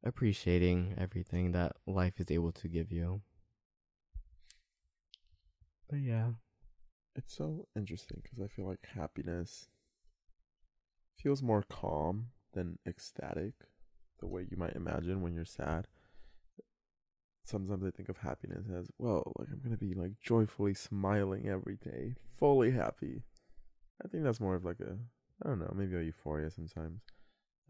appreciating 0.04 0.94
everything 0.96 1.52
that 1.54 1.76
life 1.88 2.20
is 2.20 2.30
able 2.30 2.52
to 2.52 2.68
give 2.68 2.92
you. 2.92 3.22
But 5.90 6.00
yeah. 6.02 6.34
It's 7.16 7.36
so 7.36 7.68
interesting 7.76 8.22
because 8.24 8.40
I 8.40 8.48
feel 8.48 8.68
like 8.68 8.86
happiness 8.96 9.68
feels 11.18 11.42
more 11.42 11.66
calm 11.68 12.28
than 12.54 12.78
ecstatic, 12.88 13.54
the 14.20 14.28
way 14.28 14.46
you 14.50 14.56
might 14.56 14.76
imagine 14.76 15.22
when 15.22 15.34
you're 15.34 15.44
sad. 15.46 15.88
Sometimes 17.50 17.84
I 17.84 17.90
think 17.90 18.10
of 18.10 18.18
happiness 18.18 18.66
as, 18.72 18.92
well, 19.00 19.34
like 19.40 19.48
I'm 19.52 19.60
gonna 19.64 19.76
be 19.76 19.96
like 19.96 20.12
joyfully 20.22 20.76
smiling 20.76 21.48
every 21.48 21.78
day, 21.78 22.14
fully 22.38 22.70
happy. 22.70 23.24
I 24.06 24.08
think 24.08 24.24
that's 24.24 24.40
more 24.40 24.54
of 24.54 24.64
like 24.64 24.80
a, 24.80 24.96
I 25.44 25.50
don't 25.50 25.58
know, 25.58 25.74
maybe 25.76 25.96
a 25.96 26.02
euphoria 26.02 26.52
sometimes. 26.52 27.02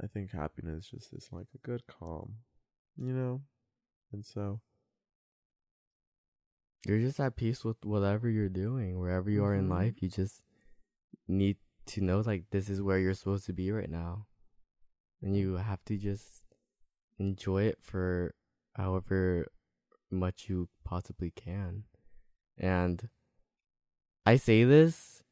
I 0.03 0.07
think 0.07 0.31
happiness 0.31 0.89
just 0.89 1.13
is 1.13 1.29
like 1.31 1.47
a 1.55 1.65
good 1.65 1.87
calm, 1.87 2.35
you 2.97 3.13
know? 3.13 3.41
And 4.11 4.25
so. 4.25 4.59
You're 6.85 6.99
just 6.99 7.19
at 7.19 7.37
peace 7.37 7.63
with 7.63 7.83
whatever 7.85 8.29
you're 8.29 8.49
doing, 8.49 8.99
wherever 8.99 9.29
you 9.29 9.43
are 9.45 9.55
in 9.55 9.67
Mhm. 9.67 9.69
life. 9.71 10.01
You 10.01 10.09
just 10.09 10.43
need 11.27 11.57
to 11.87 12.01
know, 12.01 12.19
like, 12.19 12.49
this 12.49 12.69
is 12.69 12.81
where 12.81 12.99
you're 12.99 13.13
supposed 13.13 13.45
to 13.45 13.53
be 13.53 13.71
right 13.71 13.89
now. 13.89 14.27
And 15.21 15.35
you 15.35 15.53
have 15.55 15.83
to 15.85 15.97
just 15.97 16.43
enjoy 17.17 17.63
it 17.63 17.81
for 17.81 18.35
however 18.75 19.47
much 20.11 20.49
you 20.49 20.69
possibly 20.83 21.31
can. 21.31 21.83
And 22.57 23.09
I 24.25 24.35
say 24.35 24.63
this, 24.63 25.23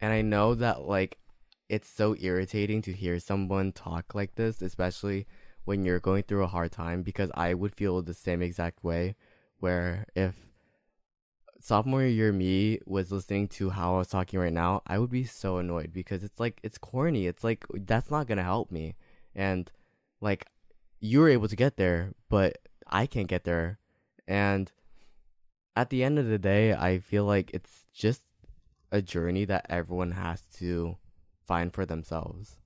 and 0.00 0.12
I 0.12 0.22
know 0.22 0.54
that, 0.54 0.82
like, 0.82 1.18
it's 1.68 1.88
so 1.88 2.16
irritating 2.20 2.82
to 2.82 2.92
hear 2.92 3.18
someone 3.18 3.72
talk 3.72 4.14
like 4.14 4.34
this, 4.34 4.60
especially 4.60 5.26
when 5.64 5.84
you're 5.84 6.00
going 6.00 6.24
through 6.24 6.42
a 6.42 6.48
hard 6.48 6.72
time, 6.72 7.02
because 7.02 7.30
I 7.34 7.54
would 7.54 7.74
feel 7.74 8.02
the 8.02 8.14
same 8.14 8.42
exact 8.42 8.82
way. 8.82 9.14
Where 9.58 10.06
if 10.16 10.34
sophomore 11.60 12.02
year 12.02 12.32
me 12.32 12.80
was 12.84 13.12
listening 13.12 13.46
to 13.46 13.70
how 13.70 13.94
I 13.94 13.98
was 13.98 14.08
talking 14.08 14.40
right 14.40 14.52
now, 14.52 14.82
I 14.86 14.98
would 14.98 15.10
be 15.10 15.24
so 15.24 15.58
annoyed 15.58 15.92
because 15.92 16.24
it's 16.24 16.40
like 16.40 16.58
it's 16.64 16.78
corny. 16.78 17.26
It's 17.26 17.44
like 17.44 17.64
that's 17.72 18.10
not 18.10 18.26
gonna 18.26 18.42
help 18.42 18.72
me. 18.72 18.96
And 19.34 19.70
like 20.20 20.46
you 21.00 21.20
were 21.20 21.28
able 21.28 21.48
to 21.48 21.56
get 21.56 21.76
there, 21.76 22.12
but 22.28 22.58
I 22.92 23.06
can't 23.06 23.26
get 23.26 23.44
there. 23.44 23.78
And 24.28 24.70
at 25.74 25.90
the 25.90 26.04
end 26.04 26.18
of 26.18 26.26
the 26.26 26.38
day, 26.38 26.74
I 26.74 26.98
feel 26.98 27.24
like 27.24 27.50
it's 27.52 27.86
just 27.92 28.22
a 28.92 29.02
journey 29.02 29.44
that 29.46 29.66
everyone 29.68 30.12
has 30.12 30.42
to 30.58 30.98
find 31.46 31.72
for 31.72 31.86
themselves. 31.86 32.58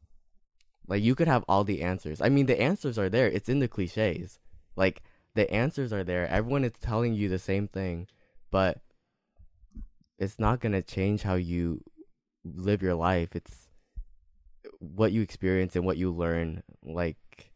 Like 0.88 1.02
you 1.02 1.14
could 1.14 1.28
have 1.28 1.44
all 1.48 1.64
the 1.64 1.82
answers. 1.82 2.20
I 2.20 2.28
mean, 2.28 2.46
the 2.46 2.60
answers 2.60 2.98
are 2.98 3.08
there. 3.08 3.28
It's 3.28 3.48
in 3.48 3.60
the 3.60 3.68
cliches. 3.68 4.40
Like 4.76 5.02
the 5.34 5.50
answers 5.52 5.92
are 5.92 6.04
there. 6.04 6.28
Everyone 6.28 6.64
is 6.64 6.72
telling 6.72 7.14
you 7.14 7.28
the 7.28 7.38
same 7.38 7.68
thing, 7.68 8.08
but 8.50 8.80
it's 10.18 10.38
not 10.38 10.60
going 10.60 10.72
to 10.72 10.82
change 10.82 11.22
how 11.22 11.34
you 11.34 11.82
live 12.44 12.82
your 12.82 12.94
life. 12.94 13.34
It's 13.34 13.68
what 14.78 15.12
you 15.12 15.22
experience 15.22 15.76
and 15.76 15.84
what 15.84 15.96
you 15.96 16.10
learn. 16.10 16.62
Like, 16.82 17.52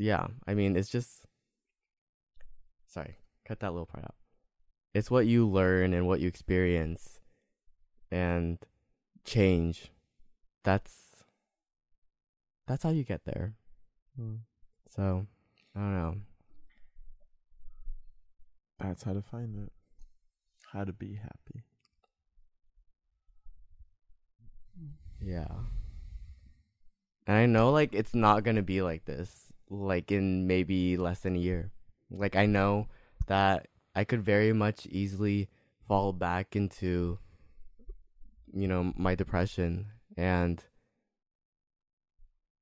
yeah, 0.00 0.28
I 0.46 0.54
mean, 0.54 0.76
it's 0.76 0.88
just. 0.88 1.26
Sorry, 2.86 3.18
cut 3.46 3.60
that 3.60 3.72
little 3.72 3.86
part 3.86 4.04
out. 4.04 4.14
It's 4.94 5.10
what 5.10 5.26
you 5.26 5.46
learn 5.46 5.92
and 5.92 6.06
what 6.06 6.20
you 6.20 6.26
experience 6.26 7.20
and 8.10 8.58
change. 9.24 9.92
That's 10.64 11.24
that's 12.66 12.82
how 12.82 12.90
you 12.90 13.04
get 13.04 13.24
there. 13.26 13.54
Hmm. 14.16 14.36
So, 14.88 15.26
I 15.76 15.78
don't 15.78 15.94
know. 15.94 16.14
That's 18.80 19.02
how 19.02 19.12
to 19.12 19.22
find 19.22 19.66
it. 19.66 19.72
How 20.72 20.84
to 20.84 20.92
be 20.92 21.16
happy. 21.16 21.64
Yeah. 25.20 25.46
And 27.26 27.36
I 27.36 27.46
know 27.46 27.70
like 27.70 27.92
it's 27.92 28.14
not 28.14 28.44
going 28.44 28.56
to 28.56 28.62
be 28.62 28.80
like 28.80 29.04
this 29.04 29.49
like 29.70 30.10
in 30.10 30.46
maybe 30.46 30.96
less 30.96 31.20
than 31.20 31.36
a 31.36 31.38
year. 31.38 31.70
Like 32.10 32.36
I 32.36 32.46
know 32.46 32.88
that 33.28 33.68
I 33.94 34.04
could 34.04 34.22
very 34.22 34.52
much 34.52 34.86
easily 34.86 35.48
fall 35.86 36.12
back 36.12 36.56
into 36.56 37.18
you 38.52 38.66
know 38.66 38.92
my 38.96 39.14
depression 39.14 39.86
and 40.16 40.64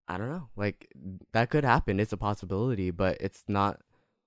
I 0.07 0.17
don't 0.19 0.29
know. 0.31 0.49
Like 0.57 0.89
that 1.33 1.51
could 1.51 1.65
happen. 1.65 2.01
It's 2.01 2.13
a 2.13 2.17
possibility, 2.17 2.91
but 2.91 3.19
it's 3.21 3.45
not 3.49 3.81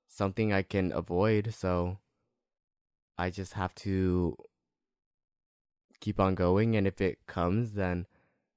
something 0.08 0.52
I 0.52 0.62
can 0.62 0.92
avoid, 0.92 1.54
so 1.54 1.98
I 3.18 3.30
just 3.30 3.54
have 3.54 3.74
to 3.76 4.36
keep 6.00 6.20
on 6.20 6.34
going 6.34 6.76
and 6.76 6.88
if 6.88 7.00
it 7.00 7.20
comes 7.28 7.74
then 7.74 8.08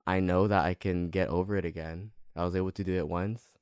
I 0.07 0.18
know 0.20 0.49
that 0.49 0.64
I 0.64 0.72
can 0.72 1.11
get 1.11 1.29
over 1.29 1.57
it 1.57 1.64
again. 1.64 2.12
I 2.35 2.45
was 2.45 2.57
able 2.57 2.72
to 2.72 2.85
do 2.85 2.97
it 2.97 3.09
once. 3.09 3.53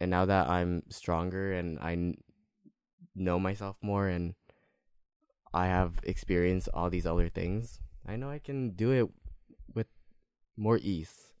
And 0.00 0.10
now 0.10 0.24
that 0.26 0.48
I'm 0.48 0.82
stronger 0.90 1.52
and 1.52 1.78
I 1.78 2.14
know 3.14 3.38
myself 3.38 3.76
more 3.82 4.08
and 4.08 4.34
I 5.52 5.66
have 5.66 5.94
experienced 6.02 6.68
all 6.72 6.90
these 6.90 7.06
other 7.06 7.28
things, 7.28 7.80
I 8.06 8.16
know 8.16 8.30
I 8.30 8.38
can 8.38 8.70
do 8.70 8.92
it 8.92 9.08
with 9.74 9.88
more 10.56 10.78
ease. 10.78 11.32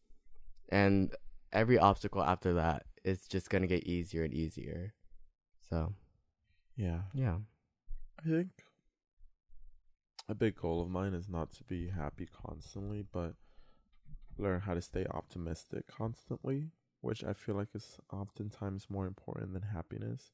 And 0.70 1.14
every 1.52 1.78
obstacle 1.78 2.22
after 2.22 2.54
that 2.54 2.84
is 3.04 3.26
just 3.26 3.48
going 3.48 3.62
to 3.62 3.68
get 3.68 3.84
easier 3.84 4.24
and 4.24 4.34
easier. 4.34 4.94
So, 5.70 5.94
Yeah. 6.76 7.02
yeah. 7.14 7.38
I 8.18 8.28
think 8.28 8.48
a 10.28 10.34
big 10.34 10.56
goal 10.56 10.82
of 10.82 10.90
mine 10.90 11.14
is 11.14 11.28
not 11.28 11.52
to 11.52 11.64
be 11.64 11.88
happy 11.88 12.26
constantly, 12.26 13.04
but 13.12 13.34
learn 14.36 14.60
how 14.60 14.74
to 14.74 14.82
stay 14.82 15.06
optimistic 15.10 15.86
constantly, 15.86 16.70
which 17.00 17.24
I 17.24 17.32
feel 17.32 17.54
like 17.54 17.68
is 17.74 17.98
oftentimes 18.12 18.86
more 18.88 19.06
important 19.06 19.52
than 19.52 19.62
happiness, 19.62 20.32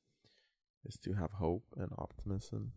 is 0.85 0.97
to 0.99 1.15
have 1.15 1.33
hope 1.33 1.65
and 1.77 1.91
optimism 1.99 2.73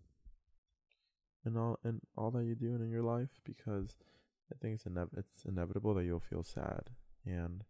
in 1.45 1.57
all 1.57 1.79
in 1.83 2.01
all 2.15 2.31
that 2.31 2.45
you 2.45 2.55
do 2.55 2.75
in 2.75 2.89
your 2.89 3.03
life 3.03 3.39
because 3.43 3.95
I 4.51 4.55
think 4.61 4.75
it's 4.75 4.83
inev- 4.85 5.17
it's 5.17 5.45
inevitable 5.45 5.93
that 5.95 6.03
you'll 6.03 6.19
feel 6.19 6.43
sad 6.43 6.89
and 7.25 7.63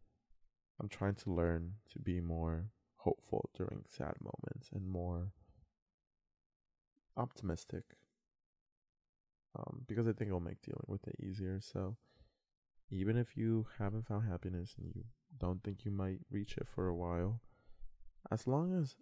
I'm 0.80 0.90
trying 0.90 1.16
to 1.16 1.32
learn 1.32 1.74
to 1.92 2.00
be 2.00 2.22
more 2.22 2.70
hopeful 2.98 3.50
during 3.56 3.84
sad 3.88 4.14
moments 4.22 4.70
and 4.74 4.88
more 4.88 5.32
optimistic 7.16 7.84
um, 9.58 9.82
because 9.88 10.08
I 10.08 10.12
think 10.12 10.30
it'll 10.30 10.40
make 10.40 10.62
dealing 10.62 10.86
with 10.88 11.08
it 11.08 11.16
easier. 11.20 11.60
So 11.62 11.98
even 12.92 13.18
if 13.18 13.36
you 13.36 13.68
haven't 13.80 14.08
found 14.08 14.30
happiness 14.30 14.76
and 14.78 14.92
you 14.96 15.06
don't 15.40 15.64
think 15.64 15.86
you 15.86 15.92
might 15.92 16.20
reach 16.30 16.58
it 16.58 16.68
for 16.68 16.88
a 16.88 16.96
while, 16.96 17.42
as 18.32 18.48
long 18.48 18.74
as 18.74 18.96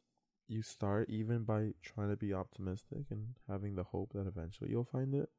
you 0.47 0.61
start 0.61 1.09
even 1.09 1.43
by 1.43 1.71
trying 1.81 2.09
to 2.09 2.15
be 2.15 2.33
optimistic 2.33 3.05
and 3.09 3.35
having 3.49 3.75
the 3.75 3.83
hope 3.83 4.11
that 4.13 4.27
eventually 4.27 4.69
you'll 4.69 4.83
find 4.83 5.15
it, 5.15 5.29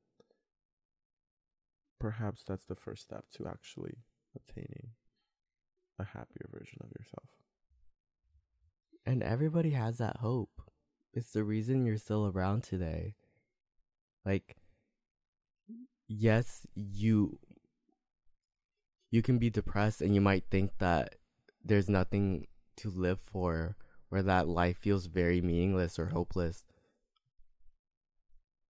perhaps 1.99 2.43
that's 2.45 2.65
the 2.65 2.75
first 2.75 3.03
step 3.03 3.25
to 3.33 3.47
actually 3.47 3.99
obtaining 4.35 4.91
a 5.99 6.05
happier 6.05 6.49
version 6.53 6.79
of 6.83 6.91
yourself. 6.91 7.29
And 9.05 9.23
everybody 9.23 9.71
has 9.71 9.99
that 9.99 10.17
hope. 10.17 10.51
It's 11.15 11.31
the 11.31 11.45
reason 11.45 11.87
you're 11.87 11.97
still 11.97 12.27
around 12.27 12.65
today. 12.65 13.15
Like 14.25 14.57
yes, 16.09 16.67
you 16.75 17.39
you 19.17 19.23
can 19.23 19.39
be 19.39 19.49
depressed 19.49 20.03
and 20.03 20.15
you 20.15 20.21
might 20.21 20.45
think 20.51 20.71
that 20.79 21.15
there's 21.65 21.89
nothing 21.89 22.47
to 22.77 22.91
live 22.91 23.19
for 23.19 23.75
or 24.11 24.21
that 24.21 24.47
life 24.47 24.77
feels 24.77 25.07
very 25.07 25.41
meaningless 25.41 25.99
or 25.99 26.07
hopeless. 26.07 26.67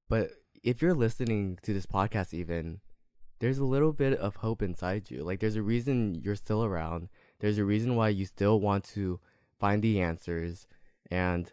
But 0.09 0.31
if 0.63 0.81
you're 0.81 0.95
listening 0.95 1.59
to 1.65 1.75
this 1.75 1.85
podcast 1.85 2.33
even 2.33 2.81
there's 3.41 3.59
a 3.59 3.65
little 3.65 3.93
bit 3.93 4.17
of 4.19 4.37
hope 4.37 4.63
inside 4.63 5.11
you. 5.11 5.25
Like 5.25 5.41
there's 5.41 5.57
a 5.57 5.63
reason 5.63 6.15
you're 6.15 6.37
still 6.37 6.65
around. 6.65 7.09
There's 7.41 7.59
a 7.59 7.65
reason 7.65 7.97
why 7.97 8.11
you 8.11 8.25
still 8.25 8.61
want 8.61 8.85
to 8.95 9.19
find 9.59 9.83
the 9.83 10.01
answers 10.01 10.69
and 11.11 11.53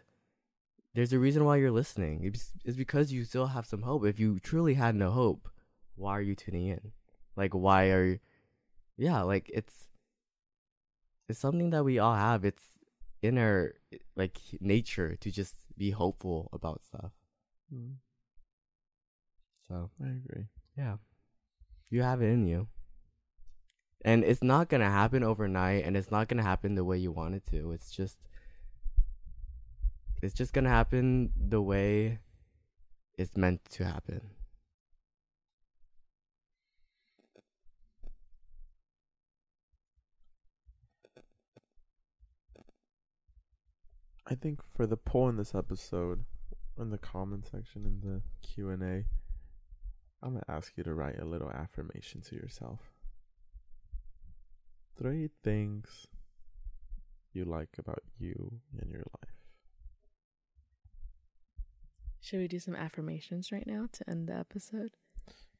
there's 0.94 1.12
a 1.12 1.18
reason 1.18 1.44
why 1.44 1.56
you're 1.56 1.72
listening. 1.72 2.20
It's, 2.22 2.52
it's 2.64 2.76
because 2.76 3.12
you 3.12 3.24
still 3.24 3.48
have 3.48 3.66
some 3.66 3.82
hope. 3.82 4.06
If 4.06 4.20
you 4.20 4.38
truly 4.38 4.74
had 4.74 4.94
no 4.94 5.10
hope, 5.10 5.48
why 5.96 6.12
are 6.12 6.22
you 6.22 6.36
tuning 6.36 6.68
in? 6.68 6.92
Like 7.36 7.54
why 7.54 7.90
are 7.90 8.04
you 8.04 8.18
Yeah, 8.96 9.22
like 9.22 9.50
it's 9.52 9.88
it's 11.28 11.38
something 11.38 11.70
that 11.70 11.84
we 11.84 11.98
all 11.98 12.14
have. 12.14 12.44
It's 12.44 12.62
in 13.22 13.38
our 13.38 13.74
like 14.16 14.38
nature 14.60 15.16
to 15.16 15.30
just 15.30 15.54
be 15.76 15.90
hopeful 15.90 16.48
about 16.52 16.82
stuff. 16.84 17.12
Mm, 17.74 17.96
So, 19.66 19.90
I 20.02 20.08
agree. 20.08 20.46
yeah. 20.76 20.96
You 21.90 22.02
have 22.02 22.20
it 22.22 22.26
in 22.28 22.46
you. 22.46 22.68
And 24.04 24.22
it's 24.24 24.42
not 24.42 24.68
going 24.68 24.82
to 24.82 24.90
happen 24.90 25.22
overnight 25.22 25.84
and 25.84 25.96
it's 25.96 26.10
not 26.10 26.28
going 26.28 26.36
to 26.36 26.42
happen 26.44 26.74
the 26.74 26.84
way 26.84 26.98
you 26.98 27.10
want 27.10 27.34
it 27.34 27.46
to. 27.50 27.72
It's 27.72 27.90
just 27.90 28.18
it's 30.22 30.34
just 30.34 30.52
going 30.52 30.64
to 30.64 30.70
happen 30.70 31.32
the 31.36 31.62
way 31.62 32.18
it's 33.16 33.36
meant 33.36 33.64
to 33.70 33.84
happen. 33.84 34.20
I 44.26 44.34
think 44.34 44.60
for 44.74 44.86
the 44.86 44.96
poll 44.96 45.28
in 45.28 45.36
this 45.36 45.54
episode, 45.54 46.24
in 46.78 46.90
the 46.90 46.98
comment 46.98 47.46
section 47.50 47.84
in 47.84 48.00
the 48.00 48.22
Q 48.46 48.70
and 48.70 48.82
A, 48.82 49.04
I'm 50.22 50.32
gonna 50.32 50.42
ask 50.48 50.72
you 50.76 50.84
to 50.84 50.94
write 50.94 51.18
a 51.20 51.24
little 51.24 51.50
affirmation 51.50 52.22
to 52.22 52.34
yourself. 52.34 52.80
Three 54.96 55.28
things 55.42 56.06
you 57.32 57.44
like 57.44 57.76
about 57.78 58.02
you 58.18 58.60
and 58.80 58.90
your 58.90 59.00
life. 59.20 59.34
Should 62.20 62.38
we 62.38 62.48
do 62.48 62.58
some 62.58 62.74
affirmations 62.76 63.52
right 63.52 63.66
now 63.66 63.88
to 63.92 64.08
end 64.10 64.28
the 64.28 64.36
episode? 64.36 64.92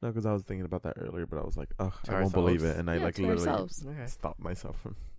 No, 0.01 0.09
because 0.09 0.25
I 0.25 0.33
was 0.33 0.43
thinking 0.43 0.65
about 0.65 0.83
that 0.83 0.95
earlier, 0.97 1.25
but 1.27 1.37
I 1.37 1.43
was 1.43 1.57
like, 1.57 1.69
ugh, 1.79 1.93
To 2.05 2.15
I 2.15 2.21
won't 2.21 2.33
believe 2.33 2.61
it, 2.63 2.67
ourselves? 2.67 2.79
and 2.79 2.89
I 2.89 2.95
Yeah, 2.97 3.03
like 3.03 3.17
literally 3.19 3.47
ourselves. 3.47 3.85
Stopped 4.07 4.39
myself 4.39 4.79
from 4.81 4.93
doing 4.93 5.03
it. 5.05 5.14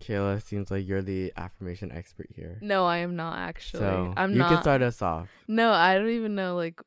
Kayla 0.00 0.42
seems 0.42 0.70
like 0.70 0.86
you're 0.86 1.02
the 1.02 1.32
affirmation 1.36 1.90
expert 1.92 2.28
here. 2.34 2.58
No, 2.60 2.84
I 2.86 2.98
am 2.98 3.16
not 3.16 3.38
actually. 3.38 3.80
so, 3.80 4.12
I'm 4.16 4.32
you 4.32 4.38
not. 4.38 4.50
can 4.50 4.62
start 4.62 4.82
us 4.82 5.00
off. 5.02 5.28
No, 5.48 5.70
I 5.72 5.96
don't 5.96 6.10
even 6.10 6.34
know. 6.34 6.56
Like, 6.56 6.80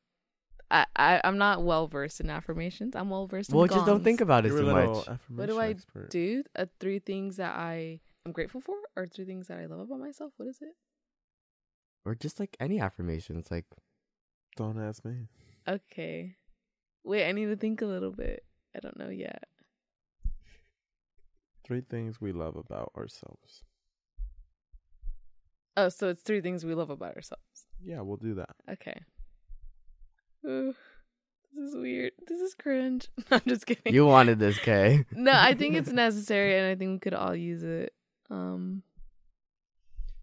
I, 0.69 0.85
I 0.95 1.21
I'm 1.23 1.37
not 1.37 1.63
well 1.63 1.87
versed 1.87 2.19
in 2.19 2.29
affirmations. 2.29 2.95
I'm 2.95 3.09
well 3.09 3.27
versed. 3.27 3.51
Well, 3.51 3.63
in 3.63 3.69
just 3.69 3.85
don't 3.85 4.03
think 4.03 4.21
about 4.21 4.45
it 4.45 4.49
You're 4.49 4.59
too 4.59 4.65
little 4.65 4.95
much. 4.95 5.19
What 5.29 5.47
do 5.47 5.59
I 5.59 5.69
expert. 5.69 6.09
do. 6.09 6.43
Uh, 6.55 6.65
three 6.79 6.99
things 6.99 7.37
that 7.37 7.55
I 7.55 8.01
am 8.25 8.31
grateful 8.31 8.61
for, 8.61 8.75
or 8.95 9.07
three 9.07 9.25
things 9.25 9.47
that 9.47 9.59
I 9.59 9.65
love 9.65 9.79
about 9.79 9.99
myself. 9.99 10.33
What 10.37 10.49
is 10.49 10.57
it? 10.61 10.75
Or 12.05 12.15
just 12.15 12.39
like 12.39 12.55
any 12.59 12.79
affirmations 12.79 13.49
like 13.51 13.65
Don't 14.55 14.79
ask 14.81 15.03
me. 15.03 15.27
Okay. 15.67 16.35
Wait, 17.03 17.27
I 17.27 17.31
need 17.31 17.45
to 17.45 17.55
think 17.55 17.81
a 17.81 17.85
little 17.85 18.11
bit. 18.11 18.43
I 18.75 18.79
don't 18.79 18.97
know 18.97 19.09
yet. 19.09 19.43
Three 21.67 21.81
things 21.81 22.21
we 22.21 22.31
love 22.31 22.55
about 22.55 22.93
ourselves. 22.95 23.63
Oh, 25.75 25.89
so 25.89 26.07
it's 26.07 26.21
three 26.21 26.39
things 26.39 26.63
we 26.63 26.73
love 26.73 26.89
about 26.89 27.15
ourselves. 27.15 27.43
Yeah, 27.83 27.99
we'll 28.01 28.15
do 28.15 28.35
that. 28.35 28.55
Okay. 28.71 29.01
Ooh, 30.47 30.73
this 31.53 31.69
is 31.71 31.75
weird. 31.75 32.13
This 32.25 32.39
is 32.39 32.55
cringe. 32.55 33.09
I'm 33.31 33.41
just 33.45 33.65
kidding. 33.65 33.93
you 33.93 34.05
wanted 34.05 34.39
this, 34.39 34.57
Kay. 34.57 35.05
no, 35.11 35.33
I 35.33 35.55
think 35.55 35.75
it's 35.75 35.91
necessary, 35.91 36.57
and 36.57 36.67
I 36.67 36.75
think 36.75 36.93
we 36.93 36.99
could 36.99 37.13
all 37.13 37.35
use 37.35 37.63
it. 37.63 37.91
Um, 38.29 38.83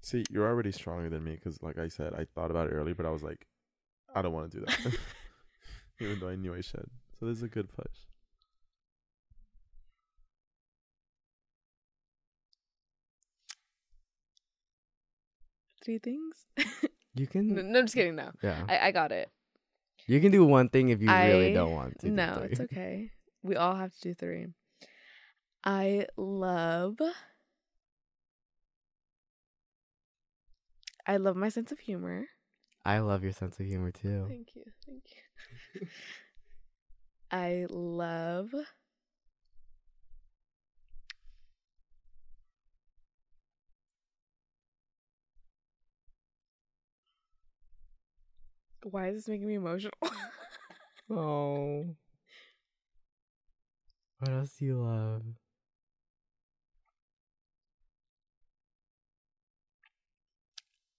See, 0.01 0.25
you're 0.31 0.49
already 0.49 0.73
stronger 0.73 1.11
than 1.11 1.25
me 1.25 1.33
because, 1.33 1.63
like 1.63 1.79
I 1.79 1.89
said, 1.89 2.15
I 2.15 2.27
thought 2.35 2.51
about 2.51 2.69
it 2.69 2.71
earlier, 2.71 2.95
but 2.95 3.05
I 3.05 3.11
was 3.11 3.23
like, 3.23 3.47
I 4.15 4.23
don't 4.23 4.33
want 4.33 4.51
to 4.51 4.59
do 4.61 4.65
that, 4.65 4.97
even 6.01 6.21
though 6.21 6.29
I 6.29 6.37
knew 6.37 6.55
I 6.55 6.63
should. 6.63 6.89
So 7.21 7.27
this 7.27 7.37
is 7.37 7.43
a 7.43 7.49
good 7.49 7.69
push. 7.71 7.97
Three 15.85 15.99
things. 15.99 16.47
You 17.15 17.27
can 17.33 17.55
no, 17.55 17.79
I'm 17.79 17.87
just 17.87 17.95
kidding. 17.95 18.17
No, 18.17 18.31
yeah. 18.43 18.65
I, 18.69 18.89
I 18.89 18.91
got 18.91 19.13
it. 19.13 19.31
You 20.07 20.21
can 20.21 20.33
do 20.33 20.45
one 20.45 20.69
thing 20.69 20.89
if 20.91 21.01
you 21.01 21.09
really 21.09 21.53
don't 21.55 21.73
want 21.73 21.99
to. 22.01 22.11
No, 22.11 22.47
it's 22.51 22.61
okay. 22.61 23.11
We 23.43 23.57
all 23.57 23.75
have 23.75 23.93
to 23.93 24.01
do 24.01 24.15
three. 24.15 24.47
I 25.63 26.07
love. 26.17 26.97
I 31.07 31.19
love 31.19 31.37
my 31.37 31.51
sense 31.51 31.71
of 31.71 31.79
humor. 31.81 32.29
I 32.87 33.01
love 33.01 33.23
your 33.23 33.33
sense 33.33 33.61
of 33.61 33.67
humor 33.67 33.91
too. 33.91 34.25
Thank 34.27 34.57
you. 34.57 34.65
Thank 34.87 35.05
you. 35.75 35.87
I 37.31 37.67
love. 37.69 38.49
Why 48.85 49.09
is 49.09 49.17
this 49.17 49.29
making 49.29 49.49
me 49.49 49.55
emotional? 49.55 49.93
Oh. 51.11 51.85
What 54.19 54.31
else 54.31 54.57
do 54.59 54.65
you 54.65 54.81
love? 54.81 55.23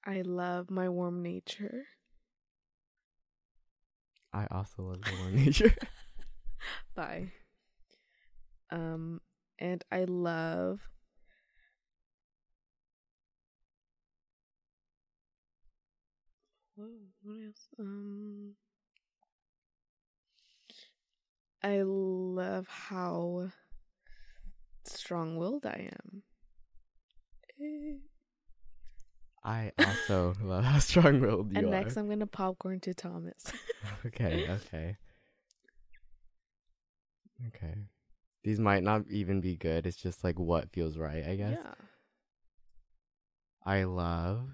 I 0.05 0.21
love 0.21 0.69
my 0.69 0.89
warm 0.89 1.23
nature. 1.23 1.87
I 4.31 4.45
also 4.51 4.83
love 4.83 5.01
the 5.01 5.15
warm 5.21 5.35
nature. 5.35 5.73
Bye. 6.95 7.31
Um, 8.69 9.21
and 9.57 9.83
I 9.91 10.03
love. 10.03 10.81
Whoa, 16.75 16.89
what 17.23 17.37
else? 17.45 17.67
Um, 17.79 18.55
I 21.63 21.81
love 21.81 22.67
how 22.67 23.49
strong-willed 24.83 25.65
I 25.65 25.89
am. 25.91 26.23
Eh. 27.61 27.97
I 29.43 29.71
also 29.79 30.35
love 30.41 30.65
how 30.65 30.79
strong 30.79 31.21
willed 31.21 31.51
you 31.51 31.59
and 31.59 31.67
are. 31.67 31.71
next, 31.71 31.97
I'm 31.97 32.09
gonna 32.09 32.27
popcorn 32.27 32.79
to 32.81 32.93
Thomas. 32.93 33.45
okay, 34.05 34.47
okay. 34.49 34.97
Okay. 37.47 37.75
These 38.43 38.59
might 38.59 38.83
not 38.83 39.03
even 39.09 39.41
be 39.41 39.55
good. 39.55 39.85
It's 39.87 39.97
just 39.97 40.23
like 40.23 40.39
what 40.39 40.71
feels 40.71 40.97
right, 40.97 41.23
I 41.25 41.35
guess. 41.35 41.57
Yeah. 41.63 41.73
I 43.65 43.83
love 43.83 44.49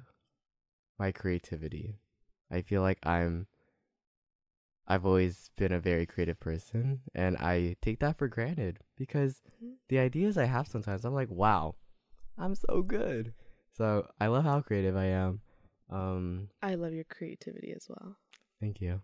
my 0.97 1.11
creativity. 1.11 2.00
I 2.51 2.61
feel 2.61 2.81
like 2.81 2.99
I'm 3.05 3.47
I've 4.87 5.05
always 5.05 5.51
been 5.55 5.71
a 5.71 5.79
very 5.79 6.05
creative 6.05 6.39
person 6.39 7.01
and 7.15 7.37
I 7.37 7.75
take 7.81 7.99
that 7.99 8.17
for 8.17 8.27
granted 8.27 8.79
because 8.97 9.41
Mhm. 9.63 9.75
the 9.87 9.99
ideas 9.99 10.37
I 10.37 10.45
have 10.45 10.67
sometimes 10.67 11.05
I'm 11.05 11.13
like, 11.13 11.29
wow, 11.29 11.75
I'm 12.37 12.55
so 12.55 12.81
good. 12.81 13.33
So 13.77 14.07
I 14.19 14.27
love 14.27 14.43
how 14.43 14.59
creative 14.61 14.97
I 14.97 15.05
am. 15.05 15.41
Um, 15.89 16.49
I 16.61 16.75
love 16.75 16.93
your 16.93 17.05
creativity 17.05 17.71
as 17.73 17.87
well. 17.89 18.17
thank 18.59 18.81
you. 18.81 19.01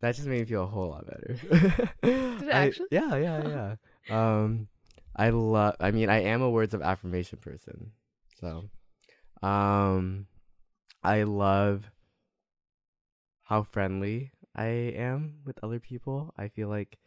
That 0.00 0.14
just 0.14 0.26
made 0.26 0.40
me 0.40 0.44
feel 0.44 0.64
a 0.64 0.66
whole 0.66 0.90
lot 0.90 1.06
better. 1.06 1.34
Did 2.02 2.48
it 2.48 2.48
I- 2.52 2.66
actually? 2.66 2.86
Yeah, 2.90 3.16
yeah, 3.16 3.42
yeah. 3.48 3.74
um, 4.16 4.68
I 5.16 5.30
love. 5.30 5.76
I 5.80 5.90
mean, 5.92 6.08
I 6.10 6.22
am 6.22 6.42
a 6.42 6.50
words 6.50 6.74
of 6.74 6.82
affirmation 6.82 7.38
person. 7.38 7.92
So, 8.40 8.68
um, 9.42 10.26
I 11.02 11.22
love 11.22 11.90
how 13.54 13.62
friendly 13.62 14.32
I 14.56 14.66
am 14.66 15.36
with 15.44 15.60
other 15.62 15.78
people. 15.78 16.34
I 16.36 16.48
feel 16.48 16.68
like 16.68 16.98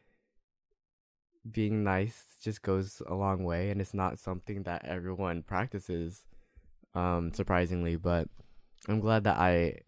being 1.49 1.83
nice 1.83 2.23
just 2.41 2.61
goes 2.61 3.01
a 3.05 3.13
long 3.15 3.43
way, 3.43 3.69
and 3.69 3.81
it's 3.81 3.93
not 3.93 4.17
something 4.17 4.63
that 4.63 4.85
everyone 4.85 5.43
practices. 5.43 6.23
Um, 6.95 7.31
surprisingly, 7.33 7.95
but 7.97 8.27
I'm 8.87 9.01
glad 9.01 9.25
that 9.25 9.37
I 9.37 9.79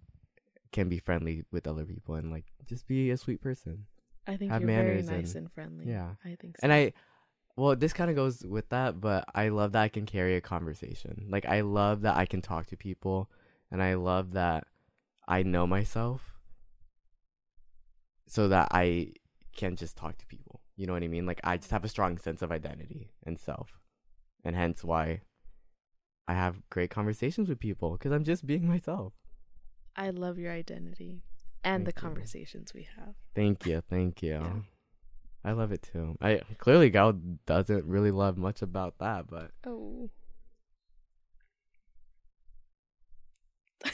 can 0.71 0.89
be 0.89 0.99
friendly 0.99 1.45
with 1.49 1.65
other 1.65 1.85
people 1.85 2.15
and 2.15 2.29
like 2.29 2.45
just 2.67 2.85
be 2.87 3.09
a 3.09 3.17
sweet 3.17 3.41
person. 3.41 3.85
I 4.27 4.35
think 4.35 4.51
Have 4.51 4.61
you're 4.61 4.69
very 4.69 5.01
nice 5.01 5.33
and- 5.33 5.45
and, 5.45 5.51
friendly. 5.53 5.85
yeah. 5.89 6.15
I 6.23 6.35
think 6.39 6.57
so. 6.57 6.59
And 6.63 6.71
I, 6.73 6.93
well, 7.55 7.75
this 7.75 7.93
kind 7.93 8.09
of 8.11 8.15
goes 8.17 8.45
with 8.45 8.67
that, 8.69 8.99
but 9.01 9.23
I 9.33 9.47
love 9.49 9.71
that 9.71 9.81
I 9.81 9.87
can 9.87 10.05
carry 10.05 10.35
a 10.35 10.41
conversation. 10.41 11.27
Like, 11.29 11.45
I 11.45 11.61
love 11.61 12.01
that 12.01 12.15
I 12.17 12.25
can 12.25 12.41
talk 12.41 12.67
to 12.67 12.77
people, 12.77 13.29
and 13.71 13.81
I 13.81 13.93
love 13.95 14.33
that 14.33 14.65
I 15.27 15.41
know 15.43 15.65
myself 15.65 16.38
so 18.29 18.47
that 18.47 18.69
I 18.71 19.13
can 19.55 19.75
just 19.75 19.97
talk 19.97 20.17
to 20.19 20.25
people. 20.27 20.61
You 20.77 20.87
know 20.87 20.93
what 20.93 21.03
I 21.03 21.07
mean? 21.07 21.25
Like, 21.25 21.41
I 21.43 21.57
just 21.57 21.71
have 21.71 21.83
a 21.83 21.89
strong 21.89 22.17
sense 22.17 22.41
of 22.41 22.51
identity 22.51 23.11
and 23.25 23.37
self, 23.39 23.79
and 24.45 24.55
hence 24.55 24.83
why 24.83 25.21
I 26.27 26.33
have 26.35 26.61
great 26.69 26.91
conversations 26.91 27.49
with 27.49 27.59
people 27.59 27.93
because 27.93 28.11
I'm 28.11 28.23
just 28.23 28.45
being 28.45 28.67
myself. 28.67 29.13
I 29.95 30.11
love 30.11 30.37
your 30.37 30.53
identity 30.53 31.23
and 31.63 31.85
the 31.85 31.91
Thank 31.91 32.03
you. 32.03 32.09
conversations 32.09 32.73
we 32.73 32.87
have. 32.95 33.15
Thank 33.35 33.65
you, 33.65 33.81
thank 33.89 34.23
you. 34.23 34.29
Yeah. 34.29 34.53
I 35.43 35.53
love 35.53 35.71
it 35.71 35.81
too. 35.81 36.17
I 36.21 36.41
clearly 36.57 36.89
Gael 36.89 37.13
doesn't 37.45 37.85
really 37.85 38.11
love 38.11 38.37
much 38.37 38.61
about 38.61 38.99
that, 38.99 39.27
but 39.27 39.51
Oh. 39.65 40.09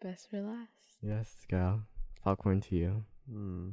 Best 0.00 0.30
for 0.30 0.40
last. 0.40 0.83
Yes, 1.04 1.36
Gael, 1.50 1.82
popcorn 2.22 2.62
to 2.62 2.76
you. 2.76 3.04
Hmm. 3.30 3.70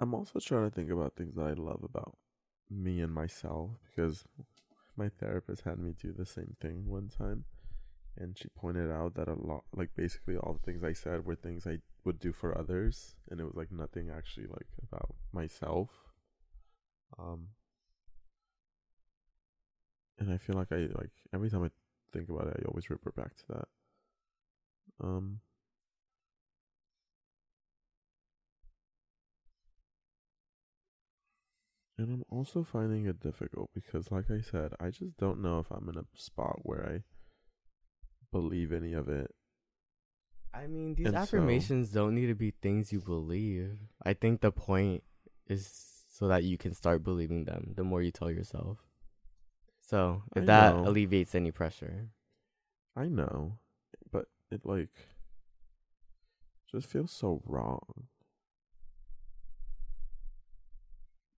I'm 0.00 0.14
also 0.14 0.38
trying 0.40 0.70
to 0.70 0.74
think 0.74 0.90
about 0.90 1.16
things 1.16 1.34
that 1.36 1.46
I 1.46 1.52
love 1.52 1.82
about 1.84 2.16
me 2.70 3.00
and 3.02 3.12
myself 3.12 3.72
because 3.90 4.24
my 4.96 5.10
therapist 5.10 5.62
had 5.64 5.78
me 5.78 5.92
do 6.00 6.12
the 6.12 6.24
same 6.24 6.56
thing 6.62 6.86
one 6.86 7.08
time 7.08 7.44
and 8.16 8.38
she 8.38 8.48
pointed 8.56 8.90
out 8.90 9.14
that 9.16 9.28
a 9.28 9.34
lot 9.34 9.64
like 9.74 9.90
basically 9.96 10.36
all 10.36 10.54
the 10.54 10.64
things 10.72 10.82
I 10.82 10.94
said 10.94 11.26
were 11.26 11.34
things 11.34 11.66
I 11.66 11.78
would 12.04 12.18
do 12.18 12.32
for 12.32 12.56
others 12.56 13.16
and 13.30 13.38
it 13.38 13.44
was 13.44 13.54
like 13.54 13.70
nothing 13.70 14.10
actually 14.10 14.46
like 14.46 14.68
about 14.82 15.14
myself 15.32 15.90
um 17.18 17.48
and 20.18 20.32
I 20.32 20.38
feel 20.38 20.56
like 20.56 20.72
I 20.72 20.88
like 20.94 21.10
every 21.32 21.50
time 21.50 21.64
I 21.64 21.70
think 22.12 22.28
about 22.28 22.48
it 22.48 22.56
I 22.60 22.68
always 22.68 22.88
revert 22.90 23.14
back 23.16 23.34
to 23.36 23.44
that 23.50 23.68
um 25.00 25.40
And 31.96 32.10
I'm 32.10 32.24
also 32.28 32.64
finding 32.64 33.06
it 33.06 33.20
difficult 33.20 33.70
because, 33.72 34.10
like 34.10 34.30
I 34.30 34.40
said, 34.40 34.72
I 34.80 34.90
just 34.90 35.16
don't 35.16 35.40
know 35.40 35.60
if 35.60 35.70
I'm 35.70 35.88
in 35.88 35.96
a 35.96 36.04
spot 36.14 36.60
where 36.64 36.84
I 36.84 37.02
believe 38.32 38.72
any 38.72 38.92
of 38.94 39.08
it. 39.08 39.30
I 40.52 40.66
mean, 40.66 40.94
these 40.96 41.06
And 41.06 41.14
so- 41.14 41.20
affirmations 41.20 41.90
don't 41.90 42.14
need 42.14 42.26
to 42.26 42.34
be 42.34 42.50
things 42.50 42.92
you 42.92 43.00
believe. 43.00 43.78
I 44.02 44.14
think 44.14 44.40
the 44.40 44.50
point 44.50 45.04
is 45.46 45.68
so 46.08 46.28
that 46.28 46.44
you 46.44 46.58
can 46.58 46.74
start 46.74 47.02
believing 47.04 47.44
them 47.44 47.74
the 47.76 47.84
more 47.84 48.02
you 48.02 48.10
tell 48.10 48.30
yourself. 48.30 48.78
So, 49.84 50.22
if 50.34 50.42
I 50.42 50.46
that 50.46 50.74
know. 50.74 50.88
alleviates 50.88 51.34
any 51.34 51.50
pressure. 51.50 52.08
I 52.96 53.06
know, 53.06 53.58
but 54.10 54.26
it 54.50 54.64
like 54.64 55.08
just 56.70 56.88
feels 56.88 57.12
so 57.12 57.42
wrong 57.44 58.08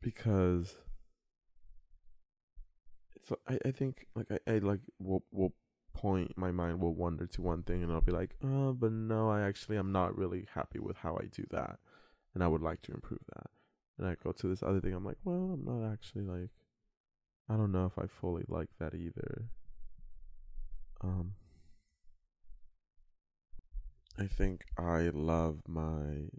because 0.00 0.76
it's 3.16 3.32
I 3.48 3.58
I 3.66 3.70
think 3.72 4.06
like 4.14 4.26
I, 4.30 4.38
I 4.52 4.58
like 4.58 4.80
will 4.98 5.24
will 5.32 5.52
point 5.92 6.36
my 6.36 6.52
mind 6.52 6.80
will 6.80 6.94
wander 6.94 7.26
to 7.26 7.42
one 7.42 7.62
thing 7.62 7.82
and 7.82 7.90
I'll 7.90 8.02
be 8.02 8.12
like 8.12 8.36
oh 8.44 8.74
but 8.74 8.92
no 8.92 9.30
I 9.30 9.40
actually 9.40 9.78
I'm 9.78 9.92
not 9.92 10.16
really 10.16 10.46
happy 10.54 10.78
with 10.78 10.98
how 10.98 11.16
I 11.16 11.26
do 11.26 11.44
that 11.50 11.78
and 12.34 12.44
I 12.44 12.48
would 12.48 12.60
like 12.60 12.82
to 12.82 12.92
improve 12.92 13.20
that 13.34 13.46
and 13.98 14.06
I 14.06 14.14
go 14.22 14.32
to 14.32 14.48
this 14.48 14.62
other 14.62 14.80
thing 14.80 14.92
I'm 14.92 15.04
like 15.04 15.16
well 15.24 15.54
I'm 15.54 15.64
not 15.64 15.90
actually 15.90 16.24
like 16.24 16.50
I 17.48 17.56
don't 17.56 17.72
know 17.72 17.86
if 17.86 17.98
I 17.98 18.06
fully 18.06 18.44
like 18.48 18.70
that 18.80 18.94
either 18.94 19.44
um 21.02 21.34
I 24.18 24.26
think 24.26 24.62
I 24.78 25.10
love 25.12 25.60
my. 25.68 26.30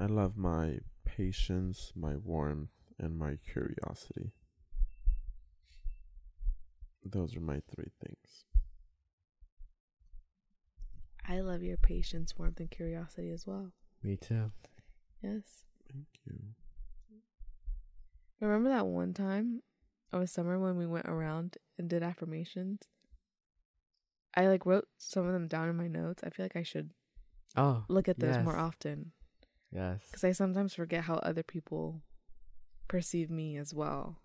I 0.00 0.06
love 0.06 0.36
my 0.36 0.78
patience, 1.06 1.92
my 1.96 2.16
warmth, 2.16 2.70
and 2.98 3.18
my 3.18 3.38
curiosity. 3.50 4.32
Those 7.02 7.34
are 7.34 7.40
my 7.40 7.62
three 7.74 7.90
things. 8.04 8.44
I 11.26 11.40
love 11.40 11.62
your 11.62 11.78
patience, 11.78 12.38
warmth, 12.38 12.60
and 12.60 12.70
curiosity 12.70 13.30
as 13.30 13.46
well. 13.46 13.72
Me 14.02 14.16
too. 14.16 14.50
Yes. 15.22 15.42
Thank 15.92 16.06
you. 16.26 16.38
Remember 18.40 18.68
that 18.68 18.86
one 18.86 19.12
time 19.14 19.62
over 20.12 20.26
summer 20.26 20.58
when 20.58 20.76
we 20.76 20.86
went 20.86 21.06
around 21.06 21.56
and 21.76 21.88
did 21.88 22.02
affirmations? 22.02 22.82
I 24.36 24.46
like 24.46 24.64
wrote 24.64 24.86
some 24.98 25.26
of 25.26 25.32
them 25.32 25.48
down 25.48 25.68
in 25.68 25.76
my 25.76 25.88
notes. 25.88 26.22
I 26.24 26.30
feel 26.30 26.44
like 26.44 26.56
I 26.56 26.62
should 26.62 26.90
Oh, 27.56 27.84
look 27.88 28.08
at 28.08 28.20
those 28.20 28.38
more 28.44 28.56
often 28.56 29.12
yes. 29.72 30.00
because 30.06 30.22
I 30.22 30.32
sometimes 30.32 30.74
forget 30.74 31.04
how 31.04 31.14
other 31.16 31.42
people 31.42 32.02
perceive 32.86 33.30
me 33.30 33.56
as 33.56 33.74
well. 33.74 34.20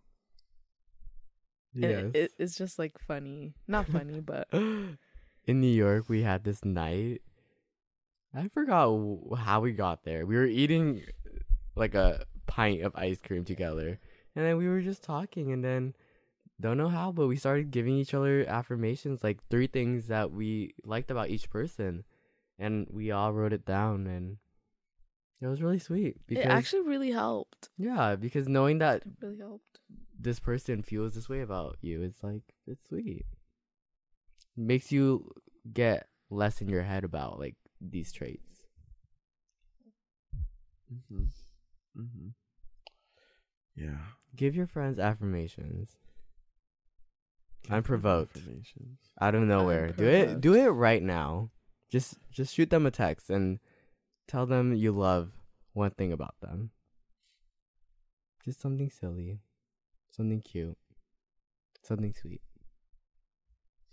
Yes. 1.74 2.12
it, 2.14 2.16
it, 2.16 2.32
it's 2.38 2.56
just 2.56 2.78
like 2.78 3.00
funny, 3.00 3.56
not 3.68 3.88
funny, 3.88 4.20
but 4.20 4.48
in 4.54 4.98
New 5.48 5.74
York, 5.74 6.08
we 6.10 6.22
had 6.22 6.44
this 6.44 6.64
night 6.64 7.22
I 8.34 8.48
forgot 8.48 8.88
how 9.38 9.62
we 9.62 9.72
got 9.74 10.04
there. 10.04 10.26
We 10.26 10.36
were 10.36 10.46
eating 10.46 11.04
like 11.76 11.94
a 11.96 12.26
pint 12.48 12.82
of 12.82 12.92
ice 12.96 13.20
cream 13.22 13.46
together, 13.46 14.00
and 14.36 14.46
then 14.46 14.58
we 14.58 14.68
were 14.68 14.82
just 14.82 15.04
talking, 15.04 15.52
and 15.52 15.64
then 15.64 15.94
don't 16.60 16.78
know 16.78 16.90
how, 16.90 17.12
but 17.12 17.28
we 17.28 17.36
started 17.36 17.72
giving 17.72 17.96
each 17.96 18.14
other 18.14 18.46
affirmations, 18.48 19.24
like 19.24 19.40
three 19.50 19.68
things 19.68 20.08
that 20.08 20.32
we 20.32 20.74
liked 20.84 21.12
about 21.12 21.30
each 21.30 21.50
person, 21.50 22.04
and 22.58 22.88
we 22.92 23.12
all 23.12 23.34
wrote 23.34 23.54
it 23.54 23.66
down, 23.66 24.08
and 24.08 24.38
it 25.42 25.48
was 25.48 25.62
really 25.62 25.80
sweet. 25.80 26.18
Because 26.28 26.46
it 26.46 26.50
actually 26.50 26.88
really 26.88 27.12
helped. 27.12 27.70
yeah, 27.78 28.16
because 28.16 28.48
knowing 28.48 28.80
that 28.80 29.04
It 29.06 29.12
really 29.22 29.38
helped. 29.40 29.80
this 30.20 30.40
person 30.40 30.82
feels 30.84 31.14
this 31.16 31.28
way 31.30 31.42
about 31.42 31.78
you, 31.82 32.02
it's 32.02 32.24
like 32.24 32.44
it's 32.66 32.86
sweet. 32.88 33.26
Makes 34.56 34.92
you 34.92 35.32
get 35.72 36.08
less 36.30 36.62
in 36.62 36.70
your 36.70 36.84
head 36.84 37.04
about 37.04 37.40
like 37.40 37.56
these 37.90 38.12
traits. 38.12 38.66
Mm-hmm. 40.94 42.02
Mm-hmm. 42.02 42.28
Yeah. 43.76 43.98
Give 44.36 44.56
your 44.56 44.68
friends 44.68 45.00
affirmations. 45.00 45.92
Unprovoked. 47.70 48.38
Affirmations. 48.38 49.00
out 49.22 49.36
of 49.36 49.44
nowhere. 49.44 49.92
Do 49.92 50.06
it 50.06 50.42
do 50.42 50.54
it 50.54 50.68
right 50.68 51.02
now. 51.02 51.50
Just 51.92 52.16
just 52.32 52.54
shoot 52.54 52.70
them 52.70 52.86
a 52.86 52.92
text 52.92 53.30
and 53.30 53.60
tell 54.28 54.46
them 54.46 54.74
you 54.74 54.92
love 54.92 55.32
one 55.74 55.92
thing 55.92 56.12
about 56.12 56.36
them. 56.42 56.72
Just 58.44 58.62
something 58.62 58.90
silly. 58.90 59.40
Something 60.12 60.42
cute. 60.42 60.78
Something 61.82 62.14
sweet. 62.14 62.42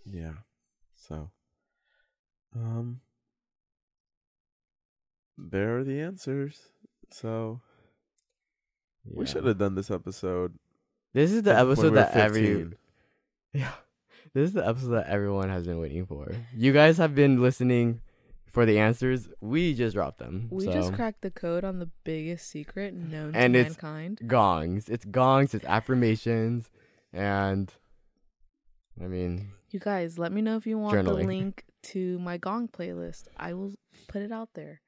Yeah. 0.05 0.33
So, 0.95 1.31
um, 2.55 3.01
there 5.49 5.77
are 5.79 5.83
the 5.83 5.99
answers. 6.01 6.69
So 7.11 7.61
we 9.05 9.25
should 9.25 9.45
have 9.45 9.57
done 9.57 9.75
this 9.75 9.91
episode. 9.91 10.53
This 11.13 11.31
is 11.31 11.43
the 11.43 11.53
when 11.53 11.65
we 11.65 11.71
episode 11.73 11.91
were 11.91 11.95
that 11.97 12.15
every 12.15 12.67
Yeah. 13.53 13.71
This 14.33 14.49
is 14.49 14.53
the 14.53 14.65
episode 14.67 14.91
that 14.91 15.07
everyone 15.07 15.49
has 15.49 15.65
been 15.65 15.79
waiting 15.79 16.05
for. 16.05 16.31
You 16.55 16.71
guys 16.71 16.97
have 16.97 17.13
been 17.15 17.41
listening 17.41 17.99
for 18.47 18.65
the 18.65 18.79
answers. 18.79 19.27
We 19.41 19.73
just 19.73 19.95
dropped 19.95 20.19
them. 20.19 20.47
We 20.49 20.65
so. 20.65 20.71
just 20.71 20.93
cracked 20.93 21.21
the 21.21 21.31
code 21.31 21.63
on 21.65 21.79
the 21.79 21.89
biggest 22.05 22.47
secret 22.49 22.93
known 22.93 23.35
And 23.35 23.53
to 23.55 23.59
it's- 23.59 23.75
mankind. 23.81 24.21
gongs. 24.27 24.87
It's 24.87 25.03
gongs, 25.05 25.53
it's 25.53 25.65
affirmations, 25.65 26.69
and 27.11 27.73
I 29.01 29.07
mean 29.07 29.51
You 29.71 29.79
guys, 29.79 30.17
let 30.17 30.31
me 30.31 30.41
know 30.41 30.55
if 30.55 30.65
you 30.67 30.77
want 30.77 31.03
the 31.03 31.13
link 31.13 31.65
to 31.83 32.19
my 32.19 32.37
Gong 32.37 32.67
playlist. 32.69 33.23
I 33.35 33.53
will 33.53 33.73
put 34.07 34.21
it 34.21 34.31
out 34.31 34.49
there. 34.53 34.81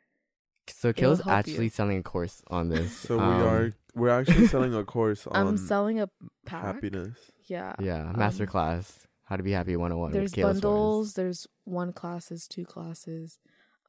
So 0.67 0.93
Kayla's 0.93 1.21
help 1.21 1.27
actually 1.35 1.65
you. 1.65 1.69
selling 1.69 1.97
a 1.97 2.03
course 2.03 2.41
on 2.47 2.69
this. 2.73 2.95
So 2.95 3.17
we 3.17 3.23
Um, 3.23 3.41
are 3.43 3.73
we're 3.95 4.09
actually 4.09 4.47
selling 4.47 4.73
a 4.73 4.83
course 4.95 5.27
on 5.27 5.47
I'm 5.47 5.57
selling 5.57 5.99
a 5.99 6.09
pack. 6.45 6.63
happiness. 6.63 7.17
Yeah. 7.47 7.75
Yeah, 7.79 8.09
um, 8.09 8.15
masterclass. 8.15 9.05
How 9.25 9.35
to 9.37 9.43
be 9.43 9.51
happy 9.51 9.75
101 9.75 10.11
There's 10.11 10.31
with 10.31 10.33
Kayla 10.39 10.43
bundles. 10.61 11.13
Suarez. 11.13 11.13
There's 11.15 11.47
one 11.63 11.93
classes, 11.93 12.47
two 12.47 12.65
classes. 12.65 13.39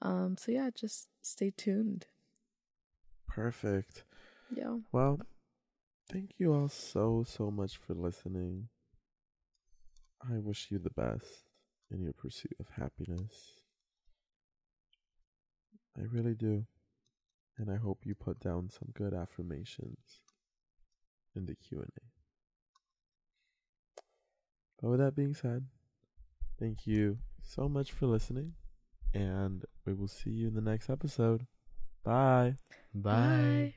Um. 0.03 0.37
So 0.39 0.53
yeah, 0.53 0.70
just 0.75 1.09
stay 1.22 1.53
tuned. 1.57 2.07
Perfect. 3.29 4.05
Yeah. 4.55 4.79
Well, 4.93 5.20
thank 6.11 6.33
you 6.39 6.53
all 6.53 6.68
so 6.68 7.25
so 7.27 7.51
much 7.51 7.77
for 7.77 7.95
listening. 7.95 8.68
I 10.22 10.39
wish 10.39 10.68
you 10.70 10.79
the 10.79 10.91
best 10.91 11.45
in 11.91 12.01
your 12.03 12.12
pursuit 12.12 12.57
of 12.61 12.68
happiness. 12.81 13.61
I 15.99 16.03
really 16.11 16.35
do. 16.35 16.67
And 17.57 17.71
I 17.71 17.77
hope 17.77 18.01
you 18.05 18.15
put 18.15 18.41
down 18.41 18.69
some 18.71 18.89
good 18.95 19.15
affirmations 19.15 20.23
in 21.37 21.47
the 21.47 21.55
Q&A. 21.55 21.87
But 24.81 24.91
with 24.91 25.01
that 25.01 25.15
being 25.15 25.35
said, 25.35 25.67
thank 26.59 26.87
you 26.87 27.19
so 27.41 27.69
much 27.69 27.93
for 27.93 28.07
listening 28.07 28.55
and 29.15 29.65
we 29.87 29.95
will 29.95 30.09
see 30.09 30.31
you 30.31 30.49
in 30.49 30.55
the 30.55 30.61
next 30.61 30.91
episode. 30.91 31.47
Bye. 32.03 32.57
Bye. 32.93 33.13
Bye. 33.13 33.75